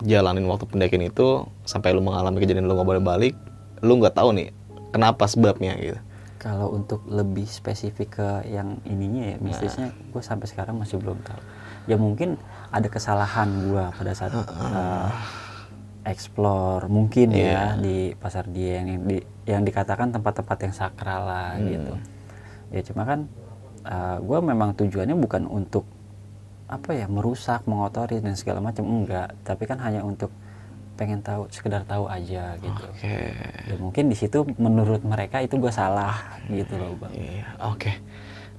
jalanin 0.03 0.47
waktu 0.51 0.67
pendakian 0.67 1.07
itu 1.07 1.47
sampai 1.63 1.95
lu 1.95 2.03
mengalami 2.03 2.43
kejadian 2.43 2.67
lu 2.67 2.75
nggak 2.75 2.89
boleh 2.89 3.03
balik, 3.03 3.35
lu 3.83 3.99
nggak 3.99 4.15
tahu 4.15 4.35
nih 4.35 4.51
kenapa 4.93 5.25
sebabnya 5.27 5.75
gitu. 5.81 6.01
kalau 6.43 6.75
untuk 6.75 7.07
lebih 7.07 7.47
spesifik 7.47 8.19
ke 8.19 8.29
yang 8.51 8.83
ininya 8.83 9.31
ya 9.31 9.37
mistisnya 9.39 9.95
gue 10.11 10.19
sampai 10.19 10.51
sekarang 10.51 10.75
masih 10.75 10.99
belum 10.99 11.23
tahu. 11.23 11.39
Ya 11.87 11.95
mungkin 11.95 12.35
ada 12.75 12.91
kesalahan 12.91 13.47
gue 13.71 13.85
pada 13.95 14.11
saat 14.11 14.35
eh, 14.35 15.09
explore 16.03 16.91
mungkin 16.91 17.31
ya 17.31 17.79
di 17.79 18.11
pasar 18.19 18.51
dia 18.51 18.83
yang 18.83 19.07
di 19.07 19.23
yang 19.47 19.63
dikatakan 19.63 20.11
tempat-tempat 20.11 20.59
yang 20.67 20.75
sakral 20.75 21.31
lah 21.31 21.55
gitu. 21.63 21.95
Ya 22.75 22.83
cuma 22.91 23.07
kan 23.07 23.31
gue 24.23 24.39
memang 24.43 24.75
tujuannya 24.75 25.17
bukan 25.19 25.47
untuk 25.47 25.85
apa 26.67 26.97
ya 26.97 27.05
merusak 27.05 27.69
mengotori 27.69 28.23
dan 28.25 28.33
segala 28.33 28.65
macam 28.65 28.89
enggak 28.89 29.37
tapi 29.45 29.69
kan 29.69 29.77
hanya 29.83 30.01
untuk 30.01 30.33
pengen 30.97 31.21
tahu 31.21 31.49
sekedar 31.53 31.85
tahu 31.85 32.09
aja 32.09 32.57
gitu 32.61 32.85
Oke. 32.89 33.17
ya 33.69 33.77
mungkin 33.77 34.09
di 34.09 34.17
situ 34.17 34.45
menurut 34.57 35.05
mereka 35.05 35.41
itu 35.45 35.57
gue 35.61 35.73
salah 35.73 36.41
gitu 36.49 36.77
loh 36.77 36.97
bang 36.97 37.13
Iya, 37.13 37.47
oke. 37.65 37.93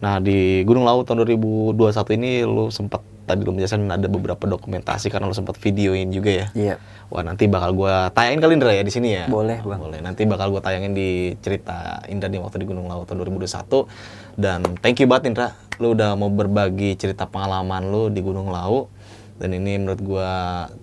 Nah, 0.04 0.20
di 0.20 0.68
Gunung 0.68 0.84
Lawu 0.84 1.08
tahun 1.08 1.24
2021 1.24 2.20
ini 2.20 2.44
lu 2.44 2.68
sempat 2.68 3.00
tadi 3.24 3.48
lu 3.48 3.56
menjelaskan 3.56 3.88
ada 3.88 4.12
beberapa 4.12 4.44
dokumentasi 4.52 5.08
karena 5.08 5.32
lu 5.32 5.36
sempat 5.38 5.56
videoin 5.56 6.12
juga 6.12 6.44
ya. 6.44 6.48
iya 6.52 6.76
Wah, 7.08 7.24
nanti 7.24 7.48
bakal 7.48 7.72
gua 7.72 8.12
tayangin 8.12 8.44
kali 8.44 8.58
Indra 8.60 8.76
ya 8.76 8.84
di 8.84 8.92
sini 8.92 9.16
ya. 9.16 9.32
Boleh, 9.32 9.64
Bang. 9.64 9.80
Boleh. 9.80 10.04
Nanti 10.04 10.28
bakal 10.28 10.52
gua 10.52 10.60
tayangin 10.60 10.92
di 10.92 11.38
cerita 11.40 12.04
Indra 12.12 12.28
di 12.28 12.36
waktu 12.36 12.60
di 12.60 12.68
Gunung 12.68 12.90
Lawu 12.92 13.08
tahun 13.08 13.24
2021. 13.24 13.88
Dan 14.34 14.78
thank 14.80 14.98
you 14.98 15.06
banget 15.06 15.30
Indra, 15.30 15.48
lu 15.78 15.94
udah 15.94 16.14
mau 16.14 16.28
berbagi 16.28 16.94
cerita 16.94 17.24
pengalaman 17.24 17.88
lu 17.88 18.10
di 18.10 18.20
Gunung 18.20 18.50
Lawu. 18.50 18.90
Dan 19.38 19.54
ini 19.54 19.78
menurut 19.78 20.00
gua 20.00 20.30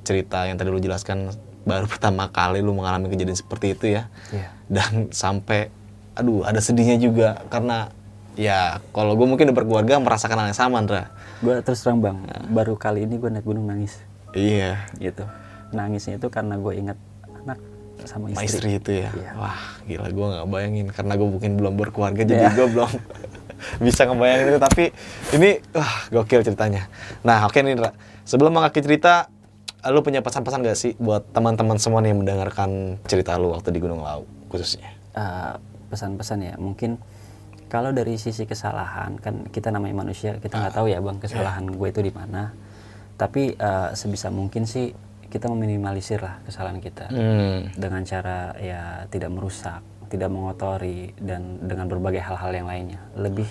cerita 0.03 0.45
yang 0.45 0.55
tadi 0.55 0.69
lu 0.69 0.79
jelaskan 0.79 1.31
baru 1.63 1.87
pertama 1.93 2.27
kali 2.27 2.59
lu 2.59 2.73
mengalami 2.73 3.09
kejadian 3.09 3.37
seperti 3.37 3.75
itu 3.75 3.87
ya. 3.93 4.07
Iya. 4.31 4.49
Dan 4.67 4.93
sampai 5.11 5.71
aduh, 6.13 6.43
ada 6.43 6.59
sedihnya 6.59 6.97
juga 6.97 7.43
karena 7.49 7.89
ya 8.35 8.79
kalau 8.93 9.15
gue 9.15 9.27
mungkin 9.27 9.51
udah 9.51 9.57
berkeluarga 9.57 9.95
merasakan 9.99 10.37
hal 10.39 10.47
yang 10.49 10.59
sama 10.59 10.79
Indra. 10.79 11.11
gue 11.41 11.57
terus 11.65 11.81
terang 11.81 11.99
bang 11.99 12.21
baru 12.49 12.77
kali 12.77 13.03
ini 13.03 13.17
gue 13.17 13.27
naik 13.27 13.43
gunung 13.43 13.65
nangis 13.65 13.97
Iya. 14.31 14.85
gitu 14.97 15.25
nangisnya 15.73 16.21
itu 16.21 16.29
karena 16.29 16.55
gue 16.55 16.73
ingat 16.77 16.99
anak 17.41 17.59
sama 18.05 18.29
sama 18.29 18.45
istri, 18.45 18.61
istri 18.61 18.71
itu 18.77 18.91
ya 19.03 19.11
Iya. 19.11 19.31
wah 19.35 19.61
gila 19.83 20.09
gue 20.09 20.27
nggak 20.31 20.47
bayangin 20.47 20.87
karena 20.93 21.13
gue 21.17 21.29
mungkin 21.29 21.51
belum 21.57 21.75
berkeluarga 21.75 22.23
jadi 22.23 22.45
Iya. 22.45 22.51
gue 22.55 22.67
belum 22.71 22.91
bisa 23.78 24.09
ngebayangin 24.09 24.47
itu 24.57 24.61
tapi 24.61 24.85
ini 25.37 25.61
wah 25.77 26.09
gokil 26.11 26.43
ceritanya. 26.45 26.89
Nah 27.23 27.47
oke 27.47 27.61
nih 27.61 27.77
Indra. 27.77 27.93
Sebelum 28.24 28.55
mengakhiri 28.55 28.87
cerita 28.87 29.27
lu 29.89 30.05
punya 30.05 30.20
pesan-pesan 30.20 30.61
gak 30.61 30.77
sih 30.77 30.93
buat 31.01 31.24
teman-teman 31.32 31.81
semua 31.81 32.05
nih 32.05 32.12
yang 32.12 32.20
mendengarkan 32.20 33.01
cerita 33.09 33.41
lu 33.41 33.57
waktu 33.57 33.73
di 33.73 33.81
Gunung 33.81 34.05
Lau 34.05 34.28
khususnya? 34.53 34.93
Eh, 35.16 35.55
pesan-pesan 35.89 36.39
ya. 36.45 36.55
Mungkin 36.61 37.01
kalau 37.73 37.95
dari 37.95 38.20
sisi 38.20 38.45
kesalahan 38.45 39.16
kan 39.16 39.47
kita 39.49 39.73
namanya 39.73 40.05
manusia 40.05 40.37
kita 40.37 40.59
nggak 40.59 40.74
tahu 40.74 40.91
ya 40.91 40.99
bang 41.01 41.16
kesalahan 41.23 41.65
gue 41.65 41.89
itu 41.89 42.01
di 42.05 42.12
mana. 42.12 42.53
Tapi 43.16 43.57
eh, 43.57 43.89
sebisa 43.97 44.28
mungkin 44.28 44.69
sih 44.69 44.93
kita 45.31 45.47
meminimalisir 45.49 46.20
lah 46.20 46.43
kesalahan 46.45 46.82
kita. 46.82 47.07
Hmm. 47.09 47.70
dengan 47.78 48.03
cara 48.03 48.53
ya 48.59 49.07
tidak 49.09 49.31
merusak 49.32 49.81
tidak 50.11 50.28
mengotori 50.28 51.15
dan 51.16 51.62
dengan 51.62 51.87
berbagai 51.87 52.20
hal-hal 52.20 52.51
yang 52.51 52.66
lainnya 52.66 53.01
lebih 53.15 53.47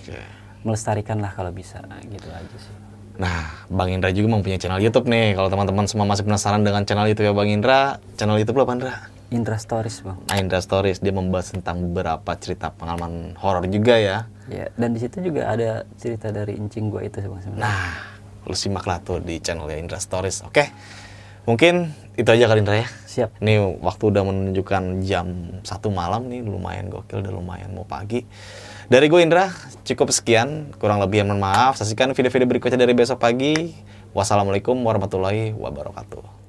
melestarikan 0.68 1.23
lah 1.23 1.31
kalau 1.31 1.56
bisa 1.56 1.80
gitu 2.11 2.27
aja 2.30 2.57
sih 2.60 2.76
Nah, 3.19 3.68
Bang 3.68 3.91
Indra 3.91 4.15
juga 4.15 4.31
mempunyai 4.31 4.56
channel 4.56 4.80
YouTube 4.80 5.11
nih. 5.11 5.36
Kalau 5.36 5.52
teman-teman 5.52 5.84
semua 5.91 6.07
masih 6.07 6.23
penasaran 6.23 6.64
dengan 6.64 6.88
channel 6.88 7.03
YouTube 7.03 7.27
ya 7.27 7.36
Bang 7.36 7.52
Indra, 7.52 7.99
channel 8.15 8.40
YouTube 8.40 8.56
lu 8.56 8.64
apa 8.64 8.73
Indra? 8.80 8.94
Indra 9.30 9.60
Stories 9.60 10.02
bang. 10.02 10.18
Nah, 10.26 10.38
Indra 10.40 10.64
Stories 10.64 11.03
dia 11.03 11.11
membahas 11.14 11.53
tentang 11.53 11.84
beberapa 11.86 12.31
cerita 12.40 12.73
pengalaman 12.73 13.38
horor 13.38 13.68
juga 13.69 13.99
ya. 13.99 14.26
Ya, 14.48 14.72
dan 14.73 14.98
di 14.98 15.03
situ 15.03 15.22
juga 15.22 15.52
ada 15.52 15.86
cerita 15.99 16.34
dari 16.34 16.57
incing 16.57 16.90
gue 16.90 17.11
itu 17.11 17.22
bang. 17.22 17.60
Nah, 17.60 17.94
lu 18.48 18.56
simaklah 18.57 19.03
tuh 19.03 19.22
di 19.22 19.38
channelnya 19.38 19.77
Indra 19.77 19.99
Stories. 20.02 20.48
Oke, 20.48 20.72
mungkin 21.44 21.94
itu 22.20 22.30
aja 22.36 22.52
kali 22.52 22.60
Indra 22.60 22.84
ya. 22.84 22.88
Siap. 23.08 23.40
Ini 23.40 23.80
waktu 23.80 24.04
udah 24.12 24.24
menunjukkan 24.28 25.08
jam 25.08 25.56
satu 25.64 25.88
malam 25.88 26.28
nih, 26.28 26.44
lumayan 26.44 26.91
gokil, 26.91 27.24
udah 27.24 27.32
lumayan 27.32 27.72
mau 27.72 27.88
pagi. 27.88 28.28
Dari 28.91 29.08
gue 29.08 29.24
Indra, 29.24 29.48
cukup 29.88 30.12
sekian. 30.12 30.76
Kurang 30.76 31.00
lebih 31.00 31.24
mohon 31.24 31.40
maaf. 31.40 31.80
Saksikan 31.80 32.12
video-video 32.12 32.48
berikutnya 32.50 32.76
dari 32.76 32.91
besok 32.91 33.24
pagi. 33.24 33.72
Wassalamualaikum 34.12 34.76
warahmatullahi 34.84 35.56
wabarakatuh. 35.56 36.49